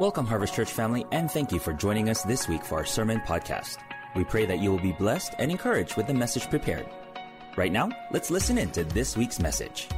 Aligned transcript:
Welcome, 0.00 0.24
Harvest 0.24 0.54
Church 0.54 0.72
family, 0.72 1.04
and 1.12 1.30
thank 1.30 1.52
you 1.52 1.58
for 1.58 1.74
joining 1.74 2.08
us 2.08 2.22
this 2.22 2.48
week 2.48 2.64
for 2.64 2.76
our 2.76 2.86
sermon 2.86 3.20
podcast. 3.20 3.76
We 4.16 4.24
pray 4.24 4.46
that 4.46 4.58
you 4.58 4.70
will 4.70 4.80
be 4.80 4.92
blessed 4.92 5.34
and 5.38 5.50
encouraged 5.50 5.98
with 5.98 6.06
the 6.06 6.14
message 6.14 6.48
prepared. 6.48 6.88
Right 7.54 7.70
now, 7.70 7.90
let's 8.10 8.30
listen 8.30 8.56
in 8.56 8.70
to 8.70 8.84
this 8.84 9.14
week's 9.14 9.40
message. 9.40 9.88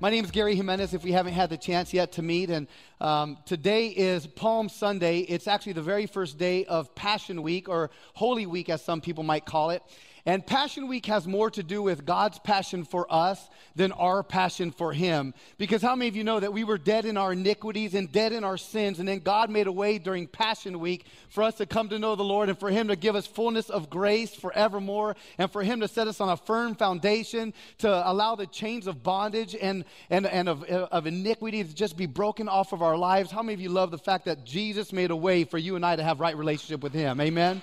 My 0.00 0.08
name 0.08 0.24
is 0.24 0.30
Gary 0.30 0.54
Jimenez, 0.54 0.94
if 0.94 1.04
we 1.04 1.12
haven't 1.12 1.34
had 1.34 1.50
the 1.50 1.58
chance 1.58 1.92
yet 1.92 2.12
to 2.12 2.22
meet. 2.22 2.48
And 2.48 2.66
um, 3.02 3.36
today 3.44 3.88
is 3.88 4.26
Palm 4.26 4.70
Sunday. 4.70 5.18
It's 5.18 5.46
actually 5.46 5.74
the 5.74 5.82
very 5.82 6.06
first 6.06 6.38
day 6.38 6.64
of 6.64 6.94
Passion 6.94 7.42
Week, 7.42 7.68
or 7.68 7.90
Holy 8.14 8.46
Week, 8.46 8.70
as 8.70 8.82
some 8.82 9.02
people 9.02 9.24
might 9.24 9.44
call 9.44 9.68
it. 9.68 9.82
And 10.28 10.46
Passion 10.46 10.88
Week 10.88 11.06
has 11.06 11.26
more 11.26 11.50
to 11.52 11.62
do 11.62 11.80
with 11.80 12.04
God's 12.04 12.38
passion 12.38 12.84
for 12.84 13.10
us 13.10 13.48
than 13.76 13.92
our 13.92 14.22
passion 14.22 14.72
for 14.72 14.92
Him. 14.92 15.32
Because 15.56 15.80
how 15.80 15.96
many 15.96 16.06
of 16.10 16.16
you 16.16 16.22
know 16.22 16.38
that 16.38 16.52
we 16.52 16.64
were 16.64 16.76
dead 16.76 17.06
in 17.06 17.16
our 17.16 17.32
iniquities 17.32 17.94
and 17.94 18.12
dead 18.12 18.34
in 18.34 18.44
our 18.44 18.58
sins, 18.58 18.98
and 18.98 19.08
then 19.08 19.20
God 19.20 19.48
made 19.48 19.68
a 19.68 19.72
way 19.72 19.96
during 19.96 20.26
Passion 20.26 20.80
Week 20.80 21.06
for 21.30 21.42
us 21.44 21.54
to 21.54 21.64
come 21.64 21.88
to 21.88 21.98
know 21.98 22.14
the 22.14 22.24
Lord 22.24 22.50
and 22.50 22.60
for 22.60 22.68
Him 22.68 22.88
to 22.88 22.96
give 22.96 23.16
us 23.16 23.26
fullness 23.26 23.70
of 23.70 23.88
grace 23.88 24.34
forevermore, 24.34 25.16
and 25.38 25.50
for 25.50 25.62
Him 25.62 25.80
to 25.80 25.88
set 25.88 26.08
us 26.08 26.20
on 26.20 26.28
a 26.28 26.36
firm 26.36 26.74
foundation 26.74 27.54
to 27.78 27.88
allow 27.88 28.34
the 28.34 28.46
chains 28.46 28.86
of 28.86 29.02
bondage 29.02 29.56
and, 29.58 29.86
and, 30.10 30.26
and 30.26 30.46
of, 30.46 30.62
of 30.62 31.06
iniquity 31.06 31.64
to 31.64 31.74
just 31.74 31.96
be 31.96 32.04
broken 32.04 32.50
off 32.50 32.74
of 32.74 32.82
our 32.82 32.98
lives. 32.98 33.30
How 33.30 33.42
many 33.42 33.54
of 33.54 33.62
you 33.62 33.70
love 33.70 33.90
the 33.90 33.96
fact 33.96 34.26
that 34.26 34.44
Jesus 34.44 34.92
made 34.92 35.10
a 35.10 35.16
way 35.16 35.44
for 35.44 35.56
you 35.56 35.74
and 35.74 35.86
I 35.86 35.96
to 35.96 36.02
have 36.02 36.20
right 36.20 36.36
relationship 36.36 36.82
with 36.82 36.92
Him? 36.92 37.18
Amen. 37.18 37.62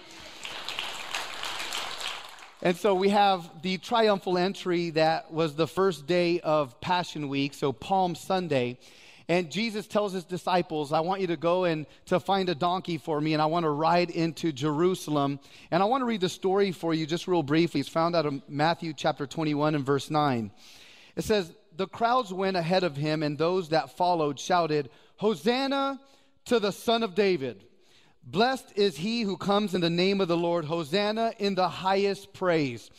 And 2.62 2.77
so 2.77 2.95
we 2.95 3.09
have 3.09 3.62
the 3.62 3.77
triumphal 3.77 4.38
entry 4.38 4.91
that 4.91 5.31
was 5.31 5.56
the 5.56 5.67
first 5.67 6.08
day 6.08 6.39
of 6.39 6.80
Passion 6.80 7.28
Week, 7.28 7.53
so 7.53 7.73
Palm 7.73 8.16
Sunday. 8.16 8.80
And 9.28 9.52
Jesus 9.52 9.88
tells 9.88 10.14
his 10.14 10.23
disciples, 10.23 10.94
I 10.94 11.02
want 11.02 11.20
you 11.20 11.28
to 11.28 11.38
go 11.38 11.66
and 11.66 11.86
to 12.06 12.20
find 12.20 12.48
a 12.48 12.56
donkey 12.56 12.98
for 12.98 13.20
me, 13.20 13.33
and 13.33 13.42
I 13.42 13.48
want 13.48 13.66
to 13.66 13.70
ride 13.70 14.09
into 14.09 14.52
Jerusalem. 14.52 15.39
And 15.70 15.83
I 15.83 15.86
want 15.88 16.02
to 16.02 16.06
read 16.06 16.22
the 16.22 16.30
story 16.30 16.72
for 16.72 16.94
you 16.94 17.06
just 17.06 17.28
real 17.28 17.44
briefly. 17.44 17.81
It's 17.81 17.89
found 17.89 18.16
out 18.16 18.26
of 18.26 18.42
Matthew 18.48 18.94
chapter 18.94 19.28
21 19.28 19.76
and 19.76 19.86
verse 19.86 20.09
9. 20.09 20.52
It 21.16 21.23
says, 21.23 21.52
The 21.76 21.88
crowds 21.88 22.31
went 22.31 22.56
ahead 22.56 22.83
of 22.83 22.95
him, 22.95 23.22
and 23.22 23.38
those 23.38 23.70
that 23.70 23.98
followed 23.98 24.39
shouted, 24.39 24.89
Hosanna 25.17 26.00
to 26.45 26.59
the 26.59 26.72
Son 26.72 27.03
of 27.03 27.16
David. 27.16 27.66
Blessed 28.26 28.73
is 28.76 28.98
he 28.98 29.22
who 29.22 29.38
comes 29.38 29.76
in 29.76 29.81
the 29.81 29.90
name 29.90 30.20
of 30.20 30.28
the 30.28 30.38
Lord. 30.38 30.66
Hosanna 30.66 31.34
in 31.38 31.56
the 31.56 31.70
highest 31.70 32.34
praise. 32.34 32.90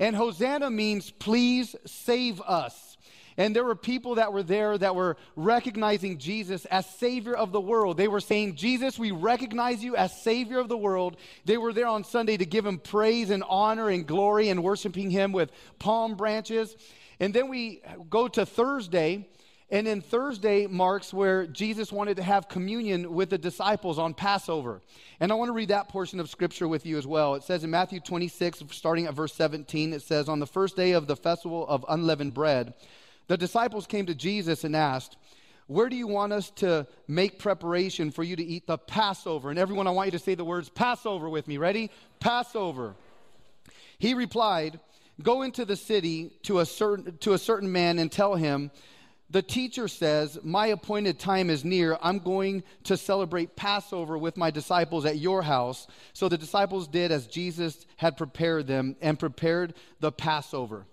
And 0.00 0.16
Hosanna 0.16 0.70
means, 0.70 1.10
please 1.10 1.76
save 1.86 2.40
us. 2.40 2.96
And 3.36 3.56
there 3.56 3.64
were 3.64 3.76
people 3.76 4.16
that 4.16 4.32
were 4.32 4.42
there 4.42 4.76
that 4.76 4.94
were 4.94 5.16
recognizing 5.36 6.18
Jesus 6.18 6.64
as 6.66 6.84
Savior 6.86 7.34
of 7.34 7.52
the 7.52 7.60
world. 7.60 7.96
They 7.96 8.08
were 8.08 8.20
saying, 8.20 8.56
Jesus, 8.56 8.98
we 8.98 9.10
recognize 9.10 9.82
you 9.82 9.96
as 9.96 10.20
Savior 10.22 10.58
of 10.58 10.68
the 10.68 10.76
world. 10.76 11.16
They 11.44 11.56
were 11.56 11.72
there 11.72 11.86
on 11.86 12.04
Sunday 12.04 12.36
to 12.36 12.44
give 12.44 12.66
Him 12.66 12.78
praise 12.78 13.30
and 13.30 13.44
honor 13.48 13.88
and 13.88 14.06
glory 14.06 14.48
and 14.48 14.62
worshiping 14.62 15.10
Him 15.10 15.32
with 15.32 15.50
palm 15.78 16.14
branches. 16.14 16.76
And 17.20 17.32
then 17.32 17.48
we 17.48 17.82
go 18.10 18.28
to 18.28 18.44
Thursday, 18.44 19.28
and 19.72 19.86
then 19.86 20.02
Thursday 20.02 20.66
marks 20.66 21.14
where 21.14 21.46
Jesus 21.46 21.90
wanted 21.90 22.18
to 22.18 22.22
have 22.22 22.46
communion 22.46 23.14
with 23.14 23.30
the 23.30 23.38
disciples 23.38 23.98
on 23.98 24.12
Passover. 24.12 24.82
And 25.18 25.32
I 25.32 25.34
want 25.34 25.48
to 25.48 25.54
read 25.54 25.70
that 25.70 25.88
portion 25.88 26.20
of 26.20 26.28
scripture 26.28 26.68
with 26.68 26.84
you 26.84 26.98
as 26.98 27.06
well. 27.06 27.34
It 27.36 27.42
says 27.42 27.64
in 27.64 27.70
Matthew 27.70 27.98
26, 27.98 28.64
starting 28.70 29.06
at 29.06 29.14
verse 29.14 29.32
17, 29.32 29.94
it 29.94 30.02
says, 30.02 30.28
On 30.28 30.40
the 30.40 30.46
first 30.46 30.76
day 30.76 30.92
of 30.92 31.06
the 31.06 31.16
festival 31.16 31.66
of 31.66 31.86
unleavened 31.88 32.34
bread, 32.34 32.74
the 33.28 33.38
disciples 33.38 33.86
came 33.86 34.04
to 34.06 34.14
Jesus 34.14 34.64
and 34.64 34.76
asked, 34.76 35.16
Where 35.68 35.88
do 35.88 35.96
you 35.96 36.06
want 36.06 36.34
us 36.34 36.50
to 36.56 36.86
make 37.08 37.38
preparation 37.38 38.10
for 38.10 38.22
you 38.22 38.36
to 38.36 38.44
eat 38.44 38.66
the 38.66 38.76
Passover? 38.76 39.48
And 39.48 39.58
everyone, 39.58 39.86
I 39.86 39.92
want 39.92 40.08
you 40.08 40.18
to 40.18 40.18
say 40.18 40.34
the 40.34 40.44
words 40.44 40.68
Passover 40.68 41.30
with 41.30 41.48
me. 41.48 41.56
Ready? 41.56 41.90
Passover. 42.20 42.94
He 43.98 44.12
replied, 44.12 44.80
Go 45.22 45.40
into 45.40 45.64
the 45.64 45.76
city 45.76 46.30
to 46.42 46.58
a 46.58 46.66
certain, 46.66 47.16
to 47.18 47.32
a 47.32 47.38
certain 47.38 47.72
man 47.72 47.98
and 47.98 48.12
tell 48.12 48.34
him, 48.34 48.70
the 49.32 49.42
teacher 49.42 49.88
says, 49.88 50.38
My 50.42 50.68
appointed 50.68 51.18
time 51.18 51.50
is 51.50 51.64
near. 51.64 51.98
I'm 52.02 52.18
going 52.18 52.62
to 52.84 52.96
celebrate 52.96 53.56
Passover 53.56 54.16
with 54.18 54.36
my 54.36 54.50
disciples 54.50 55.06
at 55.06 55.18
your 55.18 55.42
house. 55.42 55.86
So 56.12 56.28
the 56.28 56.38
disciples 56.38 56.86
did 56.86 57.10
as 57.10 57.26
Jesus 57.26 57.86
had 57.96 58.16
prepared 58.16 58.66
them 58.66 58.94
and 59.00 59.18
prepared 59.18 59.74
the 60.00 60.12
Passover 60.12 60.86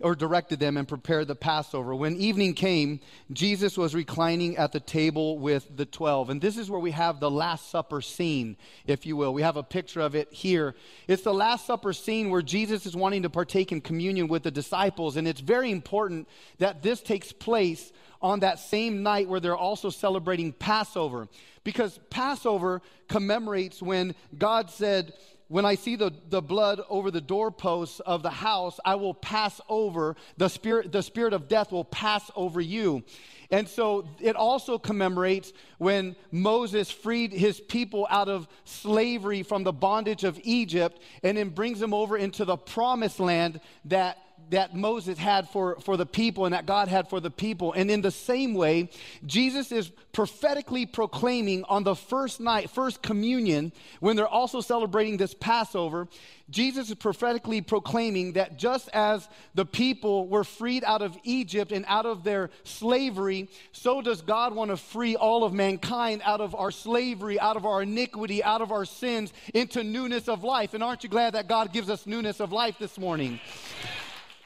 or 0.00 0.14
directed 0.14 0.60
them 0.60 0.76
and 0.76 0.86
prepared 0.86 1.26
the 1.26 1.34
Passover. 1.34 1.94
When 1.94 2.16
evening 2.16 2.54
came, 2.54 3.00
Jesus 3.32 3.76
was 3.76 3.94
reclining 3.94 4.56
at 4.56 4.70
the 4.70 4.80
table 4.80 5.38
with 5.38 5.76
the 5.76 5.86
12. 5.86 6.30
And 6.30 6.40
this 6.40 6.56
is 6.56 6.70
where 6.70 6.80
we 6.80 6.92
have 6.92 7.18
the 7.18 7.30
Last 7.30 7.70
Supper 7.70 8.00
scene, 8.00 8.56
if 8.86 9.06
you 9.06 9.16
will. 9.16 9.34
We 9.34 9.42
have 9.42 9.56
a 9.56 9.62
picture 9.62 10.00
of 10.00 10.14
it 10.14 10.32
here. 10.32 10.76
It's 11.08 11.22
the 11.22 11.34
Last 11.34 11.66
Supper 11.66 11.92
scene 11.92 12.30
where 12.30 12.42
Jesus 12.42 12.86
is 12.86 12.94
wanting 12.94 13.22
to 13.22 13.30
partake 13.30 13.72
in 13.72 13.80
communion 13.80 14.28
with 14.28 14.44
the 14.44 14.52
disciples. 14.52 15.16
And 15.16 15.26
it's 15.26 15.40
very 15.40 15.72
important 15.72 16.28
that 16.58 16.82
this 16.82 17.00
takes 17.00 17.32
place 17.32 17.92
on 18.22 18.40
that 18.40 18.60
same 18.60 19.02
night 19.02 19.28
where 19.28 19.40
they're 19.40 19.56
also 19.56 19.90
celebrating 19.90 20.52
Passover. 20.52 21.28
Because 21.64 21.98
Passover 22.08 22.82
commemorates 23.08 23.82
when 23.82 24.14
God 24.36 24.70
said, 24.70 25.12
when 25.48 25.64
I 25.64 25.74
see 25.74 25.96
the, 25.96 26.12
the 26.28 26.42
blood 26.42 26.80
over 26.88 27.10
the 27.10 27.20
doorposts 27.20 28.00
of 28.00 28.22
the 28.22 28.30
house, 28.30 28.78
I 28.84 28.94
will 28.96 29.14
pass 29.14 29.60
over. 29.68 30.14
The 30.36 30.48
spirit, 30.48 30.92
the 30.92 31.02
spirit 31.02 31.32
of 31.32 31.48
death 31.48 31.72
will 31.72 31.84
pass 31.84 32.30
over 32.36 32.60
you. 32.60 33.02
And 33.50 33.66
so 33.66 34.06
it 34.20 34.36
also 34.36 34.78
commemorates 34.78 35.54
when 35.78 36.16
Moses 36.30 36.90
freed 36.90 37.32
his 37.32 37.60
people 37.60 38.06
out 38.10 38.28
of 38.28 38.46
slavery 38.64 39.42
from 39.42 39.64
the 39.64 39.72
bondage 39.72 40.24
of 40.24 40.38
Egypt 40.42 41.00
and 41.22 41.38
then 41.38 41.48
brings 41.48 41.80
them 41.80 41.94
over 41.94 42.18
into 42.18 42.44
the 42.44 42.58
promised 42.58 43.18
land 43.18 43.60
that 43.86 44.18
that 44.50 44.74
Moses 44.74 45.18
had 45.18 45.48
for, 45.48 45.78
for 45.80 45.96
the 45.96 46.06
people 46.06 46.44
and 46.44 46.54
that 46.54 46.66
God 46.66 46.88
had 46.88 47.08
for 47.08 47.20
the 47.20 47.30
people. 47.30 47.72
And 47.72 47.90
in 47.90 48.00
the 48.00 48.10
same 48.10 48.54
way, 48.54 48.90
Jesus 49.26 49.72
is 49.72 49.90
prophetically 50.12 50.86
proclaiming 50.86 51.64
on 51.68 51.84
the 51.84 51.94
first 51.94 52.40
night, 52.40 52.70
first 52.70 53.02
communion, 53.02 53.72
when 54.00 54.16
they're 54.16 54.26
also 54.26 54.60
celebrating 54.60 55.16
this 55.16 55.34
Passover, 55.34 56.08
Jesus 56.50 56.88
is 56.88 56.94
prophetically 56.94 57.60
proclaiming 57.60 58.32
that 58.32 58.58
just 58.58 58.88
as 58.94 59.28
the 59.54 59.66
people 59.66 60.26
were 60.28 60.44
freed 60.44 60.82
out 60.82 61.02
of 61.02 61.16
Egypt 61.24 61.72
and 61.72 61.84
out 61.86 62.06
of 62.06 62.24
their 62.24 62.48
slavery, 62.64 63.50
so 63.72 64.00
does 64.00 64.22
God 64.22 64.54
want 64.54 64.70
to 64.70 64.76
free 64.78 65.14
all 65.14 65.44
of 65.44 65.52
mankind 65.52 66.22
out 66.24 66.40
of 66.40 66.54
our 66.54 66.70
slavery, 66.70 67.38
out 67.38 67.56
of 67.56 67.66
our 67.66 67.82
iniquity, 67.82 68.42
out 68.42 68.62
of 68.62 68.72
our 68.72 68.86
sins 68.86 69.32
into 69.52 69.84
newness 69.84 70.26
of 70.26 70.42
life. 70.42 70.72
And 70.72 70.82
aren't 70.82 71.02
you 71.02 71.10
glad 71.10 71.34
that 71.34 71.48
God 71.48 71.72
gives 71.72 71.90
us 71.90 72.06
newness 72.06 72.40
of 72.40 72.50
life 72.50 72.76
this 72.78 72.98
morning? 72.98 73.40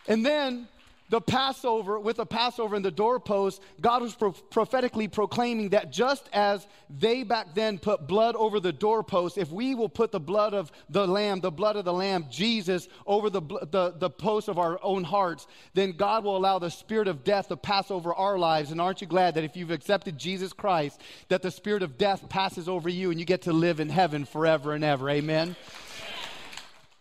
And 0.09 0.25
then 0.25 0.69
the 1.13 1.21
Passover, 1.21 2.01
with 2.01 2.17
the 2.17 2.25
Passover 2.25 2.75
and 2.75 2.83
the 2.83 2.91
doorpost, 2.91 3.61
God 3.83 4.01
was 4.01 4.15
pro- 4.15 4.33
prophetically 4.33 5.09
proclaiming 5.09 5.69
that 5.69 5.93
just 5.93 6.27
as 6.33 6.67
they 6.89 7.23
back 7.23 7.55
then 7.55 7.79
put 7.79 8.09
blood 8.09 8.35
over 8.35 8.61
the 8.61 8.73
doorpost, 8.73 9.37
if 9.37 9.51
we 9.51 9.75
will 9.75 9.91
put 9.91 10.11
the 10.11 10.19
blood 10.19 10.55
of 10.55 10.73
the 10.89 11.07
Lamb, 11.07 11.41
the 11.41 11.51
blood 11.51 11.77
of 11.77 11.85
the 11.85 11.93
Lamb, 11.93 12.25
Jesus, 12.31 12.89
over 13.07 13.29
the, 13.29 13.43
the, 13.43 13.93
the 13.99 14.09
post 14.09 14.49
of 14.49 14.59
our 14.59 14.81
own 14.83 15.05
hearts, 15.05 15.47
then 15.75 15.93
God 15.93 16.25
will 16.25 16.35
allow 16.35 16.59
the 16.59 16.71
spirit 16.71 17.09
of 17.09 17.25
death 17.25 17.49
to 17.49 17.59
pass 17.59 17.91
over 17.91 18.15
our 18.15 18.39
lives. 18.39 18.73
And 18.73 18.81
aren't 18.81 19.03
you 19.03 19.07
glad 19.07 19.35
that 19.35 19.45
if 19.45 19.55
you've 19.55 19.71
accepted 19.71 20.17
Jesus 20.17 20.55
Christ, 20.55 20.99
that 21.29 21.43
the 21.43 21.51
spirit 21.51 21.83
of 21.83 21.99
death 21.99 22.27
passes 22.31 22.71
over 22.71 22.89
you 22.89 23.11
and 23.11 23.21
you 23.21 23.27
get 23.27 23.43
to 23.43 23.53
live 23.53 23.81
in 23.81 23.91
heaven 23.91 24.25
forever 24.25 24.73
and 24.73 24.83
ever? 24.83 25.11
Amen. 25.11 25.57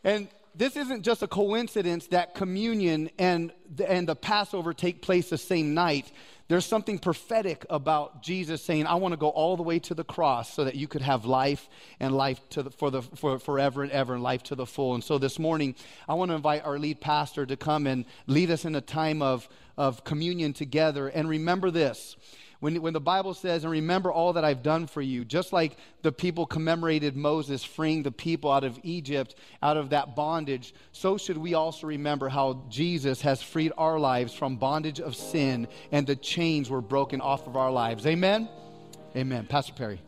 And 0.03 0.27
this 0.55 0.75
isn't 0.75 1.03
just 1.03 1.23
a 1.23 1.27
coincidence 1.27 2.07
that 2.07 2.35
communion 2.35 3.09
and 3.17 3.51
the, 3.73 3.89
and 3.89 4.07
the 4.07 4.15
Passover 4.15 4.73
take 4.73 5.01
place 5.01 5.29
the 5.29 5.37
same 5.37 5.73
night. 5.73 6.11
There's 6.49 6.65
something 6.65 6.99
prophetic 6.99 7.65
about 7.69 8.21
Jesus 8.21 8.61
saying, 8.61 8.85
I 8.85 8.95
want 8.95 9.13
to 9.13 9.17
go 9.17 9.29
all 9.29 9.55
the 9.55 9.63
way 9.63 9.79
to 9.79 9.93
the 9.93 10.03
cross 10.03 10.53
so 10.53 10.65
that 10.65 10.75
you 10.75 10.87
could 10.87 11.01
have 11.01 11.23
life 11.23 11.69
and 12.01 12.13
life 12.13 12.41
to 12.49 12.63
the, 12.63 12.71
for, 12.71 12.91
the, 12.91 13.01
for 13.01 13.39
forever 13.39 13.83
and 13.83 13.91
ever 13.93 14.15
and 14.15 14.23
life 14.23 14.43
to 14.43 14.55
the 14.55 14.65
full. 14.65 14.93
And 14.93 15.03
so 15.03 15.17
this 15.17 15.39
morning, 15.39 15.75
I 16.09 16.15
want 16.15 16.29
to 16.31 16.35
invite 16.35 16.65
our 16.65 16.77
lead 16.77 16.99
pastor 16.99 17.45
to 17.45 17.55
come 17.55 17.87
and 17.87 18.03
lead 18.27 18.51
us 18.51 18.65
in 18.65 18.75
a 18.75 18.81
time 18.81 19.21
of, 19.21 19.47
of 19.77 20.03
communion 20.03 20.51
together. 20.51 21.07
And 21.07 21.29
remember 21.29 21.71
this 21.71 22.17
when, 22.61 22.79
when 22.81 22.93
the 22.93 23.01
Bible 23.01 23.33
says, 23.33 23.63
and 23.63 23.71
remember 23.71 24.11
all 24.11 24.33
that 24.33 24.45
I've 24.45 24.63
done 24.63 24.85
for 24.87 25.01
you, 25.01 25.25
just 25.25 25.51
like 25.51 25.77
the 26.03 26.11
people 26.11 26.45
commemorated 26.45 27.17
Moses 27.17 27.63
freeing 27.63 28.03
the 28.03 28.11
people 28.11 28.51
out 28.51 28.63
of 28.63 28.79
Egypt, 28.83 29.35
out 29.61 29.77
of 29.77 29.89
that 29.89 30.15
bondage, 30.15 30.73
so 30.91 31.17
should 31.17 31.37
we 31.37 31.55
also 31.55 31.87
remember 31.87 32.29
how 32.29 32.63
Jesus 32.69 33.21
has 33.21 33.41
freed 33.41 33.73
our 33.77 33.99
lives 33.99 34.33
from 34.33 34.57
bondage 34.57 35.01
of 35.01 35.15
sin 35.15 35.67
and 35.91 36.05
the 36.05 36.15
chains 36.15 36.69
were 36.69 36.81
broken 36.81 37.19
off 37.19 37.47
of 37.47 37.57
our 37.57 37.71
lives. 37.71 38.05
Amen? 38.05 38.47
Amen. 39.15 39.47
Pastor 39.47 39.73
Perry. 39.73 39.99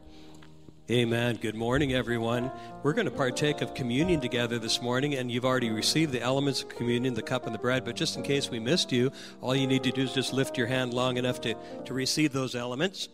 Amen. 0.91 1.37
Good 1.37 1.55
morning, 1.55 1.93
everyone. 1.93 2.51
We're 2.83 2.91
going 2.91 3.05
to 3.05 3.11
partake 3.11 3.61
of 3.61 3.73
communion 3.73 4.19
together 4.19 4.59
this 4.59 4.81
morning, 4.81 5.15
and 5.15 5.31
you've 5.31 5.45
already 5.45 5.69
received 5.69 6.11
the 6.11 6.21
elements 6.21 6.61
of 6.61 6.67
communion, 6.67 7.13
the 7.13 7.21
cup 7.21 7.45
and 7.45 7.55
the 7.55 7.59
bread. 7.59 7.85
But 7.85 7.95
just 7.95 8.17
in 8.17 8.21
case 8.21 8.49
we 8.49 8.59
missed 8.59 8.91
you, 8.91 9.09
all 9.39 9.55
you 9.55 9.65
need 9.65 9.83
to 9.83 9.91
do 9.91 10.01
is 10.01 10.11
just 10.11 10.33
lift 10.33 10.57
your 10.57 10.67
hand 10.67 10.93
long 10.93 11.15
enough 11.15 11.39
to, 11.41 11.55
to 11.85 11.93
receive 11.93 12.33
those 12.33 12.53
elements. 12.53 13.07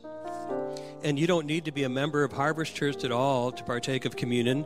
And 1.04 1.19
you 1.19 1.27
don't 1.27 1.45
need 1.45 1.66
to 1.66 1.71
be 1.71 1.83
a 1.83 1.89
member 1.89 2.24
of 2.24 2.31
Harvest 2.31 2.74
Church 2.74 3.04
at 3.04 3.12
all 3.12 3.51
to 3.51 3.63
partake 3.63 4.06
of 4.06 4.15
communion, 4.15 4.65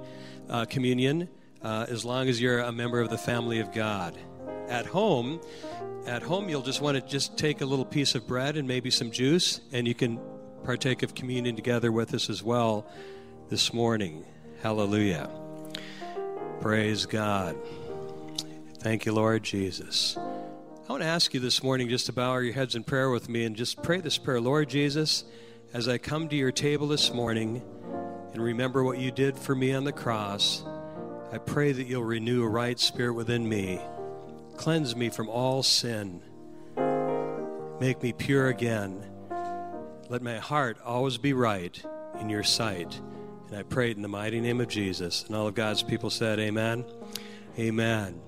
uh, 0.50 0.64
communion, 0.64 1.28
uh, 1.62 1.86
as 1.90 2.06
long 2.06 2.30
as 2.30 2.40
you're 2.40 2.60
a 2.60 2.72
member 2.72 3.02
of 3.02 3.10
the 3.10 3.18
family 3.18 3.60
of 3.60 3.74
God. 3.74 4.18
At 4.70 4.86
home, 4.86 5.42
at 6.06 6.24
home, 6.24 6.48
you'll 6.48 6.62
just 6.62 6.80
want 6.80 6.96
to 6.96 7.02
just 7.06 7.38
take 7.38 7.60
a 7.60 7.66
little 7.66 7.84
piece 7.84 8.16
of 8.16 8.26
bread 8.26 8.56
and 8.56 8.66
maybe 8.66 8.90
some 8.90 9.12
juice, 9.12 9.60
and 9.74 9.86
you 9.86 9.94
can 9.94 10.22
partake 10.63 11.04
of 11.04 11.13
communion 11.13 11.56
together 11.56 11.92
with 11.92 12.13
us 12.13 12.30
as 12.30 12.42
well 12.42 12.86
this 13.50 13.74
morning. 13.74 14.25
Hallelujah. 14.62 15.30
Praise 16.62 17.06
God. 17.06 17.57
Thank 18.80 19.06
you, 19.06 19.13
Lord 19.13 19.44
Jesus. 19.44 20.18
I 20.18 20.92
want 20.92 21.04
to 21.04 21.07
ask 21.07 21.33
you 21.33 21.39
this 21.39 21.62
morning 21.63 21.89
just 21.89 22.06
to 22.06 22.13
bow 22.13 22.38
your 22.38 22.54
heads 22.54 22.75
in 22.75 22.83
prayer 22.83 23.10
with 23.10 23.27
me 23.27 23.44
and 23.44 23.56
just 23.56 23.83
pray 23.83 24.00
this 24.00 24.18
prayer. 24.18 24.39
Lord 24.39 24.69
Jesus, 24.69 25.25
as 25.74 25.88
I 25.88 25.98
come 25.98 26.30
to 26.30 26.36
your 26.36 26.51
table 26.51 26.88
this 26.88 27.13
morning 27.13 27.62
and 28.33 28.42
remember 28.42 28.83
what 28.83 29.00
you 29.00 29.12
did 29.12 29.38
for 29.38 29.56
me 29.56 29.74
on 29.74 29.83
the 29.83 29.92
cross, 29.92 30.63
I 31.31 31.38
pray 31.39 31.74
that 31.74 31.88
you'll 31.88 32.04
renew 32.04 32.44
a 32.44 32.50
right 32.50 32.80
spirit 32.80 33.13
within 33.13 33.48
me. 33.48 33.81
Cleanse 34.56 34.95
me 34.95 35.10
from 35.10 35.30
all 35.30 35.63
sin. 35.63 36.21
Make 37.80 38.01
me 38.01 38.13
pure 38.13 38.48
again 38.48 39.12
let 40.10 40.22
my 40.22 40.38
heart 40.38 40.78
always 40.84 41.18
be 41.18 41.34
right 41.34 41.82
in 42.20 42.30
your 42.30 42.44
sight. 42.44 43.00
And 43.48 43.58
I 43.58 43.64
prayed 43.64 43.96
in 43.96 44.02
the 44.02 44.08
mighty 44.08 44.42
name 44.42 44.60
of 44.60 44.68
Jesus. 44.68 45.24
And 45.26 45.36
all 45.36 45.48
of 45.48 45.56
God's 45.56 45.84
people 45.84 46.10
said, 46.10 46.40
Amen. 46.40 46.86
Amen. 47.58 48.20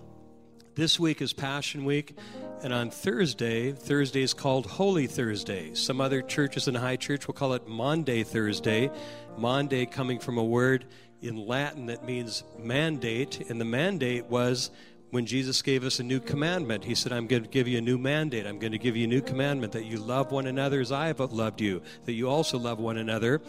This 0.75 0.99
week 0.99 1.21
is 1.21 1.33
Passion 1.33 1.85
Week. 1.85 2.17
And 2.63 2.73
on 2.73 2.89
Thursday, 2.89 3.71
Thursday 3.71 4.21
is 4.21 4.33
called 4.33 4.65
Holy 4.65 5.07
Thursday. 5.07 5.73
Some 5.73 6.01
other 6.01 6.21
churches 6.21 6.67
in 6.67 6.75
High 6.75 6.95
Church 6.95 7.27
will 7.27 7.33
call 7.33 7.53
it 7.53 7.67
Maundy 7.67 8.23
Thursday. 8.23 8.89
Maundy 9.37 9.85
coming 9.85 10.19
from 10.19 10.37
a 10.37 10.43
word 10.43 10.85
in 11.21 11.37
Latin 11.37 11.87
that 11.87 12.05
means 12.05 12.43
mandate. 12.57 13.49
And 13.49 13.59
the 13.59 13.65
mandate 13.65 14.25
was 14.25 14.71
when 15.11 15.25
Jesus 15.25 15.61
gave 15.61 15.83
us 15.83 15.99
a 15.99 16.03
new 16.03 16.19
commandment, 16.19 16.83
he 16.83 16.95
said, 16.95 17.11
I'm 17.11 17.27
going 17.27 17.43
to 17.43 17.49
give 17.49 17.67
you 17.67 17.77
a 17.77 17.81
new 17.81 17.97
mandate. 17.97 18.45
I'm 18.45 18.59
going 18.59 18.73
to 18.73 18.77
give 18.77 18.97
you 18.97 19.05
a 19.05 19.07
new 19.07 19.21
commandment 19.21 19.73
that 19.73 19.85
you 19.85 19.97
love 19.97 20.31
one 20.31 20.47
another 20.47 20.81
as 20.81 20.91
I 20.91 21.07
have 21.07 21.19
loved 21.19 21.61
you, 21.61 21.81
that 22.05 22.13
you 22.13 22.27
also 22.29 22.57
love 22.57 22.79
one 22.79 22.97
another. 22.97 23.41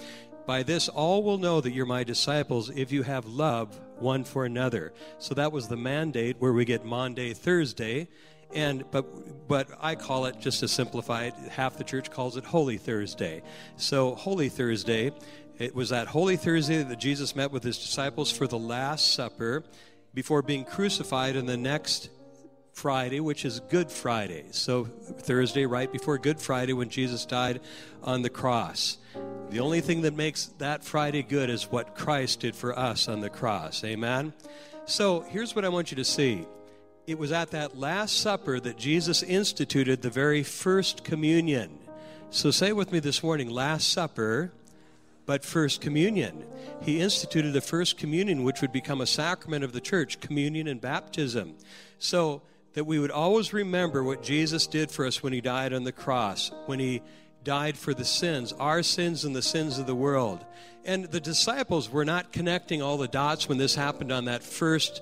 By 0.46 0.62
this, 0.62 0.88
all 0.88 1.24
will 1.24 1.38
know 1.38 1.60
that 1.60 1.72
you're 1.72 1.86
my 1.86 2.04
disciples 2.04 2.70
if 2.70 2.92
you 2.92 3.02
have 3.02 3.26
love 3.26 3.80
one 3.98 4.22
for 4.22 4.44
another. 4.44 4.92
So 5.18 5.34
that 5.34 5.50
was 5.50 5.66
the 5.66 5.76
mandate 5.76 6.36
where 6.38 6.52
we 6.52 6.64
get 6.64 6.84
Maundy, 6.84 7.34
Thursday. 7.34 8.08
And 8.54 8.88
but 8.92 9.48
but 9.48 9.68
I 9.80 9.96
call 9.96 10.26
it 10.26 10.38
just 10.38 10.60
to 10.60 10.68
simplify 10.68 11.24
it. 11.24 11.34
Half 11.50 11.78
the 11.78 11.84
church 11.84 12.12
calls 12.12 12.36
it 12.36 12.44
Holy 12.44 12.78
Thursday. 12.78 13.42
So 13.76 14.14
Holy 14.14 14.48
Thursday, 14.48 15.10
it 15.58 15.74
was 15.74 15.88
that 15.88 16.06
Holy 16.06 16.36
Thursday 16.36 16.84
that 16.84 17.00
Jesus 17.00 17.34
met 17.34 17.50
with 17.50 17.64
his 17.64 17.78
disciples 17.78 18.30
for 18.30 18.46
the 18.46 18.58
Last 18.58 19.14
Supper 19.14 19.64
before 20.16 20.40
being 20.40 20.64
crucified 20.64 21.36
on 21.36 21.44
the 21.44 21.58
next 21.58 22.08
Friday, 22.72 23.20
which 23.20 23.44
is 23.44 23.60
Good 23.60 23.92
Friday. 23.92 24.46
So, 24.50 24.84
Thursday, 24.84 25.66
right 25.66 25.92
before 25.92 26.16
Good 26.16 26.40
Friday, 26.40 26.72
when 26.72 26.88
Jesus 26.88 27.26
died 27.26 27.60
on 28.02 28.22
the 28.22 28.30
cross. 28.30 28.96
The 29.50 29.60
only 29.60 29.82
thing 29.82 30.00
that 30.00 30.16
makes 30.16 30.46
that 30.56 30.82
Friday 30.82 31.22
good 31.22 31.50
is 31.50 31.70
what 31.70 31.94
Christ 31.94 32.40
did 32.40 32.56
for 32.56 32.76
us 32.78 33.08
on 33.08 33.20
the 33.20 33.28
cross. 33.28 33.84
Amen? 33.84 34.32
So, 34.86 35.20
here's 35.20 35.54
what 35.54 35.66
I 35.66 35.68
want 35.68 35.90
you 35.90 35.96
to 35.96 36.04
see. 36.04 36.46
It 37.06 37.18
was 37.18 37.30
at 37.30 37.50
that 37.50 37.76
Last 37.76 38.18
Supper 38.18 38.58
that 38.58 38.78
Jesus 38.78 39.22
instituted 39.22 40.00
the 40.00 40.08
very 40.08 40.42
first 40.42 41.04
communion. 41.04 41.78
So, 42.30 42.50
say 42.50 42.72
with 42.72 42.90
me 42.90 43.00
this 43.00 43.22
morning 43.22 43.50
Last 43.50 43.92
Supper 43.92 44.50
but 45.26 45.44
First 45.44 45.80
Communion. 45.80 46.44
He 46.80 47.00
instituted 47.00 47.52
the 47.52 47.60
First 47.60 47.98
Communion, 47.98 48.44
which 48.44 48.60
would 48.60 48.72
become 48.72 49.00
a 49.00 49.06
sacrament 49.06 49.64
of 49.64 49.72
the 49.72 49.80
church, 49.80 50.20
communion 50.20 50.68
and 50.68 50.80
baptism. 50.80 51.54
So 51.98 52.42
that 52.74 52.84
we 52.84 52.98
would 52.98 53.10
always 53.10 53.52
remember 53.52 54.04
what 54.04 54.22
Jesus 54.22 54.66
did 54.66 54.90
for 54.90 55.06
us 55.06 55.22
when 55.22 55.32
he 55.32 55.40
died 55.40 55.72
on 55.72 55.84
the 55.84 55.92
cross, 55.92 56.52
when 56.66 56.78
he 56.78 57.02
died 57.42 57.76
for 57.76 57.94
the 57.94 58.04
sins, 58.04 58.52
our 58.54 58.82
sins 58.82 59.24
and 59.24 59.34
the 59.34 59.40
sins 59.42 59.78
of 59.78 59.86
the 59.86 59.94
world. 59.94 60.44
And 60.84 61.06
the 61.06 61.20
disciples 61.20 61.90
were 61.90 62.04
not 62.04 62.32
connecting 62.32 62.82
all 62.82 62.98
the 62.98 63.08
dots 63.08 63.48
when 63.48 63.56
this 63.56 63.74
happened 63.74 64.12
on 64.12 64.26
that 64.26 64.42
first 64.42 65.00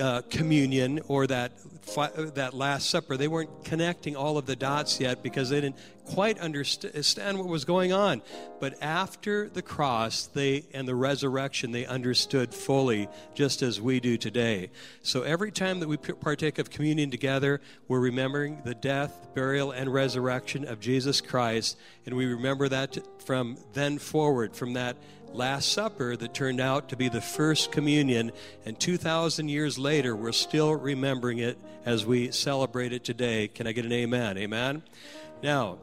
uh, 0.00 0.22
communion 0.28 1.00
or 1.08 1.26
that 1.26 1.52
Uh, 1.96 2.08
that 2.34 2.54
last 2.54 2.90
supper 2.90 3.16
they 3.16 3.28
weren't 3.28 3.64
connecting 3.64 4.14
all 4.14 4.36
of 4.36 4.46
the 4.46 4.54
dots 4.54 5.00
yet 5.00 5.22
because 5.22 5.50
they 5.50 5.60
didn't 5.60 5.76
quite 6.04 6.38
understand 6.38 7.38
what 7.38 7.48
was 7.48 7.64
going 7.64 7.92
on. 7.92 8.22
But 8.60 8.82
after 8.82 9.48
the 9.48 9.62
cross 9.62 10.26
they 10.26 10.64
and 10.72 10.86
the 10.86 10.94
resurrection 10.94 11.72
they 11.72 11.86
understood 11.86 12.54
fully 12.54 13.08
just 13.34 13.62
as 13.62 13.80
we 13.80 14.00
do 14.00 14.16
today. 14.16 14.70
So 15.02 15.22
every 15.22 15.50
time 15.50 15.80
that 15.80 15.88
we 15.88 15.96
partake 15.96 16.58
of 16.58 16.70
communion 16.70 17.10
together 17.10 17.60
we're 17.88 18.00
remembering 18.00 18.62
the 18.64 18.74
death 18.74 19.28
burial 19.34 19.70
and 19.70 19.92
resurrection 19.92 20.66
of 20.66 20.80
jesus 20.80 21.20
christ. 21.20 21.78
And 22.06 22.16
we 22.16 22.26
remember 22.26 22.68
that 22.68 22.98
from 23.24 23.56
then 23.72 23.98
forward 23.98 24.54
from 24.54 24.74
that 24.74 24.96
Last 25.32 25.72
Supper 25.72 26.16
that 26.16 26.34
turned 26.34 26.60
out 26.60 26.88
to 26.88 26.96
be 26.96 27.08
the 27.08 27.20
first 27.20 27.70
communion, 27.70 28.32
and 28.64 28.78
2,000 28.78 29.48
years 29.48 29.78
later, 29.78 30.16
we're 30.16 30.32
still 30.32 30.74
remembering 30.74 31.38
it 31.38 31.58
as 31.84 32.04
we 32.04 32.30
celebrate 32.32 32.92
it 32.92 33.04
today. 33.04 33.48
Can 33.48 33.66
I 33.66 33.72
get 33.72 33.84
an 33.84 33.92
amen? 33.92 34.38
Amen? 34.38 34.82
Now, 35.42 35.78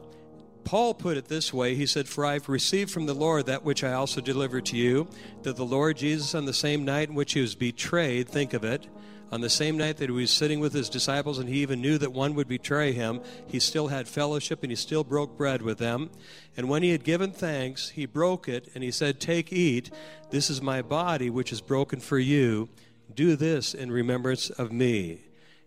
Paul 0.66 0.94
put 0.94 1.16
it 1.16 1.26
this 1.26 1.54
way 1.54 1.76
He 1.76 1.86
said, 1.86 2.08
For 2.08 2.26
I've 2.26 2.48
received 2.48 2.90
from 2.90 3.06
the 3.06 3.14
Lord 3.14 3.46
that 3.46 3.62
which 3.62 3.84
I 3.84 3.92
also 3.92 4.20
delivered 4.20 4.66
to 4.66 4.76
you, 4.76 5.08
that 5.44 5.54
the 5.54 5.64
Lord 5.64 5.96
Jesus, 5.96 6.34
on 6.34 6.44
the 6.44 6.52
same 6.52 6.84
night 6.84 7.08
in 7.08 7.14
which 7.14 7.34
he 7.34 7.40
was 7.40 7.54
betrayed, 7.54 8.28
think 8.28 8.52
of 8.52 8.64
it, 8.64 8.88
on 9.30 9.40
the 9.40 9.48
same 9.48 9.78
night 9.78 9.98
that 9.98 10.08
he 10.08 10.14
was 10.14 10.30
sitting 10.30 10.58
with 10.58 10.72
his 10.72 10.88
disciples 10.88 11.38
and 11.38 11.48
he 11.48 11.62
even 11.62 11.80
knew 11.80 11.98
that 11.98 12.12
one 12.12 12.34
would 12.34 12.48
betray 12.48 12.92
him, 12.92 13.20
he 13.46 13.60
still 13.60 13.88
had 13.88 14.08
fellowship 14.08 14.64
and 14.64 14.72
he 14.72 14.76
still 14.76 15.04
broke 15.04 15.36
bread 15.36 15.62
with 15.62 15.78
them. 15.78 16.10
And 16.56 16.68
when 16.68 16.82
he 16.82 16.90
had 16.90 17.04
given 17.04 17.30
thanks, 17.30 17.90
he 17.90 18.04
broke 18.04 18.48
it 18.48 18.68
and 18.74 18.82
he 18.82 18.90
said, 18.90 19.20
Take, 19.20 19.52
eat. 19.52 19.92
This 20.30 20.50
is 20.50 20.60
my 20.60 20.82
body, 20.82 21.30
which 21.30 21.52
is 21.52 21.60
broken 21.60 22.00
for 22.00 22.18
you. 22.18 22.68
Do 23.14 23.36
this 23.36 23.72
in 23.72 23.92
remembrance 23.92 24.50
of 24.50 24.72
me. 24.72 25.22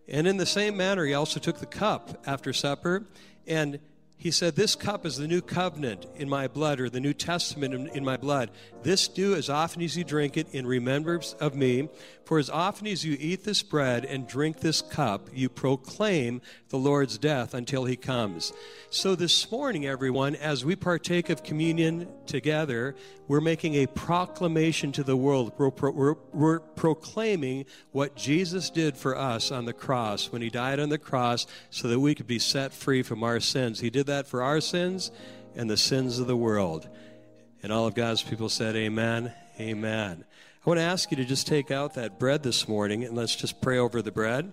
And 0.10 0.28
in 0.28 0.36
the 0.36 0.46
same 0.46 0.76
manner, 0.76 1.06
he 1.06 1.14
also 1.14 1.40
took 1.40 1.60
the 1.60 1.66
cup 1.66 2.22
after 2.28 2.52
supper 2.52 3.06
and 3.48 3.80
he 4.20 4.32
said, 4.32 4.58
This 4.58 4.76
cup 4.76 5.06
is 5.06 5.16
the 5.16 5.30
new 5.30 5.42
covenant 5.42 6.06
in 6.18 6.28
my 6.28 6.50
blood, 6.50 6.82
or 6.82 6.90
the 6.90 7.00
New 7.00 7.14
Testament 7.14 7.74
in, 7.74 7.88
in, 7.88 8.04
my 8.04 8.18
blood. 8.18 8.52
This 8.84 9.08
do 9.08 9.34
as 9.34 9.50
often 9.50 9.82
as 9.82 9.96
you 9.96 10.04
drink 10.04 10.36
it 10.36 10.54
in 10.54 10.68
remembrance 10.68 11.34
of 11.40 11.56
me. 11.56 11.88
For 12.26 12.38
as 12.38 12.50
often 12.50 12.86
as 12.88 13.06
you 13.06 13.16
eat 13.18 13.46
this 13.46 13.64
bread 13.64 14.04
and 14.04 14.28
drink 14.28 14.60
this 14.60 14.82
cup, 14.82 15.30
you 15.34 15.48
proclaim 15.48 16.42
the 16.68 16.78
Lord's 16.78 17.18
death 17.18 17.54
until 17.54 17.86
he 17.86 17.96
comes. 17.96 18.52
So 18.90 19.16
this 19.16 19.50
morning, 19.50 19.88
everyone, 19.88 20.36
as 20.36 20.66
we 20.66 20.76
partake 20.76 21.30
of 21.30 21.42
communion 21.42 22.10
together, 22.26 22.96
we're 23.30 23.40
making 23.40 23.76
a 23.76 23.86
proclamation 23.86 24.92
to 24.92 25.04
the 25.04 25.16
world. 25.16 25.54
We're, 25.58 25.70
pro- 25.70 25.92
we're, 25.92 26.16
we're 26.34 26.60
proclaiming 26.60 27.66
what 27.92 28.16
Jesus 28.16 28.72
did 28.72 28.98
for 28.98 29.16
us 29.16 29.52
on 29.52 29.66
the 29.66 29.72
cross 29.72 30.32
when 30.32 30.42
he 30.42 30.50
died 30.50 30.80
on 30.80 30.90
the 30.90 30.98
cross 30.98 31.46
so 31.70 31.88
that 31.90 32.00
we 32.00 32.16
could 32.16 32.26
be 32.26 32.40
set 32.40 32.74
free 32.74 33.04
from 33.04 33.24
our 33.24 33.40
sins. 33.40 33.80
He 33.80 33.92
did 33.92 34.08
that 34.08 34.28
for 34.28 34.42
our 34.42 34.60
sins 34.60 35.12
and 35.56 35.70
the 35.70 35.78
sins 35.78 36.18
of 36.18 36.26
the 36.26 36.36
world. 36.36 36.90
And 37.62 37.72
all 37.72 37.86
of 37.86 37.94
God's 37.94 38.24
people 38.24 38.50
said, 38.50 38.76
Amen, 38.76 39.32
Amen. 39.60 40.26
I 40.66 40.70
want 40.70 40.80
to 40.80 40.84
ask 40.84 41.12
you 41.12 41.18
to 41.18 41.26
just 41.26 41.46
take 41.46 41.70
out 41.70 41.94
that 41.94 42.18
bread 42.18 42.42
this 42.42 42.68
morning 42.68 43.04
and 43.04 43.16
let's 43.16 43.36
just 43.36 43.62
pray 43.62 43.78
over 43.78 44.02
the 44.02 44.12
bread. 44.12 44.52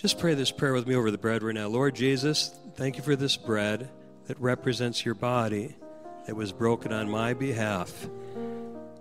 Just 0.00 0.18
pray 0.18 0.32
this 0.32 0.50
prayer 0.50 0.72
with 0.72 0.86
me 0.86 0.94
over 0.94 1.10
the 1.10 1.18
bread 1.18 1.42
right 1.42 1.54
now. 1.54 1.66
Lord 1.66 1.94
Jesus, 1.94 2.58
thank 2.74 2.96
you 2.96 3.02
for 3.02 3.16
this 3.16 3.36
bread 3.36 3.90
that 4.28 4.40
represents 4.40 5.04
your 5.04 5.14
body 5.14 5.76
that 6.24 6.34
was 6.34 6.52
broken 6.52 6.90
on 6.90 7.10
my 7.10 7.34
behalf. 7.34 8.08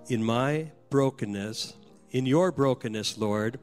In 0.09 0.21
my 0.21 0.71
brokenness, 0.89 1.73
in 2.11 2.25
your 2.25 2.51
brokenness, 2.51 3.17
Lord, 3.17 3.61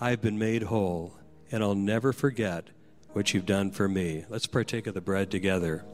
I've 0.00 0.22
been 0.22 0.38
made 0.38 0.62
whole, 0.62 1.18
and 1.50 1.64
I'll 1.64 1.74
never 1.74 2.12
forget 2.12 2.68
what 3.14 3.34
you've 3.34 3.46
done 3.46 3.72
for 3.72 3.88
me. 3.88 4.24
Let's 4.28 4.46
partake 4.46 4.86
of 4.86 4.94
the 4.94 5.00
bread 5.00 5.28
together. 5.28 5.84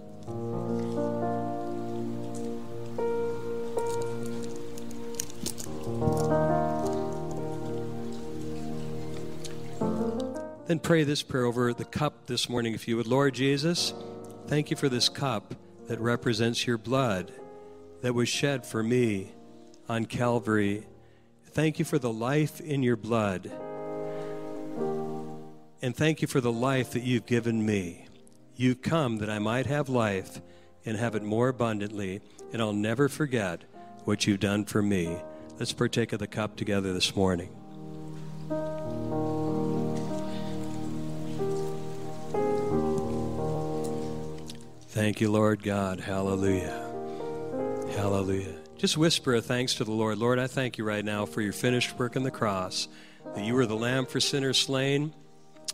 Then 10.67 10.81
pray 10.81 11.05
this 11.05 11.23
prayer 11.23 11.45
over 11.45 11.73
the 11.73 11.85
cup 11.85 12.27
this 12.27 12.49
morning, 12.49 12.75
if 12.75 12.89
you 12.89 12.97
would. 12.97 13.07
Lord 13.07 13.35
Jesus, 13.35 13.95
thank 14.49 14.69
you 14.69 14.77
for 14.77 14.89
this 14.89 15.09
cup 15.09 15.55
that 15.87 16.01
represents 16.01 16.67
your 16.67 16.77
blood 16.77 17.33
that 18.03 18.15
was 18.15 18.29
shed 18.29 18.67
for 18.67 18.83
me 18.83 19.31
on 19.89 20.07
Calvary. 20.07 20.85
Thank 21.51 21.79
you 21.79 21.85
for 21.85 22.01
the 22.01 22.13
life 22.13 22.61
in 22.61 22.83
your 22.83 22.97
blood. 22.97 23.49
And 25.83 25.95
thank 25.95 26.21
you 26.21 26.27
for 26.27 26.41
the 26.41 26.53
life 26.53 26.91
that 26.91 27.05
you've 27.05 27.27
given 27.27 27.65
me. 27.65 28.09
You've 28.57 28.83
come 28.83 29.19
that 29.19 29.31
I 29.31 29.39
might 29.39 29.67
have 29.67 29.89
life 29.89 30.41
and 30.85 30.97
have 30.97 31.15
it 31.15 31.23
more 31.23 31.49
abundantly, 31.49 32.23
and 32.53 32.61
I'll 32.61 32.73
never 32.73 33.09
forget 33.09 33.63
what 34.05 34.27
you've 34.27 34.41
done 34.41 34.65
for 34.65 34.83
me. 34.83 35.17
Let's 35.61 35.73
partake 35.73 36.13
of 36.13 36.19
the 36.19 36.27
cup 36.27 36.57
together 36.57 36.93
this 36.93 37.15
morning. 37.15 37.51
Thank 44.97 45.21
you, 45.21 45.31
Lord 45.31 45.63
God. 45.63 46.01
Hallelujah. 46.01 46.73
Hallelujah. 47.97 48.55
Just 48.79 48.97
whisper 48.97 49.35
a 49.35 49.43
thanks 49.43 49.75
to 49.75 49.85
the 49.85 49.93
Lord. 49.93 50.17
Lord, 50.17 50.39
I 50.39 50.47
thank 50.47 50.79
you 50.79 50.85
right 50.85 51.05
now 51.05 51.27
for 51.27 51.43
your 51.43 51.53
finished 51.53 51.99
work 51.99 52.17
on 52.17 52.23
the 52.23 52.31
cross, 52.31 52.89
that 53.35 53.45
you 53.45 53.53
were 53.53 53.67
the 53.67 53.77
lamb 53.77 54.07
for 54.07 54.21
sinners 54.21 54.57
slain, 54.57 55.13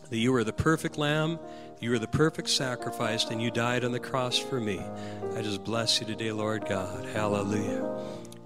that 0.09 0.17
you 0.17 0.33
were 0.33 0.43
the 0.43 0.51
perfect 0.51 0.97
lamb, 0.97 1.39
you 1.79 1.91
were 1.91 1.99
the 1.99 2.07
perfect 2.07 2.49
sacrifice, 2.49 3.23
and 3.23 3.41
you 3.41 3.49
died 3.49 3.85
on 3.85 3.93
the 3.93 3.99
cross 4.01 4.37
for 4.37 4.59
me. 4.59 4.81
I 5.37 5.41
just 5.41 5.63
bless 5.63 6.01
you 6.01 6.05
today, 6.05 6.33
Lord 6.33 6.65
God. 6.67 7.05
Hallelujah. 7.05 7.97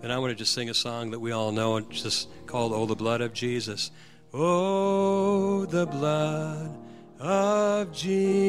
And 0.03 0.13
I 0.13 0.19
want 0.19 0.29
to 0.29 0.35
just 0.35 0.53
sing 0.53 0.69
a 0.69 0.75
song 0.75 1.09
that 1.09 1.19
we 1.19 1.31
all 1.31 1.51
know, 1.51 1.79
just 1.79 2.29
called 2.45 2.71
Oh, 2.71 2.85
the 2.85 2.95
Blood 2.95 3.21
of 3.21 3.33
Jesus. 3.33 3.89
Oh, 4.31 5.65
the 5.65 5.87
blood 5.87 6.86
of 7.19 7.91
Jesus. 7.91 8.45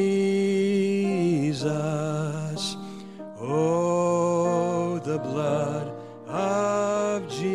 Oh, 3.39 4.99
the 4.99 5.17
blood 5.19 5.91
of 6.27 7.27
Jesus. 7.29 7.51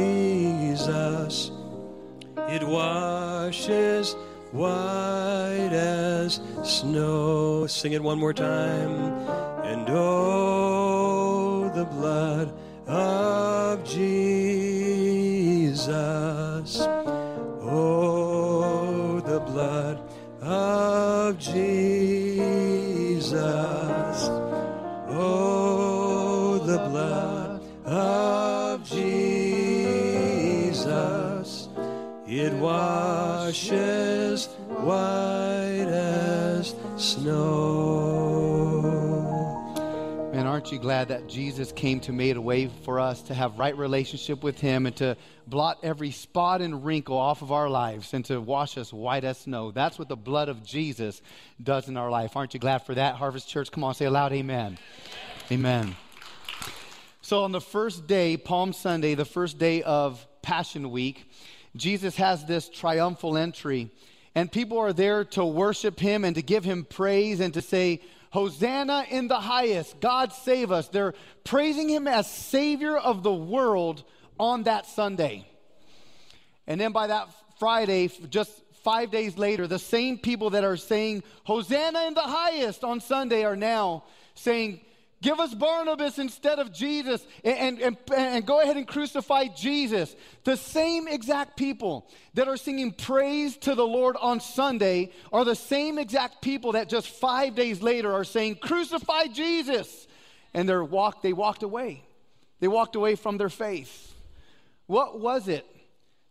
It 2.48 2.64
washes 2.64 4.16
white 4.52 5.70
as 5.72 6.40
snow. 6.64 7.68
Sing 7.68 7.92
it 7.94 8.02
one 8.02 8.18
more 8.18 8.34
time. 8.34 8.92
And 9.64 9.88
oh, 9.90 10.59
the 11.80 11.86
blood 11.86 12.52
of 12.88 13.84
Jesus. 13.86 14.90
Oh, 17.62 19.22
the 19.26 19.40
blood 19.40 20.02
of 20.42 21.40
Jesus. 21.40 23.30
Oh, 25.08 26.60
the 26.66 26.80
blood 26.90 27.62
of 27.86 28.84
Jesus. 28.84 29.80
It 32.28 32.52
washes 32.56 34.48
white 34.84 35.88
as 35.88 36.76
snow. 36.98 38.09
Aren't 40.50 40.72
you 40.72 40.80
glad 40.80 41.10
that 41.10 41.28
Jesus 41.28 41.72
came 41.72 42.00
to 42.00 42.12
make 42.12 42.36
a 42.36 42.42
way 42.42 42.72
for 42.84 43.00
us 43.00 43.22
to 43.24 43.36
have 43.36 43.60
right 43.60 43.78
relationship 43.78 44.42
with 44.42 44.60
him 44.60 44.88
and 44.88 44.96
to 44.96 45.16
blot 45.46 45.78
every 45.84 46.10
spot 46.10 46.60
and 46.60 46.84
wrinkle 46.84 47.18
off 47.18 47.44
of 47.44 47.52
our 47.52 47.70
lives 47.70 48.16
and 48.16 48.26
to 48.26 48.42
wash 48.42 48.76
us 48.76 48.92
white 48.92 49.24
as 49.24 49.38
snow? 49.38 49.70
That's 49.70 50.00
what 50.00 50.10
the 50.10 50.16
blood 50.16 50.50
of 50.50 50.66
Jesus 50.66 51.22
does 51.62 51.88
in 51.88 51.98
our 51.98 52.10
life. 52.10 52.36
Aren't 52.36 52.56
you 52.56 52.60
glad 52.60 52.80
for 52.80 52.96
that, 52.96 53.14
Harvest 53.14 53.48
Church? 53.48 53.70
Come 53.70 53.84
on, 53.84 53.94
say 53.94 54.06
aloud, 54.06 54.34
amen. 54.34 54.80
Amen. 55.52 55.96
So 57.22 57.44
on 57.44 57.52
the 57.52 57.62
first 57.62 58.08
day, 58.08 58.36
Palm 58.36 58.74
Sunday, 58.74 59.14
the 59.14 59.26
first 59.26 59.60
day 59.60 59.84
of 59.84 60.26
Passion 60.42 60.90
Week, 60.90 61.32
Jesus 61.76 62.16
has 62.16 62.44
this 62.44 62.70
triumphal 62.70 63.38
entry, 63.38 63.92
and 64.34 64.52
people 64.52 64.80
are 64.80 64.94
there 64.94 65.26
to 65.26 65.46
worship 65.46 66.00
him 66.00 66.26
and 66.26 66.36
to 66.36 66.42
give 66.42 66.64
him 66.64 66.86
praise 66.86 67.40
and 67.40 67.54
to 67.54 67.62
say, 67.62 68.02
Hosanna 68.32 69.06
in 69.10 69.28
the 69.28 69.40
highest, 69.40 70.00
God 70.00 70.34
save 70.34 70.72
us. 70.72 70.88
They're 70.88 71.14
praising 71.44 71.90
him 71.90 72.08
as 72.08 72.30
Savior 72.30 72.98
of 72.98 73.24
the 73.24 73.34
world 73.34 74.04
on 74.40 74.64
that 74.64 74.86
Sunday. 74.86 75.48
And 76.68 76.80
then 76.80 76.92
by 76.92 77.08
that 77.08 77.30
Friday, 77.58 78.08
just 78.30 78.52
five 78.84 79.12
days 79.12 79.38
later, 79.38 79.68
the 79.68 79.80
same 79.80 80.18
people 80.18 80.52
that 80.52 80.64
are 80.64 80.78
saying, 80.78 81.24
Hosanna 81.44 82.06
in 82.06 82.14
the 82.14 82.22
highest 82.22 82.84
on 82.84 83.02
Sunday 83.02 83.44
are 83.44 83.56
now 83.56 84.04
saying, 84.36 84.82
Give 85.22 85.40
us 85.40 85.54
Barnabas 85.54 86.18
instead 86.18 86.60
of 86.60 86.72
Jesus 86.72 87.26
and, 87.44 87.82
and, 87.82 87.98
and, 88.16 88.46
go 88.46 88.62
ahead 88.62 88.78
and 88.78 88.88
crucify 88.88 89.48
Jesus. 89.48 90.16
The 90.46 90.56
same 90.56 91.10
exact 91.10 91.58
people 91.58 92.10
that 92.36 92.48
are 92.48 92.56
singing 92.56 92.94
praise 92.94 93.58
to 93.58 93.76
the 93.76 93.86
Lord 93.86 94.16
on 94.22 94.40
Sunday 94.40 95.12
are 95.34 95.44
the 95.44 95.56
same 95.56 96.00
exact 96.00 96.42
people 96.42 96.72
that 96.74 96.88
just 96.88 97.10
five 97.10 97.54
days 97.54 97.82
later 97.82 98.14
are 98.14 98.24
saying, 98.24 98.56
Crucify 98.56 99.28
Jesus. 99.28 100.08
And 100.54 100.68
they're 100.68 100.84
walk, 100.84 101.22
they 101.22 101.34
walked 101.34 101.64
away. 101.64 102.04
They 102.62 102.70
walked 102.70 102.96
away 102.96 103.16
from 103.16 103.38
their 103.38 103.50
faith. 103.50 104.14
What 104.88 105.20
was 105.20 105.50
it 105.50 105.66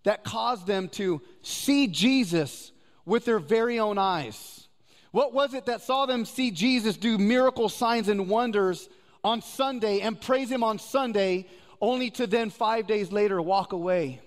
that 0.04 0.25
caused 0.25 0.66
them 0.66 0.88
to 0.90 1.21
see 1.42 1.88
Jesus 1.88 2.73
with 3.04 3.26
their 3.26 3.38
very 3.38 3.78
own 3.78 3.99
eyes? 3.99 4.68
What 5.11 5.33
was 5.33 5.55
it 5.55 5.67
that 5.67 5.83
saw 5.83 6.07
them 6.07 6.25
see 6.25 6.50
Jesus 6.50 6.97
do 6.97 7.19
miracle 7.19 7.69
signs 7.69 8.09
and 8.09 8.29
wonders 8.29 8.88
on 9.25 9.41
Sunday 9.43 10.00
and 10.00 10.21
praise 10.21 10.50
Him 10.50 10.62
on 10.62 10.79
Sunday, 10.79 11.47
only 11.81 12.11
to 12.12 12.27
then 12.27 12.50
five 12.50 12.87
days 12.87 13.11
later 13.11 13.41
walk 13.41 13.73
away 13.73 14.21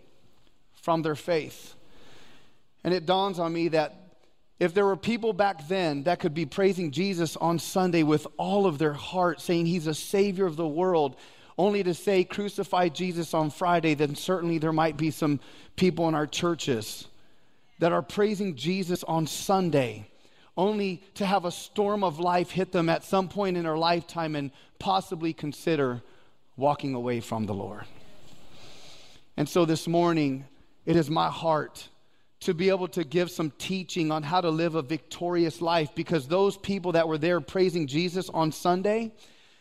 from 0.82 1.02
their 1.02 1.16
faith? 1.16 1.76
And 2.84 2.94
it 2.94 3.06
dawns 3.06 3.38
on 3.38 3.54
me 3.54 3.68
that 3.70 3.96
if 4.60 4.74
there 4.74 4.86
were 4.86 4.98
people 4.98 5.34
back 5.34 5.68
then 5.68 6.04
that 6.04 6.20
could 6.20 6.34
be 6.34 6.46
praising 6.46 6.92
Jesus 6.92 7.36
on 7.38 7.60
Sunday 7.60 8.04
with 8.04 8.26
all 8.38 8.66
of 8.66 8.78
their 8.78 8.94
heart, 8.94 9.40
saying 9.40 9.68
He's 9.68 9.88
a 9.88 9.94
Savior 9.94 10.46
of 10.46 10.56
the 10.56 10.68
world, 10.68 11.16
only 11.58 11.84
to 11.84 11.94
say 11.94 12.24
crucify 12.24 12.90
Jesus 12.90 13.36
on 13.36 13.52
Friday, 13.52 13.94
then 13.94 14.16
certainly 14.16 14.58
there 14.58 14.74
might 14.74 14.98
be 14.98 15.12
some 15.12 15.40
people 15.76 16.08
in 16.08 16.16
our 16.16 16.26
churches 16.26 17.08
that 17.78 17.92
are 17.92 18.02
praising 18.02 18.56
Jesus 18.56 19.04
on 19.04 19.28
Sunday 19.28 20.08
only 20.58 21.03
to 21.15 21.25
have 21.25 21.46
a 21.46 21.51
storm 21.51 22.03
of 22.03 22.20
life 22.20 22.51
hit 22.51 22.72
them 22.72 22.89
at 22.89 23.03
some 23.03 23.27
point 23.27 23.58
in 23.58 23.63
their 23.63 23.77
lifetime 23.77 24.36
and 24.36 24.51
possibly 24.79 25.34
consider 25.34 26.01
walking 26.58 26.93
away 26.93 27.20
from 27.20 27.46
the 27.46 27.53
Lord. 27.53 27.86
And 29.38 29.48
so 29.48 29.65
this 29.65 29.88
morning, 29.88 30.46
it 30.86 30.96
is 30.96 31.10
my 31.10 31.29
heart 31.29 31.88
to 32.41 32.53
be 32.53 32.70
able 32.70 32.88
to 32.89 33.03
give 33.03 33.29
some 33.29 33.51
teaching 33.58 34.12
on 34.12 34.24
how 34.24 34.41
to 34.41 34.50
live 34.50 34.75
a 34.75 34.81
victorious 34.81 35.62
life 35.62 35.93
because 35.96 36.27
those 36.27 36.58
people 36.58 36.93
that 36.93 37.08
were 37.08 37.17
there 37.17 37.39
praising 37.39 37.88
Jesus 37.88 38.29
on 38.29 38.51
Sunday, 38.51 39.12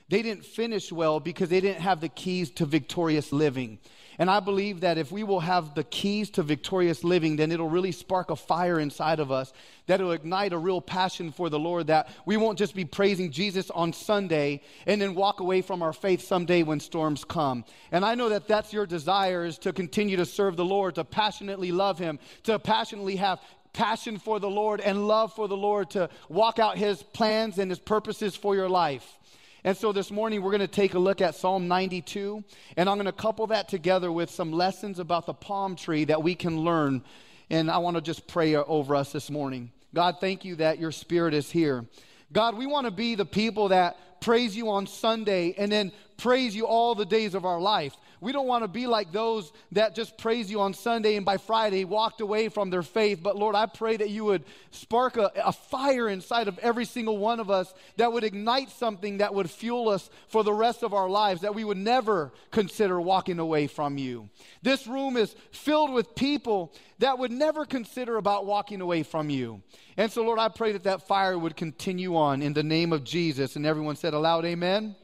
they 0.09 0.23
didn't 0.23 0.44
finish 0.44 0.90
well 0.90 1.20
because 1.20 1.50
they 1.50 1.61
didn't 1.61 1.82
have 1.82 2.00
the 2.00 2.09
keys 2.09 2.50
to 2.52 2.66
victorious 2.66 3.32
living. 3.32 3.78
And 4.21 4.31
I 4.31 4.39
believe 4.41 4.81
that 4.81 4.99
if 4.99 5.11
we 5.11 5.25
will 5.25 5.41
have 5.41 5.75
the 5.75 5.83
keys 5.83 6.29
to 6.33 6.43
victorious 6.43 7.03
living, 7.03 7.37
then 7.37 7.50
it'll 7.50 7.71
really 7.71 7.91
spark 7.91 8.31
a 8.31 8.37
fire 8.37 8.79
inside 8.79 9.19
of 9.19 9.33
us 9.33 9.50
that'll 9.87 10.12
ignite 10.12 10.53
a 10.53 10.59
real 10.59 10.83
passion 10.83 11.33
for 11.33 11.49
the 11.49 11.59
Lord. 11.59 11.87
That 11.87 12.11
we 12.27 12.37
won't 12.37 12.59
just 12.59 12.75
be 12.75 12.85
praising 12.85 13.33
Jesus 13.33 13.71
on 13.71 13.95
Sunday 13.95 14.61
and 14.87 15.00
then 15.00 15.15
walk 15.15 15.41
away 15.41 15.62
from 15.62 15.83
our 15.83 15.95
faith 15.95 16.21
someday 16.21 16.62
when 16.62 16.81
storms 16.81 17.25
come. 17.25 17.65
And 17.93 18.05
I 18.05 18.15
know 18.15 18.29
that 18.29 18.47
that's 18.47 18.75
your 18.75 18.85
desire 18.85 19.47
is 19.47 19.57
to 19.61 19.73
continue 19.73 20.19
to 20.19 20.27
serve 20.27 20.55
the 20.55 20.67
Lord, 20.67 20.97
to 20.97 21.05
passionately 21.05 21.73
love 21.73 21.99
Him, 21.99 22.19
to 22.43 22.59
passionately 22.59 23.17
have 23.17 23.41
passion 23.73 24.19
for 24.19 24.39
the 24.39 24.50
Lord 24.50 24.81
and 24.81 25.09
love 25.09 25.33
for 25.33 25.49
the 25.49 25.57
Lord, 25.57 25.89
to 25.93 26.11
walk 26.29 26.59
out 26.59 26.77
His 26.77 27.03
plans 27.03 27.59
and 27.59 27.71
His 27.71 27.81
purposes 27.81 28.37
for 28.37 28.55
your 28.55 28.69
life. 28.69 29.17
And 29.62 29.76
so 29.76 29.93
this 29.93 30.11
morning 30.11 30.40
we're 30.40 30.52
going 30.52 30.61
to 30.61 30.67
take 30.67 30.95
a 30.95 30.99
look 30.99 31.21
at 31.21 31.35
Psalm 31.35 31.69
92, 31.69 32.43
and 32.79 32.88
I'm 32.88 32.97
going 32.97 33.05
to 33.05 33.12
couple 33.12 33.47
that 33.49 33.69
together 33.69 34.11
with 34.11 34.31
some 34.31 34.52
lessons 34.52 34.99
about 34.99 35.26
the 35.26 35.35
palm 35.35 35.76
tree 35.76 36.05
that 36.07 36.23
we 36.23 36.35
can 36.35 36.61
learn. 36.61 37.02
And 37.50 37.71
I 37.71 37.76
want 37.76 37.97
to 37.97 38.00
just 38.00 38.26
pray 38.26 38.55
over 38.55 38.97
us 38.97 39.12
this 39.12 39.29
morning. 39.29 39.71
God, 39.93 40.17
thank 40.19 40.47
you 40.47 40.57
that 40.57 40.79
your 40.79 40.93
spirit 40.93 41.35
is 41.35 41.50
here. 41.50 41.85
God, 42.33 42.57
we 42.57 42.64
want 42.64 42.87
to 42.87 42.90
be 42.90 43.17
the 43.17 43.26
people 43.26 43.69
that 43.69 44.21
praise 44.23 44.57
you 44.57 44.71
on 44.71 44.87
Sunday 44.87 45.55
and 45.59 45.71
then 45.71 45.93
praise 46.17 46.57
you 46.57 46.67
all 46.67 46.95
the 46.95 47.05
days 47.05 47.35
of 47.35 47.45
our 47.45 47.61
life. 47.61 47.95
We 48.21 48.33
don't 48.33 48.47
want 48.47 48.65
to 48.65 48.69
be 48.69 48.87
like 48.87 49.12
those 49.12 49.53
that 49.73 49.95
just 49.95 50.19
praise 50.19 50.50
you 50.50 50.61
on 50.61 50.75
Sunday 50.75 51.17
and 51.17 51.25
by 51.25 51.39
Friday 51.39 51.85
walked 51.85 52.21
away 52.21 52.50
from 52.50 52.69
their 52.69 52.83
faith. 52.83 53.21
But 53.23 53.37
Lord, 53.37 53.55
I 53.55 53.67
pray 53.67 53.97
that 53.97 54.11
you 54.11 54.27
would 54.27 54.45
spark 54.71 55.17
a, 55.17 55.33
a 55.43 55.53
fire 55.53 56.09
inside 56.09 56.47
of 56.47 56.59
every 56.59 56.85
single 56.85 57.17
one 57.17 57.41
of 57.41 57.50
us 57.50 57.73
that 57.97 58.12
would 58.12 58.25
ignite 58.25 58.71
something 58.71 59.19
that 59.19 59.35
would 59.35 59.50
fuel 59.50 59.89
us 59.89 60.11
for 60.29 60.45
the 60.45 60.53
rest 60.53 60.83
of 60.83 60.93
our 60.93 61.09
lives, 61.09 61.41
that 61.41 61.55
we 61.55 61.65
would 61.65 61.79
never 61.79 62.33
consider 62.50 63.00
walking 63.00 63.39
away 63.39 63.67
from 63.67 63.97
you. 63.97 64.29
This 64.62 64.87
room 64.87 65.17
is 65.17 65.35
filled 65.53 65.93
with 65.93 66.15
people 66.15 66.75
that 66.99 67.19
would 67.19 67.33
never 67.33 67.65
consider 67.65 68.19
about 68.19 68.45
walking 68.45 68.83
away 68.83 69.03
from 69.03 69.31
you. 69.31 69.62
And 69.97 70.12
so, 70.12 70.23
Lord, 70.23 70.39
I 70.39 70.49
pray 70.49 70.73
that 70.73 70.85
that 70.85 71.07
fire 71.07 71.39
would 71.39 71.57
continue 71.57 72.17
on 72.17 72.43
in 72.43 72.53
the 72.53 72.62
name 72.62 72.93
of 72.93 73.03
Jesus. 73.05 73.57
And 73.57 73.65
everyone 73.65 73.97
said 73.97 74.12
aloud, 74.12 74.45
Amen. 74.45 74.95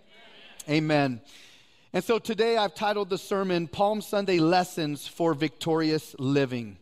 Amen. 0.68 0.76
amen. 0.76 1.20
And 1.96 2.04
so 2.04 2.18
today 2.18 2.58
I've 2.58 2.74
titled 2.74 3.08
the 3.08 3.16
sermon 3.16 3.68
Palm 3.68 4.02
Sunday 4.02 4.38
Lessons 4.38 5.08
for 5.08 5.32
Victorious 5.32 6.14
Living. 6.18 6.76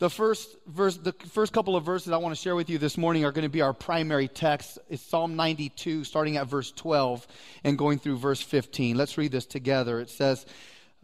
The 0.00 0.10
first 0.10 0.54
verse, 0.66 0.98
the 0.98 1.14
first 1.32 1.54
couple 1.54 1.76
of 1.76 1.84
verses 1.86 2.12
I 2.12 2.18
want 2.18 2.36
to 2.36 2.42
share 2.42 2.54
with 2.54 2.68
you 2.68 2.76
this 2.76 2.98
morning 2.98 3.24
are 3.24 3.32
going 3.32 3.46
to 3.46 3.48
be 3.48 3.62
our 3.62 3.72
primary 3.72 4.28
text. 4.28 4.78
It's 4.90 5.02
Psalm 5.02 5.34
92, 5.34 6.04
starting 6.04 6.36
at 6.36 6.46
verse 6.46 6.70
12 6.72 7.26
and 7.64 7.78
going 7.78 7.98
through 7.98 8.18
verse 8.18 8.42
15. 8.42 8.98
Let's 8.98 9.16
read 9.16 9.32
this 9.32 9.46
together. 9.46 9.98
It 9.98 10.10
says, 10.10 10.44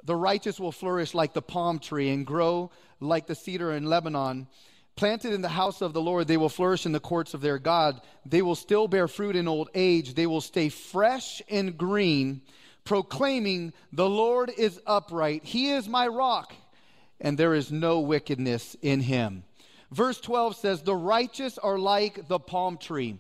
The 0.05 0.17
righteous 0.17 0.61
will 0.61 0.71
flourish 0.71 1.15
like 1.15 1.33
the 1.33 1.41
palm 1.41 1.79
tree 1.79 2.11
and 2.11 2.27
grow 2.27 2.71
like 3.01 3.27
the 3.27 3.35
cedar 3.35 3.73
in 3.73 3.87
Lebanon. 3.87 4.49
Planted 4.97 5.33
in 5.33 5.41
the 5.41 5.49
house 5.49 5.81
of 5.81 5.95
the 5.95 6.03
Lord, 6.03 6.29
they 6.29 6.37
will 6.37 6.51
flourish 6.51 6.85
in 6.85 6.93
the 6.93 7.01
courts 7.01 7.33
of 7.33 7.41
their 7.41 7.59
God. 7.59 8.03
They 8.27 8.43
will 8.43 8.55
still 8.55 8.87
bear 8.87 9.09
fruit 9.09 9.35
in 9.35 9.49
old 9.49 9.71
age. 9.75 10.13
They 10.13 10.27
will 10.27 10.43
stay 10.43 10.69
fresh 10.69 11.41
and 11.49 11.79
green 11.79 12.43
proclaiming, 12.85 13.73
The 13.93 14.09
Lord 14.09 14.51
is 14.57 14.81
upright, 14.87 15.45
He 15.45 15.71
is 15.71 15.89
my 15.89 16.07
rock, 16.07 16.55
and 17.21 17.37
there 17.37 17.55
is 17.55 17.71
no 17.71 18.01
wickedness 18.01 18.77
in 18.83 19.01
Him. 19.01 19.45
Verse 19.91 20.21
12 20.21 20.57
says, 20.57 20.83
The 20.83 20.95
righteous 20.95 21.59
are 21.59 21.79
like 21.79 22.29
the 22.29 22.39
palm 22.39 22.79
tree. 22.79 23.19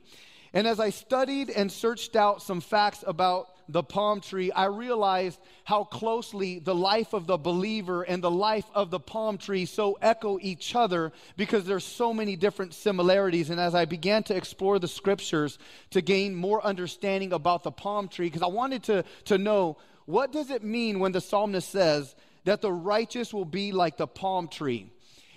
And 0.53 0.67
as 0.67 0.81
I 0.81 0.91
studied 0.91 1.51
and 1.51 1.71
searched 1.71 2.17
out 2.17 2.43
some 2.43 2.61
facts 2.61 3.05
about 3.07 3.47
the 3.73 3.83
palm 3.83 4.21
tree, 4.21 4.51
I 4.53 4.67
realized 4.67 5.39
how 5.65 5.85
closely 5.85 6.59
the 6.59 6.75
life 6.75 7.13
of 7.13 7.27
the 7.27 7.37
believer 7.37 8.03
and 8.03 8.23
the 8.23 8.31
life 8.31 8.65
of 8.75 8.91
the 8.91 9.01
palm 9.01 9.39
tree 9.39 9.67
so 9.67 9.99
echo 10.01 10.39
each 10.41 10.75
other 10.75 11.13
because 11.37 11.65
there's 11.65 11.85
so 11.85 12.13
many 12.13 12.37
different 12.37 12.75
similarities. 12.75 13.51
And 13.51 13.61
as 13.61 13.75
I 13.75 13.85
began 13.85 14.23
to 14.25 14.37
explore 14.37 14.79
the 14.79 14.89
scriptures 14.89 15.59
to 15.91 16.01
gain 16.01 16.35
more 16.35 16.65
understanding 16.65 17.33
about 17.33 17.63
the 17.63 17.73
palm 17.73 18.09
tree, 18.09 18.27
because 18.27 18.43
I 18.43 18.49
wanted 18.49 18.83
to, 18.85 19.05
to 19.27 19.39
know 19.39 19.77
what 20.07 20.33
does 20.33 20.51
it 20.51 20.65
mean 20.65 20.99
when 20.99 21.13
the 21.13 21.21
psalmist 21.21 21.69
says 21.69 22.15
that 22.45 22.61
the 22.61 22.73
righteous 22.73 23.33
will 23.33 23.45
be 23.45 23.73
like 23.73 23.97
the 23.97 24.07
palm 24.07 24.49
tree? 24.49 24.93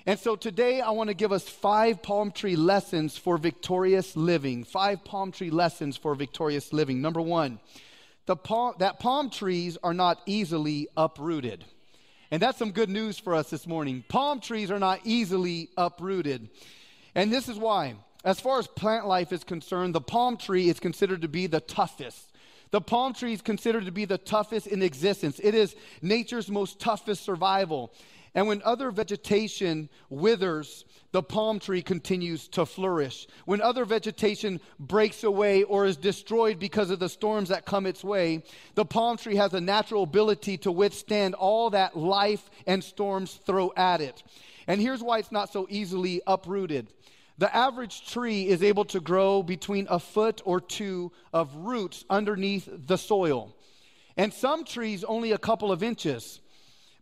And 0.06 0.20
so 0.20 0.36
today 0.36 0.82
I 0.82 0.92
want 0.92 1.10
to 1.10 1.14
give 1.14 1.32
us 1.32 1.48
five 1.48 2.02
palm 2.02 2.32
tree 2.32 2.58
lessons 2.58 3.18
for 3.18 3.38
victorious 3.38 4.18
living. 4.18 4.66
Five 4.66 5.06
palm 5.06 5.32
tree 5.32 5.50
lessons 5.50 5.96
for 5.96 6.14
victorious 6.14 6.74
living. 6.74 7.02
Number 7.02 7.22
one, 7.22 7.60
the 8.26 8.36
palm, 8.36 8.76
that 8.80 9.00
palm 9.00 9.30
trees 9.30 9.78
are 9.84 9.94
not 9.94 10.22
easily 10.26 10.88
uprooted. 10.96 11.66
And 12.32 12.42
that's 12.42 12.58
some 12.58 12.72
good 12.72 12.90
news 12.90 13.20
for 13.20 13.36
us 13.36 13.50
this 13.50 13.68
morning. 13.68 14.04
Palm 14.08 14.40
trees 14.40 14.72
are 14.72 14.80
not 14.80 15.02
easily 15.04 15.70
uprooted. 15.78 16.50
And 17.16 17.32
this 17.32 17.48
is 17.48 17.58
why. 17.58 17.96
As 18.24 18.40
far 18.40 18.58
as 18.58 18.68
plant 18.68 19.06
life 19.06 19.32
is 19.34 19.44
concerned, 19.44 19.94
the 19.94 20.02
palm 20.02 20.38
tree 20.38 20.70
is 20.70 20.80
considered 20.80 21.22
to 21.22 21.28
be 21.28 21.46
the 21.46 21.60
toughest. 21.60 22.32
The 22.72 22.82
palm 22.82 23.14
tree 23.14 23.34
is 23.34 23.42
considered 23.42 23.86
to 23.86 23.92
be 23.92 24.06
the 24.06 24.18
toughest 24.18 24.66
in 24.66 24.82
existence. 24.82 25.40
It 25.44 25.54
is 25.54 25.76
nature's 26.02 26.50
most 26.50 26.80
toughest 26.80 27.24
survival. 27.24 27.94
And 28.36 28.48
when 28.48 28.62
other 28.64 28.90
vegetation 28.90 29.90
withers, 30.10 30.86
the 31.12 31.22
palm 31.22 31.60
tree 31.60 31.84
continues 31.84 32.48
to 32.50 32.66
flourish. 32.66 33.28
When 33.46 33.62
other 33.62 33.86
vegetation 33.86 34.60
breaks 34.80 35.24
away 35.24 35.62
or 35.64 35.86
is 35.86 35.98
destroyed 35.98 36.58
because 36.58 36.90
of 36.90 36.98
the 36.98 37.10
storms 37.10 37.50
that 37.50 37.66
come 37.66 37.86
its 37.86 38.04
way, 38.04 38.44
the 38.74 38.86
palm 38.86 39.18
tree 39.18 39.36
has 39.36 39.54
a 39.54 39.62
natural 39.62 40.04
ability 40.04 40.58
to 40.60 40.72
withstand 40.72 41.36
all 41.36 41.70
that 41.70 41.96
life 41.96 42.50
and 42.66 42.84
storms 42.84 43.40
throw 43.46 43.72
at 43.78 44.02
it. 44.02 44.24
And 44.66 44.82
here's 44.82 45.04
why 45.04 45.20
it's 45.20 45.32
not 45.32 45.54
so 45.54 45.68
easily 45.70 46.22
uprooted. 46.26 46.88
The 47.38 47.56
average 47.56 48.10
tree 48.12 48.48
is 48.48 48.64
able 48.64 48.86
to 48.86 49.00
grow 49.00 49.44
between 49.44 49.88
a 49.90 50.00
foot 50.00 50.42
or 50.46 50.60
two 50.60 51.12
of 51.32 51.56
roots 51.56 52.06
underneath 52.10 52.68
the 52.72 52.98
soil. 52.98 53.56
And 54.18 54.34
some 54.34 54.66
trees 54.66 55.04
only 55.04 55.32
a 55.32 55.38
couple 55.38 55.72
of 55.72 55.84
inches. 55.84 56.40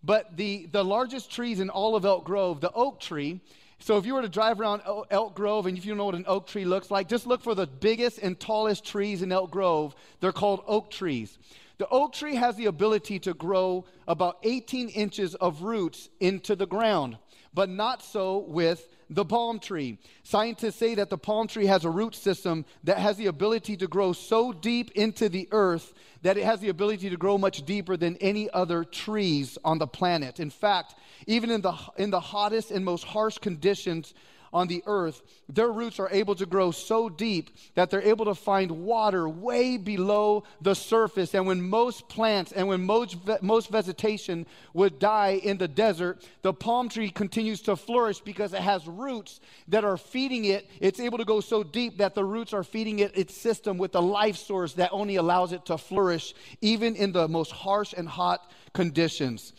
But 0.03 0.35
the, 0.35 0.67
the 0.71 0.83
largest 0.83 1.31
trees 1.31 1.59
in 1.59 1.69
all 1.69 1.95
of 1.95 2.05
Elk 2.05 2.23
Grove, 2.25 2.59
the 2.59 2.71
oak 2.71 2.99
tree, 2.99 3.39
so 3.81 3.97
if 3.97 4.05
you 4.05 4.13
were 4.13 4.21
to 4.21 4.29
drive 4.29 4.59
around 4.59 4.83
Elk 5.09 5.33
Grove 5.33 5.65
and 5.65 5.75
if 5.75 5.85
you 5.85 5.95
know 5.95 6.05
what 6.05 6.15
an 6.15 6.25
oak 6.27 6.45
tree 6.45 6.65
looks 6.65 6.91
like, 6.91 7.07
just 7.07 7.25
look 7.25 7.41
for 7.41 7.55
the 7.55 7.65
biggest 7.65 8.19
and 8.19 8.39
tallest 8.39 8.85
trees 8.85 9.23
in 9.23 9.31
Elk 9.31 9.49
Grove. 9.49 9.95
They're 10.19 10.31
called 10.31 10.63
oak 10.67 10.91
trees. 10.91 11.39
The 11.79 11.87
oak 11.87 12.13
tree 12.13 12.35
has 12.35 12.55
the 12.55 12.67
ability 12.67 13.17
to 13.19 13.33
grow 13.33 13.85
about 14.07 14.37
18 14.43 14.89
inches 14.89 15.33
of 15.33 15.63
roots 15.63 16.09
into 16.19 16.55
the 16.55 16.67
ground, 16.67 17.17
but 17.55 17.69
not 17.69 18.03
so 18.03 18.37
with 18.37 18.87
the 19.11 19.25
palm 19.25 19.59
tree. 19.59 19.99
Scientists 20.23 20.77
say 20.77 20.95
that 20.95 21.09
the 21.09 21.17
palm 21.17 21.45
tree 21.45 21.65
has 21.65 21.83
a 21.83 21.89
root 21.89 22.15
system 22.15 22.65
that 22.85 22.97
has 22.97 23.17
the 23.17 23.27
ability 23.27 23.75
to 23.77 23.87
grow 23.87 24.13
so 24.13 24.53
deep 24.53 24.89
into 24.91 25.27
the 25.27 25.47
earth 25.51 25.93
that 26.21 26.37
it 26.37 26.45
has 26.45 26.61
the 26.61 26.69
ability 26.69 27.09
to 27.09 27.17
grow 27.17 27.37
much 27.37 27.65
deeper 27.65 27.97
than 27.97 28.15
any 28.17 28.49
other 28.51 28.85
trees 28.85 29.57
on 29.65 29.77
the 29.79 29.87
planet. 29.87 30.39
In 30.39 30.49
fact, 30.49 30.95
even 31.27 31.51
in 31.51 31.61
the, 31.61 31.73
in 31.97 32.09
the 32.09 32.19
hottest 32.21 32.71
and 32.71 32.85
most 32.85 33.03
harsh 33.03 33.37
conditions 33.37 34.13
on 34.53 34.67
the 34.67 34.83
earth, 34.85 35.21
their 35.47 35.71
roots 35.71 35.99
are 35.99 36.09
able 36.11 36.35
to 36.35 36.45
grow 36.45 36.71
so 36.71 37.09
deep 37.09 37.55
that 37.75 37.89
they're 37.89 38.01
able 38.01 38.25
to 38.25 38.35
find 38.35 38.71
water 38.71 39.27
way 39.27 39.77
below 39.77 40.43
the 40.61 40.75
surface. 40.75 41.33
And 41.33 41.47
when 41.47 41.61
most 41.61 42.09
plants 42.09 42.51
and 42.51 42.67
when 42.67 42.85
most, 42.85 43.17
most 43.41 43.69
vegetation 43.69 44.45
would 44.73 44.99
die 44.99 45.39
in 45.43 45.57
the 45.57 45.67
desert, 45.67 46.21
the 46.41 46.53
palm 46.53 46.89
tree 46.89 47.09
continues 47.09 47.61
to 47.61 47.75
flourish 47.75 48.19
because 48.19 48.53
it 48.53 48.61
has 48.61 48.85
roots 48.87 49.39
that 49.69 49.85
are 49.85 49.97
feeding 49.97 50.45
it. 50.45 50.69
It's 50.79 50.99
able 50.99 51.17
to 51.17 51.25
go 51.25 51.39
so 51.39 51.63
deep 51.63 51.97
that 51.97 52.15
the 52.15 52.25
roots 52.25 52.53
are 52.53 52.63
feeding 52.63 52.99
it 52.99 53.17
its 53.17 53.35
system 53.35 53.77
with 53.77 53.93
the 53.93 54.01
life 54.01 54.37
source 54.37 54.73
that 54.73 54.89
only 54.91 55.15
allows 55.15 55.53
it 55.53 55.65
to 55.65 55.77
flourish 55.77 56.33
even 56.61 56.95
in 56.95 57.11
the 57.11 57.27
most 57.27 57.51
harsh 57.51 57.93
and 57.95 58.07
hot 58.07 58.51
conditions. 58.73 59.53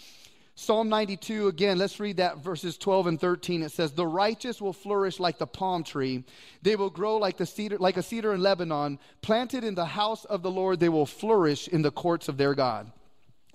Psalm 0.63 0.89
92, 0.89 1.49
again, 1.49 1.77
let's 1.77 1.99
read 1.99 2.19
that 2.19 2.39
verses 2.39 2.79
12 2.79 3.09
and 3.09 3.21
13. 3.21 3.65
It 3.65 3.73
says, 3.73 3.91
The 3.91 4.07
righteous 4.07 4.63
will 4.63 4.73
flourish 4.73 5.19
like 5.19 5.37
the 5.37 5.47
palm 5.47 5.83
tree. 5.83 6.23
They 6.63 6.77
will 6.77 6.89
grow 6.89 7.17
like, 7.17 7.37
the 7.37 7.47
cedar, 7.47 7.79
like 7.79 7.97
a 7.97 8.03
cedar 8.03 8.33
in 8.33 8.41
Lebanon. 8.41 9.01
Planted 9.23 9.65
in 9.65 9.75
the 9.75 9.85
house 9.85 10.25
of 10.25 10.43
the 10.43 10.53
Lord, 10.53 10.79
they 10.79 10.89
will 10.89 11.05
flourish 11.05 11.67
in 11.67 11.83
the 11.83 11.91
courts 11.91 12.29
of 12.29 12.37
their 12.37 12.55
God 12.55 12.93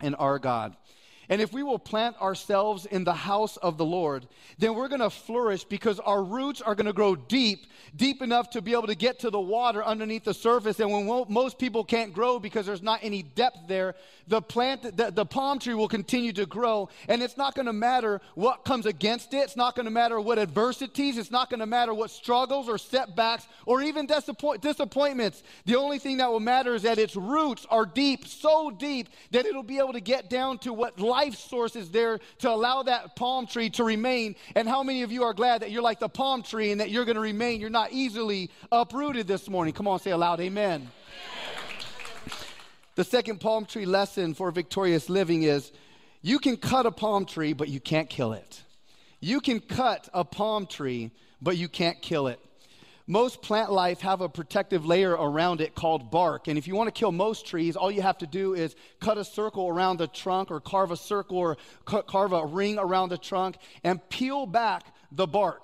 and 0.01 0.17
our 0.19 0.37
God. 0.37 0.75
And 1.29 1.41
if 1.41 1.51
we 1.51 1.61
will 1.61 1.79
plant 1.79 2.19
ourselves 2.21 2.85
in 2.85 3.03
the 3.03 3.13
house 3.13 3.57
of 3.57 3.77
the 3.77 3.83
Lord, 3.83 4.25
then 4.59 4.75
we're 4.75 4.87
going 4.87 5.01
to 5.01 5.09
flourish 5.09 5.65
because 5.65 5.99
our 5.99 6.23
roots 6.23 6.61
are 6.61 6.73
going 6.73 6.85
to 6.85 6.93
grow 6.93 7.15
deep, 7.15 7.65
deep 7.95 8.21
enough 8.21 8.49
to 8.51 8.61
be 8.61 8.71
able 8.71 8.87
to 8.87 8.95
get 8.95 9.19
to 9.19 9.29
the 9.29 9.39
water 9.39 9.83
underneath 9.83 10.23
the 10.23 10.33
surface. 10.33 10.79
And 10.79 10.89
when 10.89 11.25
most 11.27 11.59
people 11.59 11.83
can't 11.83 12.13
grow 12.13 12.39
because 12.39 12.65
there's 12.65 12.81
not 12.81 13.01
any 13.03 13.23
depth 13.23 13.67
there, 13.67 13.95
the 14.29 14.41
plant, 14.41 14.95
the, 14.95 15.11
the 15.11 15.25
palm 15.25 15.59
tree 15.59 15.73
will 15.73 15.89
continue 15.89 16.31
to 16.33 16.45
grow. 16.45 16.87
And 17.09 17.21
it's 17.21 17.35
not 17.35 17.55
going 17.55 17.65
to 17.65 17.73
matter 17.73 18.21
what 18.35 18.63
comes 18.63 18.85
against 18.85 19.33
it. 19.33 19.39
It's 19.39 19.57
not 19.57 19.75
going 19.75 19.85
to 19.85 19.91
matter 19.91 20.21
what 20.21 20.39
adversities. 20.39 21.17
It's 21.17 21.31
not 21.31 21.49
going 21.49 21.59
to 21.59 21.65
matter 21.65 21.93
what 21.93 22.09
struggles 22.09 22.69
or 22.69 22.77
setbacks 22.77 23.47
or 23.65 23.81
even 23.81 24.05
disappoint, 24.05 24.61
disappointments. 24.61 25.43
The 25.65 25.75
only 25.75 25.99
thing 25.99 26.17
that 26.17 26.31
will 26.31 26.39
matter 26.39 26.73
is 26.73 26.83
that 26.83 26.97
its 26.97 27.17
roots 27.17 27.65
are 27.69 27.85
deep, 27.85 28.27
so 28.27 28.71
deep 28.71 29.09
that 29.31 29.45
it'll 29.45 29.63
be 29.63 29.79
able 29.79 29.93
to 29.93 29.99
get 29.99 30.29
down 30.29 30.59
to 30.59 30.71
what 30.71 30.99
life 30.99 31.16
life 31.17 31.35
source 31.35 31.75
is 31.75 31.89
there 31.89 32.19
to 32.37 32.47
allow 32.47 32.83
that 32.83 33.15
palm 33.15 33.47
tree 33.47 33.71
to 33.71 33.83
remain. 33.83 34.35
And 34.55 34.69
how 34.69 34.83
many 34.83 35.01
of 35.01 35.11
you 35.11 35.23
are 35.23 35.33
glad 35.33 35.63
that 35.63 35.71
you're 35.71 35.81
like 35.81 35.99
the 35.99 36.09
palm 36.09 36.43
tree 36.43 36.71
and 36.71 36.79
that 36.79 36.91
you're 36.91 37.05
going 37.05 37.15
to 37.15 37.21
remain? 37.21 37.59
You're 37.59 37.71
not 37.71 37.91
easily 37.91 38.51
uprooted 38.71 39.25
this 39.25 39.49
morning. 39.49 39.73
Come 39.73 39.87
on, 39.87 39.99
say 39.99 40.11
aloud, 40.11 40.39
amen. 40.39 40.91
The 42.93 43.03
second 43.03 43.39
palm 43.39 43.65
tree 43.65 43.87
lesson 43.87 44.35
for 44.35 44.51
victorious 44.51 45.09
living 45.09 45.41
is 45.41 45.71
you 46.21 46.37
can 46.37 46.55
cut 46.55 46.85
a 46.85 46.91
palm 46.91 47.25
tree, 47.25 47.53
but 47.53 47.67
you 47.67 47.79
can't 47.79 48.09
kill 48.09 48.33
it. 48.33 48.61
You 49.19 49.41
can 49.41 49.59
cut 49.59 50.07
a 50.13 50.23
palm 50.23 50.67
tree, 50.67 51.09
but 51.41 51.57
you 51.57 51.67
can't 51.67 51.99
kill 51.99 52.27
it 52.27 52.39
most 53.07 53.41
plant 53.41 53.71
life 53.71 54.01
have 54.01 54.19
a 54.19 54.27
protective 54.27 54.85
layer 54.85 55.11
around 55.11 55.61
it 55.61 55.73
called 55.73 56.11
bark. 56.11 56.49
And 56.49 56.57
if 56.57 56.67
you 56.67 56.75
want 56.75 56.87
to 56.87 56.91
kill 56.91 57.13
most 57.13 57.47
trees, 57.47 57.77
all 57.77 57.89
you 57.89 58.01
have 58.01 58.17
to 58.17 58.27
do 58.27 58.53
is 58.53 58.75
cut 58.99 59.17
a 59.17 59.23
circle 59.23 59.69
around 59.69 59.97
the 59.97 60.07
trunk 60.07 60.51
or 60.51 60.59
carve 60.59 60.91
a 60.91 60.97
circle 60.97 61.37
or 61.37 61.57
carve 61.85 62.33
a 62.33 62.45
ring 62.45 62.77
around 62.77 63.09
the 63.09 63.17
trunk 63.17 63.57
and 63.83 64.07
peel 64.09 64.45
back 64.45 64.93
the 65.11 65.25
bark. 65.25 65.63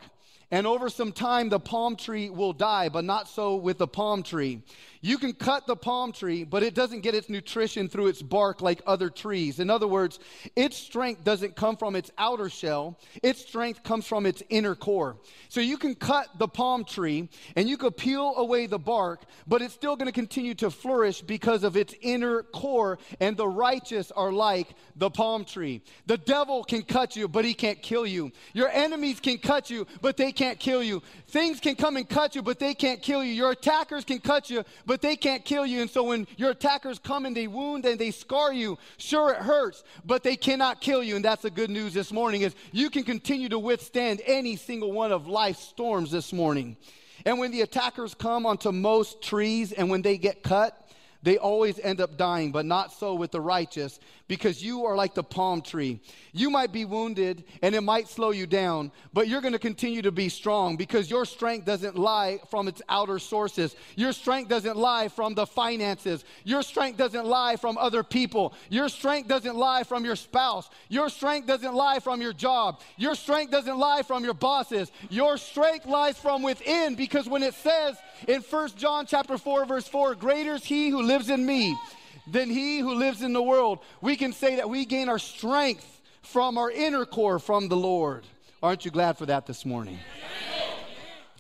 And 0.54 0.68
over 0.68 0.88
some 0.88 1.12
time 1.12 1.50
the 1.50 1.60
palm 1.60 1.96
tree 1.96 2.30
will 2.30 2.54
die, 2.54 2.88
but 2.88 3.04
not 3.04 3.28
so 3.28 3.56
with 3.56 3.80
the 3.80 3.88
palm 3.88 4.22
tree. 4.22 4.62
You 5.02 5.18
can 5.18 5.34
cut 5.34 5.66
the 5.66 5.76
palm 5.76 6.12
tree, 6.14 6.46
but 6.46 6.62
it 6.62 6.76
doesn't 6.76 7.02
get 7.02 7.16
its 7.16 7.28
nutrition 7.28 7.90
through 7.90 8.08
its 8.08 8.22
bark 8.22 8.62
like 8.62 8.82
other 8.86 9.10
trees. 9.10 9.60
In 9.60 9.72
other 9.72 9.88
words, 9.88 10.20
its 10.56 10.78
strength 10.78 11.26
doesn't 11.26 11.58
come 11.58 11.76
from 11.76 11.96
its 11.96 12.12
outer 12.20 12.50
shell, 12.50 13.00
its 13.24 13.42
strength 13.42 13.82
comes 13.82 14.06
from 14.06 14.28
its 14.28 14.44
inner 14.48 14.76
core. 14.76 15.18
So 15.50 15.60
you 15.60 15.76
can 15.76 15.96
cut 15.96 16.28
the 16.38 16.48
palm 16.48 16.86
tree 16.86 17.30
and 17.56 17.68
you 17.68 17.76
could 17.76 17.98
peel 17.98 18.36
away 18.38 18.68
the 18.68 18.80
bark, 18.80 19.24
but 19.48 19.64
it's 19.64 19.74
still 19.74 19.96
going 19.96 20.06
to 20.06 20.14
continue 20.14 20.54
to 20.56 20.70
flourish 20.70 21.22
because 21.22 21.64
of 21.64 21.76
its 21.76 21.96
inner 22.00 22.44
core. 22.44 23.00
And 23.20 23.36
the 23.36 23.48
righteous 23.48 24.12
are 24.12 24.32
like 24.32 24.76
the 24.96 25.10
palm 25.10 25.46
tree. 25.46 25.82
The 26.06 26.18
devil 26.18 26.64
can 26.64 26.84
cut 26.84 27.16
you, 27.16 27.28
but 27.28 27.44
he 27.44 27.56
can't 27.56 27.82
kill 27.82 28.06
you. 28.06 28.32
Your 28.54 28.70
enemies 28.70 29.20
can 29.20 29.40
cut 29.40 29.72
you, 29.72 29.88
but 30.00 30.16
they 30.16 30.32
can't 30.32 30.43
kill 30.60 30.84
you. 30.84 31.02
Things 31.28 31.60
can 31.60 31.76
come 31.76 31.98
and 31.98 32.08
cut 32.08 32.36
you, 32.36 32.42
but 32.42 32.60
they 32.60 32.74
can't 32.74 33.02
kill 33.02 33.24
you. 33.24 33.32
Your 33.32 33.52
attackers 33.52 34.04
can 34.04 34.20
cut 34.20 34.50
you, 34.50 34.64
but 34.86 35.02
they 35.02 35.16
can't 35.16 35.46
kill 35.46 35.66
you. 35.66 35.82
And 35.82 35.90
so 35.90 36.04
when 36.04 36.28
your 36.38 36.52
attackers 36.52 37.00
come 37.00 37.26
and 37.26 37.36
they 37.36 37.48
wound 37.48 37.86
and 37.86 37.98
they 37.98 38.12
scar 38.12 38.54
you, 38.54 38.78
sure 38.98 39.32
it 39.32 39.38
hurts, 39.38 39.84
but 40.06 40.24
they 40.24 40.36
cannot 40.36 40.82
kill 40.82 41.02
you. 41.02 41.16
And 41.16 41.24
that's 41.24 41.44
the 41.44 41.50
good 41.50 41.70
news 41.70 41.94
this 41.94 42.12
morning 42.12 42.42
is 42.42 42.56
you 42.72 42.90
can 42.90 43.04
continue 43.04 43.50
to 43.50 43.60
withstand 43.60 44.22
any 44.26 44.56
single 44.56 44.92
one 44.92 45.12
of 45.12 45.28
life's 45.28 45.64
storms 45.64 46.12
this 46.12 46.34
morning. 46.34 46.78
And 47.26 47.40
when 47.40 47.52
the 47.52 47.62
attackers 47.62 48.14
come 48.14 48.46
onto 48.46 48.72
most 48.72 49.22
trees 49.22 49.72
and 49.72 49.90
when 49.90 50.02
they 50.02 50.18
get 50.18 50.44
cut, 50.44 50.80
they 51.24 51.38
always 51.38 51.80
end 51.80 52.02
up 52.02 52.18
dying, 52.18 52.52
but 52.52 52.66
not 52.66 52.92
so 52.92 53.16
with 53.16 53.32
the 53.32 53.40
righteous, 53.40 54.00
because 54.34 54.64
you 54.64 54.84
are 54.86 54.96
like 54.96 55.14
the 55.14 55.22
palm 55.22 55.62
tree. 55.62 56.00
You 56.32 56.50
might 56.50 56.72
be 56.72 56.86
wounded 56.86 57.44
and 57.62 57.76
it 57.76 57.82
might 57.82 58.08
slow 58.08 58.32
you 58.32 58.48
down, 58.48 58.92
but 59.14 59.28
you're 59.28 59.42
going 59.42 59.54
to 59.54 59.60
continue 59.60 60.02
to 60.02 60.12
be 60.12 60.28
strong 60.28 60.76
because 60.76 61.08
your 61.08 61.24
strength 61.24 61.68
doesn't 61.68 61.96
lie 61.96 62.40
from 62.50 62.68
its 62.68 62.82
outer 62.90 63.20
sources. 63.20 63.76
Your 63.96 64.12
strength 64.12 64.50
doesn't 64.50 64.76
lie 64.76 65.08
from 65.08 65.36
the 65.36 65.46
finances. 65.46 66.26
Your 66.46 66.64
strength 66.64 66.98
doesn't 66.98 67.28
lie 67.28 67.58
from 67.58 67.78
other 67.78 68.02
people. 68.02 68.56
Your 68.72 68.90
strength 68.90 69.30
doesn't 69.30 69.56
lie 69.56 69.84
from 69.84 70.04
your 70.04 70.16
spouse. 70.16 70.68
Your 70.90 71.10
strength 71.10 71.46
doesn't 71.46 71.76
lie 71.76 72.00
from 72.00 72.20
your 72.20 72.34
job. 72.34 72.82
Your 72.98 73.14
strength 73.14 73.52
doesn't 73.52 73.78
lie 73.78 74.02
from 74.02 74.24
your 74.24 74.34
bosses. 74.34 74.92
Your 75.12 75.38
strength 75.38 75.86
lies 75.86 76.18
from 76.18 76.42
within 76.42 76.96
because 76.96 77.30
when 77.30 77.44
it 77.44 77.54
says 77.54 77.98
in 78.28 78.42
1 78.42 78.70
John 78.78 79.06
chapter 79.06 79.38
4 79.38 79.68
verse 79.68 79.88
4, 79.88 80.16
greater 80.16 80.56
is 80.56 80.66
he 80.66 80.90
who 80.90 81.04
lives 81.04 81.30
in 81.30 81.46
me 81.46 81.78
than 82.28 82.50
he 82.50 82.80
who 82.80 82.94
lives 82.96 83.22
in 83.22 83.34
the 83.34 83.44
world. 83.44 83.80
We 84.02 84.16
can 84.16 84.34
say 84.34 84.56
that 84.58 84.70
we 84.70 84.86
gain 84.86 85.10
our 85.10 85.20
strength 85.20 86.02
from 86.22 86.58
our 86.58 86.72
inner 86.72 87.06
core 87.06 87.40
from 87.40 87.68
the 87.68 87.76
Lord. 87.76 88.26
Aren't 88.62 88.86
you 88.86 88.92
glad 88.92 89.18
for 89.18 89.26
that 89.26 89.46
this 89.46 89.66
morning? 89.66 90.00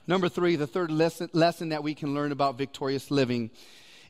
Number 0.06 0.28
three, 0.28 0.58
the 0.58 0.68
third 0.68 0.92
lesson, 0.92 1.30
lesson 1.32 1.70
that 1.70 1.84
we 1.84 1.96
can 1.96 2.14
learn 2.14 2.34
about 2.34 2.58
victorious 2.58 3.10
living 3.10 3.50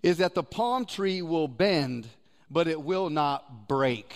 is 0.02 0.18
that 0.18 0.34
the 0.34 0.44
palm 0.44 0.86
tree 0.86 1.22
will 1.22 1.48
bend, 1.48 2.08
but 2.50 2.68
it 2.68 2.82
will 2.82 3.10
not 3.10 3.68
break. 3.68 4.16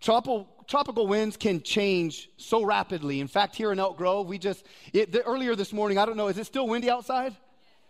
Tropical, 0.00 0.46
tropical 0.68 1.06
winds 1.06 1.38
can 1.38 1.62
change 1.62 2.28
so 2.36 2.62
rapidly. 2.62 3.20
In 3.20 3.28
fact, 3.28 3.56
here 3.56 3.72
in 3.72 3.80
Elk 3.80 3.96
Grove, 3.96 4.26
we 4.26 4.38
just, 4.38 4.66
it, 4.92 5.10
the, 5.10 5.22
earlier 5.22 5.56
this 5.56 5.72
morning, 5.72 5.96
I 5.96 6.04
don't 6.04 6.18
know, 6.18 6.28
is 6.28 6.36
it 6.36 6.44
still 6.44 6.68
windy 6.68 6.90
outside? 6.90 7.34